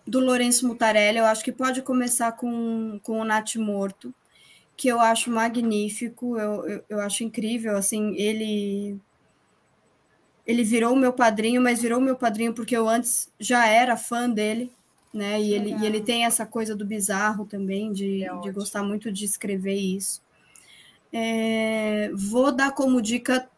[0.08, 1.18] do Lourenço Mutarelli.
[1.20, 4.14] Eu acho que pode começar com, com o Nath Morto,
[4.78, 6.38] que eu acho magnífico.
[6.38, 8.98] Eu, eu, eu acho incrível, assim, ele
[10.48, 13.98] ele virou o meu padrinho, mas virou o meu padrinho porque eu antes já era
[13.98, 14.72] fã dele,
[15.16, 15.42] né?
[15.42, 19.12] E ele, e ele tem essa coisa do bizarro também, de, É de gostar muito
[19.12, 20.22] de escrever isso.
[21.12, 23.50] É, vou dar como dica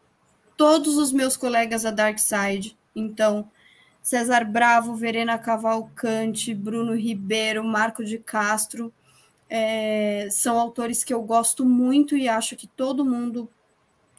[0.56, 2.76] todos os meus colegas da Dark Side.
[2.94, 3.50] Então,
[4.02, 8.92] César Bravo, Verena Cavalcante, Bruno Ribeiro, Marco de Castro,
[9.50, 13.48] é, são autores que eu gosto muito e acho que todo mundo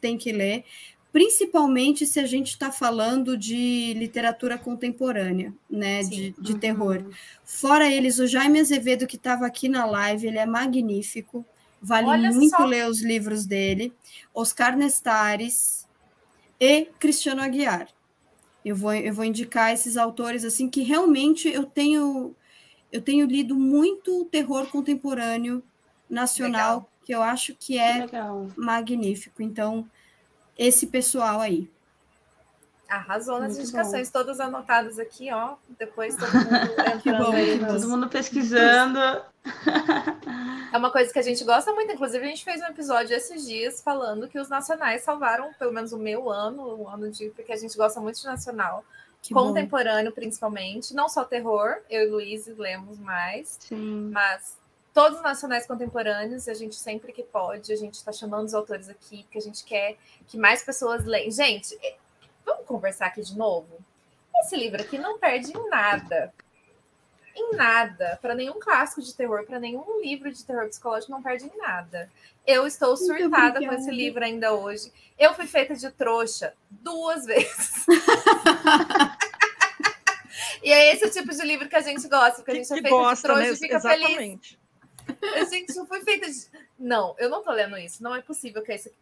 [0.00, 0.64] tem que ler,
[1.12, 6.10] principalmente se a gente está falando de literatura contemporânea, né, Sim.
[6.10, 7.04] de, de terror.
[7.44, 11.44] Fora eles, o Jaime Azevedo, que estava aqui na live, ele é magnífico,
[11.82, 12.64] vale Olha muito só.
[12.64, 13.92] ler os livros dele.
[14.34, 15.86] Oscar Nestares
[16.60, 17.88] e Cristiano Aguiar.
[18.64, 22.34] Eu vou, eu vou indicar esses autores assim que realmente eu tenho
[22.92, 25.62] eu tenho lido muito terror contemporâneo
[26.08, 26.90] nacional Legal.
[27.04, 28.48] que eu acho que Que é legal.
[28.56, 29.42] magnífico.
[29.42, 29.88] Então,
[30.66, 31.68] esse pessoal aí.
[32.88, 35.54] Arrasou nas Muito indicações, todas anotadas aqui, ó.
[35.78, 36.48] Depois todo mundo
[36.96, 38.98] entrando bom, aí que nos- Todo mundo pesquisando.
[40.72, 41.92] É uma coisa que a gente gosta muito.
[41.92, 45.92] Inclusive, a gente fez um episódio esses dias falando que os nacionais salvaram, pelo menos
[45.92, 47.30] o meu ano, o ano de.
[47.30, 48.84] Porque a gente gosta muito de nacional.
[49.22, 49.48] Que bom.
[49.48, 50.92] contemporâneo, principalmente.
[50.92, 54.10] Não só terror, eu e Luiz lemos mais, Sim.
[54.12, 54.56] mas
[54.92, 58.88] todos os nacionais contemporâneos, a gente sempre que pode, a gente está chamando os autores
[58.88, 59.96] aqui, porque a gente quer
[60.26, 61.30] que mais pessoas leiam.
[61.30, 61.96] Gente, eh,
[62.44, 63.78] vamos conversar aqui de novo?
[64.40, 66.32] Esse livro aqui não perde em nada.
[67.36, 68.18] Em nada.
[68.20, 72.10] Para nenhum clássico de terror, para nenhum livro de terror psicológico, não perde em nada.
[72.46, 74.92] Eu estou surtada com esse livro ainda hoje.
[75.18, 77.86] Eu fui feita de trouxa duas vezes.
[80.62, 82.82] e é esse tipo de livro que a gente gosta, porque a gente é que
[82.82, 83.52] feita de gosta, trouxa né?
[83.52, 84.08] e fica feliz.
[84.08, 84.54] Exatamente.
[84.54, 84.59] A
[85.50, 86.46] gente não foi feita de.
[86.78, 88.02] Não, eu não tô lendo isso.
[88.02, 88.96] Não é possível que é isso aqui.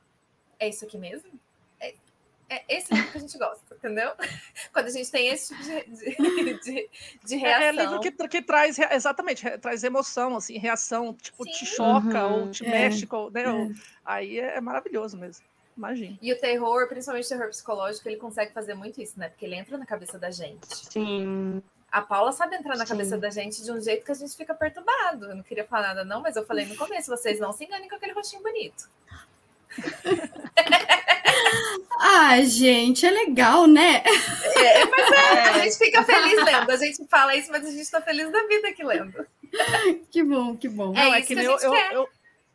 [0.61, 1.31] É isso aqui mesmo?
[1.81, 1.95] É,
[2.49, 4.11] é esse livro que a gente gosta, entendeu?
[4.73, 6.91] Quando a gente tem esse tipo de, de, de,
[7.23, 7.67] de É, reação.
[7.69, 11.67] é livro que, que traz, exatamente, traz emoção, assim, reação, tipo, te Sim.
[11.67, 13.43] choca Uhum, ou te é, mexe, com- né?
[13.43, 13.53] é.
[13.53, 13.71] ou-
[14.05, 15.45] Aí é, é maravilhoso mesmo.
[15.77, 16.19] Imagina.
[16.21, 19.29] E o terror, principalmente o terror psicológico, ele consegue fazer muito isso, né?
[19.29, 20.67] Porque ele entra na cabeça da gente.
[20.67, 21.63] Sim.
[21.91, 22.93] A Paula sabe entrar na Sim.
[22.93, 25.27] cabeça da gente de um jeito que a gente fica perturbado.
[25.27, 27.89] Eu não queria falar nada, não, mas eu falei no começo: vocês não se enganem
[27.89, 28.89] com aquele rostinho bonito.
[32.01, 34.03] Ah, gente, é legal, né?
[34.57, 36.71] É, mas é, a gente fica feliz lendo.
[36.71, 39.27] A gente fala isso, mas a gente tá feliz da vida aqui lendo.
[40.11, 40.95] Que bom, que bom.
[40.95, 41.93] É Não, isso que gente eu, quer.
[41.93, 42.09] eu, eu,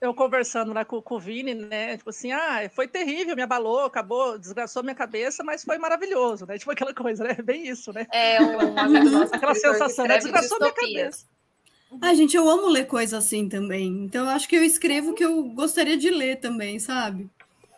[0.04, 1.96] eu conversando lá com, com o Vini, né?
[1.96, 6.58] Tipo assim, ah, foi terrível, me abalou, acabou, desgraçou minha cabeça, mas foi maravilhoso, né?
[6.58, 7.36] Tipo aquela coisa, né?
[7.42, 8.06] Bem isso, né?
[8.12, 8.64] É um
[9.10, 10.18] nosso, Aquela sensação, né?
[10.18, 11.26] Desgraçou minha distopias.
[12.02, 14.04] Ah, gente, eu amo ler coisa assim também.
[14.04, 17.30] Então, eu acho que eu escrevo o que eu gostaria de ler também, sabe?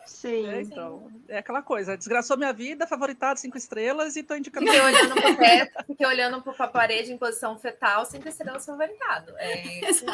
[0.06, 0.46] Sim.
[0.48, 4.66] É, então, é aquela coisa, desgraçou minha vida, favoritado cinco estrelas e tô indicando.
[4.66, 9.34] Fiquei olhando pro teto, fiquei olhando para a parede em posição fetal, cinco estrelas favoritado.
[9.36, 10.06] É esse,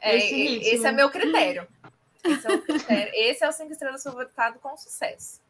[0.00, 0.74] é, Esse ritmo.
[0.74, 1.68] esse é meu critério.
[2.24, 3.12] Esse é o critério.
[3.14, 5.40] Esse é o cinco estrelas favoritado com sucesso.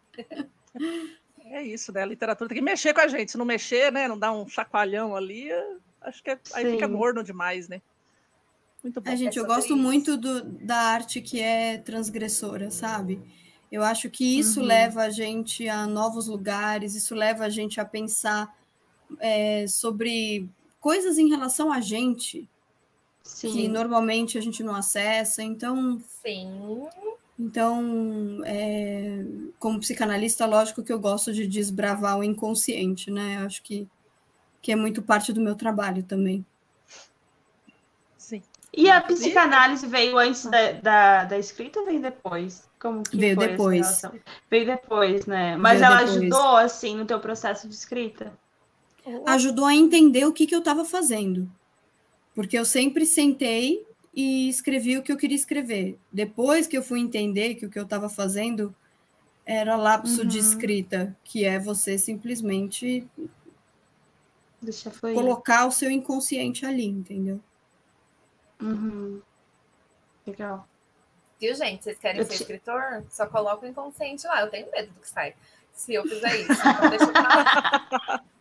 [1.45, 2.03] É isso, né?
[2.03, 3.31] A literatura tem que mexer com a gente.
[3.33, 4.07] Se não mexer, né?
[4.09, 5.73] Não dar um chacoalhão ali, é-
[6.03, 7.81] acho que é- aí fica morno demais, né?
[8.83, 9.11] Muito bom.
[9.11, 9.77] A gente, eu gosto isso.
[9.77, 13.21] muito do- da arte que é transgressora, sabe?
[13.71, 14.67] Eu acho que isso Uhum.
[14.67, 18.57] leva a gente a novos lugares, isso leva a gente a pensar
[19.21, 20.49] é, sobre
[20.81, 22.49] coisas em relação a gente
[23.23, 23.69] que Sim.
[23.69, 25.43] normalmente a gente não acessa.
[25.43, 26.51] Então, Sim.
[27.39, 29.23] então é,
[29.59, 33.39] como psicanalista, lógico que eu gosto de desbravar o inconsciente, né?
[33.41, 33.87] Eu acho que,
[34.63, 36.45] que é muito parte do meu trabalho também.
[38.79, 42.69] E a psicanálise veio antes da, da, da escrita ou veio depois?
[42.79, 44.03] Como que Veio depois.
[44.49, 45.57] Veio depois, né?
[45.57, 46.17] Mas Veio ela depois.
[46.17, 48.33] ajudou, assim, no teu processo de escrita?
[49.27, 51.51] ajudou a entender o que, que eu estava fazendo.
[52.35, 53.85] Porque eu sempre sentei
[54.15, 55.99] e escrevi o que eu queria escrever.
[56.13, 58.75] Depois que eu fui entender que o que eu estava fazendo
[59.45, 60.45] era lapso de Uhum.
[60.45, 63.09] escrita, que é você simplesmente
[65.15, 67.41] colocar o seu inconsciente ali, entendeu?
[68.61, 69.21] Uhum.
[70.27, 70.67] Legal.
[71.41, 71.85] Viu, gente?
[71.85, 73.05] Vocês querem Eu ser te- escritor?
[73.11, 74.41] Só coloca o inconsciente lá.
[74.41, 75.35] Eu tenho medo do que sai.
[75.73, 76.53] Se eu fizer isso.
[76.53, 78.25] Então deixa eu falar.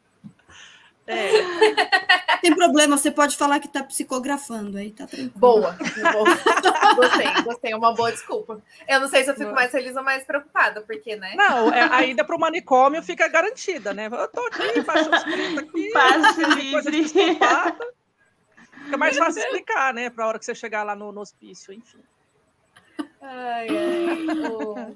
[1.10, 1.30] É,
[2.41, 5.31] Tem problema, você pode falar que está psicografando, aí tá tranquilo.
[5.38, 5.72] Boa.
[6.11, 6.27] boa.
[6.98, 7.73] Gostei, gostei.
[7.73, 8.61] Uma boa desculpa.
[8.85, 9.56] Eu não sei se eu fico Boa.
[9.56, 11.34] mais feliz ou mais preocupada, porque, né?
[11.38, 14.07] Não, é, a ida para o manicômio fica garantida, né?
[14.07, 16.41] Eu tô aqui, faço escrita aqui, Passe
[16.72, 17.39] coisa livre.
[18.88, 20.10] Fica mais fácil explicar, né?
[20.10, 22.00] Para a hora que você chegar lá no, no hospício, enfim.
[23.22, 24.52] Ai, ai.
[24.56, 24.94] O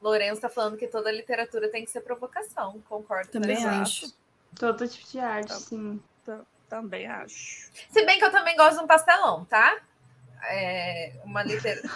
[0.00, 2.82] Lourenço está falando que toda literatura tem que ser provocação.
[2.88, 3.26] Concordo.
[3.30, 3.68] com Também isso.
[3.68, 4.14] acho.
[4.58, 5.54] Todo tipo de arte, Tá.
[5.54, 6.02] sim.
[6.68, 7.70] Também acho.
[7.90, 9.78] Se bem que eu também gosto de um pastelão, tá?
[10.44, 11.92] É uma literatura.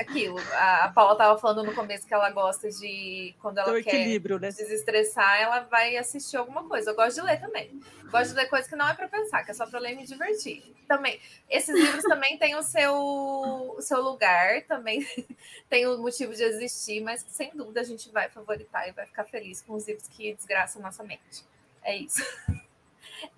[0.00, 0.38] Aquilo.
[0.52, 3.34] A a Paula estava falando no começo que ela gosta de.
[3.40, 4.50] Quando ela quer equilíbrio, né?
[4.50, 6.90] desestressar, ela vai assistir alguma coisa.
[6.90, 7.80] Eu gosto de ler também.
[8.10, 9.96] Gosto de ler coisas que não é para pensar, que é só para ler e
[9.96, 10.62] me divertir.
[10.86, 11.20] Também,
[11.50, 15.04] esses livros também têm o seu, o seu lugar, também
[15.68, 19.24] tem o motivo de existir, mas sem dúvida a gente vai favoritar e vai ficar
[19.24, 21.44] feliz com os livros que desgraçam nossa mente.
[21.82, 22.22] É isso.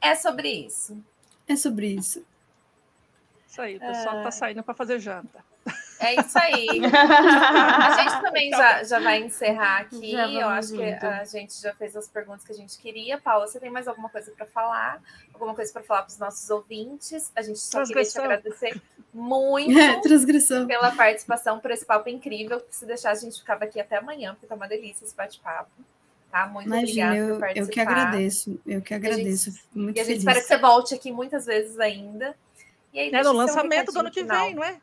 [0.00, 1.00] É sobre isso.
[1.46, 2.24] É sobre isso.
[3.48, 5.42] Isso aí, o pessoal tá saindo para fazer janta.
[6.00, 6.66] É isso aí.
[6.94, 10.12] A gente também já, já vai encerrar aqui.
[10.14, 11.04] Eu acho que indo.
[11.06, 13.18] a gente já fez as perguntas que a gente queria.
[13.18, 15.02] Paula, você tem mais alguma coisa para falar?
[15.34, 17.32] Alguma coisa para falar para os nossos ouvintes?
[17.34, 18.80] A gente só queria te agradecer
[19.12, 20.66] muito É, transgressão.
[20.66, 22.62] pela participação, por esse papo incrível.
[22.70, 25.70] Se deixar, a gente ficava aqui até amanhã, porque tá uma delícia esse bate-papo.
[26.30, 26.46] Tá?
[26.46, 27.64] Muito Imagina, obrigada por eu, participar.
[27.66, 28.60] eu que agradeço.
[28.66, 29.50] Eu que agradeço.
[29.74, 30.18] Muito E a gente feliz.
[30.20, 32.36] espera que você volte aqui muitas vezes ainda.
[32.98, 34.80] Aí, É no lançamento do ano que vem, não é?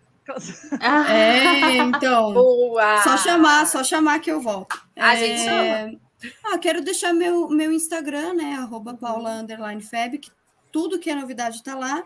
[0.82, 2.34] Ah, É, então.
[2.34, 3.02] Boa!
[3.04, 4.82] Só chamar, só chamar que eu volto.
[4.96, 6.00] A É, gente chama.
[6.46, 8.56] Ah, quero deixar meu, meu Instagram, né?
[8.56, 10.32] Arroba Paula underline Feb, que
[10.72, 12.04] tudo que é novidade está lá.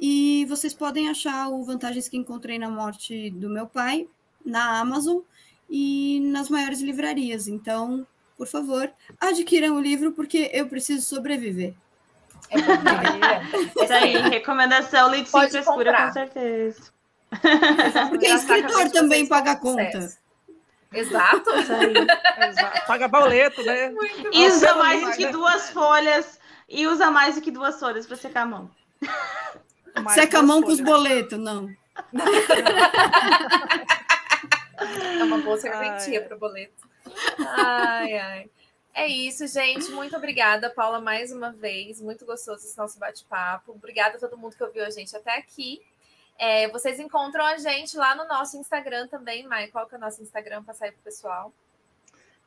[0.00, 4.08] E vocês podem achar o Vantagens que Encontrei na Morte do meu pai
[4.44, 5.18] na Amazon
[5.70, 7.46] e nas maiores livrarias.
[7.46, 8.04] Então,
[8.36, 11.74] por favor, adquiram o livro porque eu preciso sobreviver.
[12.52, 13.82] É?
[13.84, 16.06] Isso aí, recomendação Leite sem Pode frescura, comprar.
[16.08, 16.92] com certeza.
[18.10, 20.10] Porque Já escritor também paga conta.
[20.92, 21.50] Exato.
[21.58, 22.48] Isso aí.
[22.48, 22.86] Exato.
[22.86, 23.88] Paga boleto, né?
[23.90, 24.54] Muito E bom.
[24.54, 25.32] usa mais do que né?
[25.32, 26.38] duas folhas.
[26.68, 28.70] E usa mais do que duas folhas para secar a mão.
[30.02, 30.90] Mais Seca a mão com os folhas.
[30.94, 31.68] boletos, não.
[35.20, 36.88] É uma boa serventia para o boleto.
[37.56, 38.50] Ai, ai.
[38.94, 39.90] É isso, gente.
[39.90, 42.00] Muito obrigada, Paula, mais uma vez.
[42.00, 43.72] Muito gostoso esse nosso bate-papo.
[43.72, 45.80] Obrigada a todo mundo que ouviu a gente até aqui.
[46.38, 49.68] É, vocês encontram a gente lá no nosso Instagram também, Mai.
[49.68, 51.52] Qual que é o nosso Instagram para sair para o pessoal?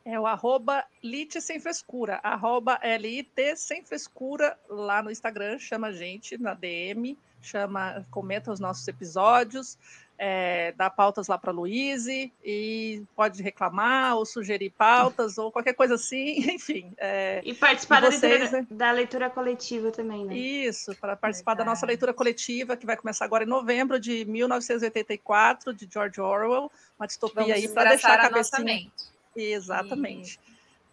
[0.03, 5.91] É o arroba Lite Sem Frescura, arroba L-I-T Sem Frescura lá no Instagram, chama a
[5.91, 9.79] gente na DM, chama, comenta os nossos episódios,
[10.17, 15.73] é, dá pautas lá para a Luíse e pode reclamar ou sugerir pautas ou qualquer
[15.73, 16.93] coisa assim, enfim.
[16.97, 18.67] É, e participar e vocês, da, leitura, né?
[18.71, 20.35] da, leitura, coletiva também, né?
[20.35, 21.67] Isso, para participar Verdade.
[21.67, 26.71] da nossa leitura coletiva, que vai começar agora em novembro, de 1984, de George Orwell,
[26.97, 28.89] uma distopia Vamos aí para deixar a cabecinha.
[29.35, 30.39] Exatamente.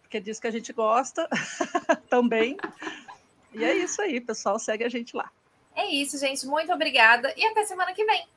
[0.01, 1.27] Porque é disso que a gente gosta
[2.09, 2.57] também.
[3.53, 4.59] E é isso aí, pessoal.
[4.59, 5.31] Segue a gente lá.
[5.75, 6.45] É isso, gente.
[6.45, 8.27] Muito obrigada e até semana que vem.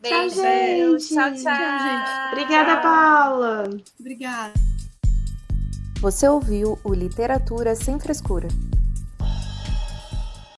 [0.00, 0.16] Beijo.
[0.16, 1.08] Tchau, gente.
[1.08, 1.42] Tchau, tchau.
[1.42, 2.32] tchau gente.
[2.32, 3.64] Obrigada, Paula.
[3.98, 4.52] Obrigada.
[6.00, 8.46] Você ouviu o Literatura Sem Frescura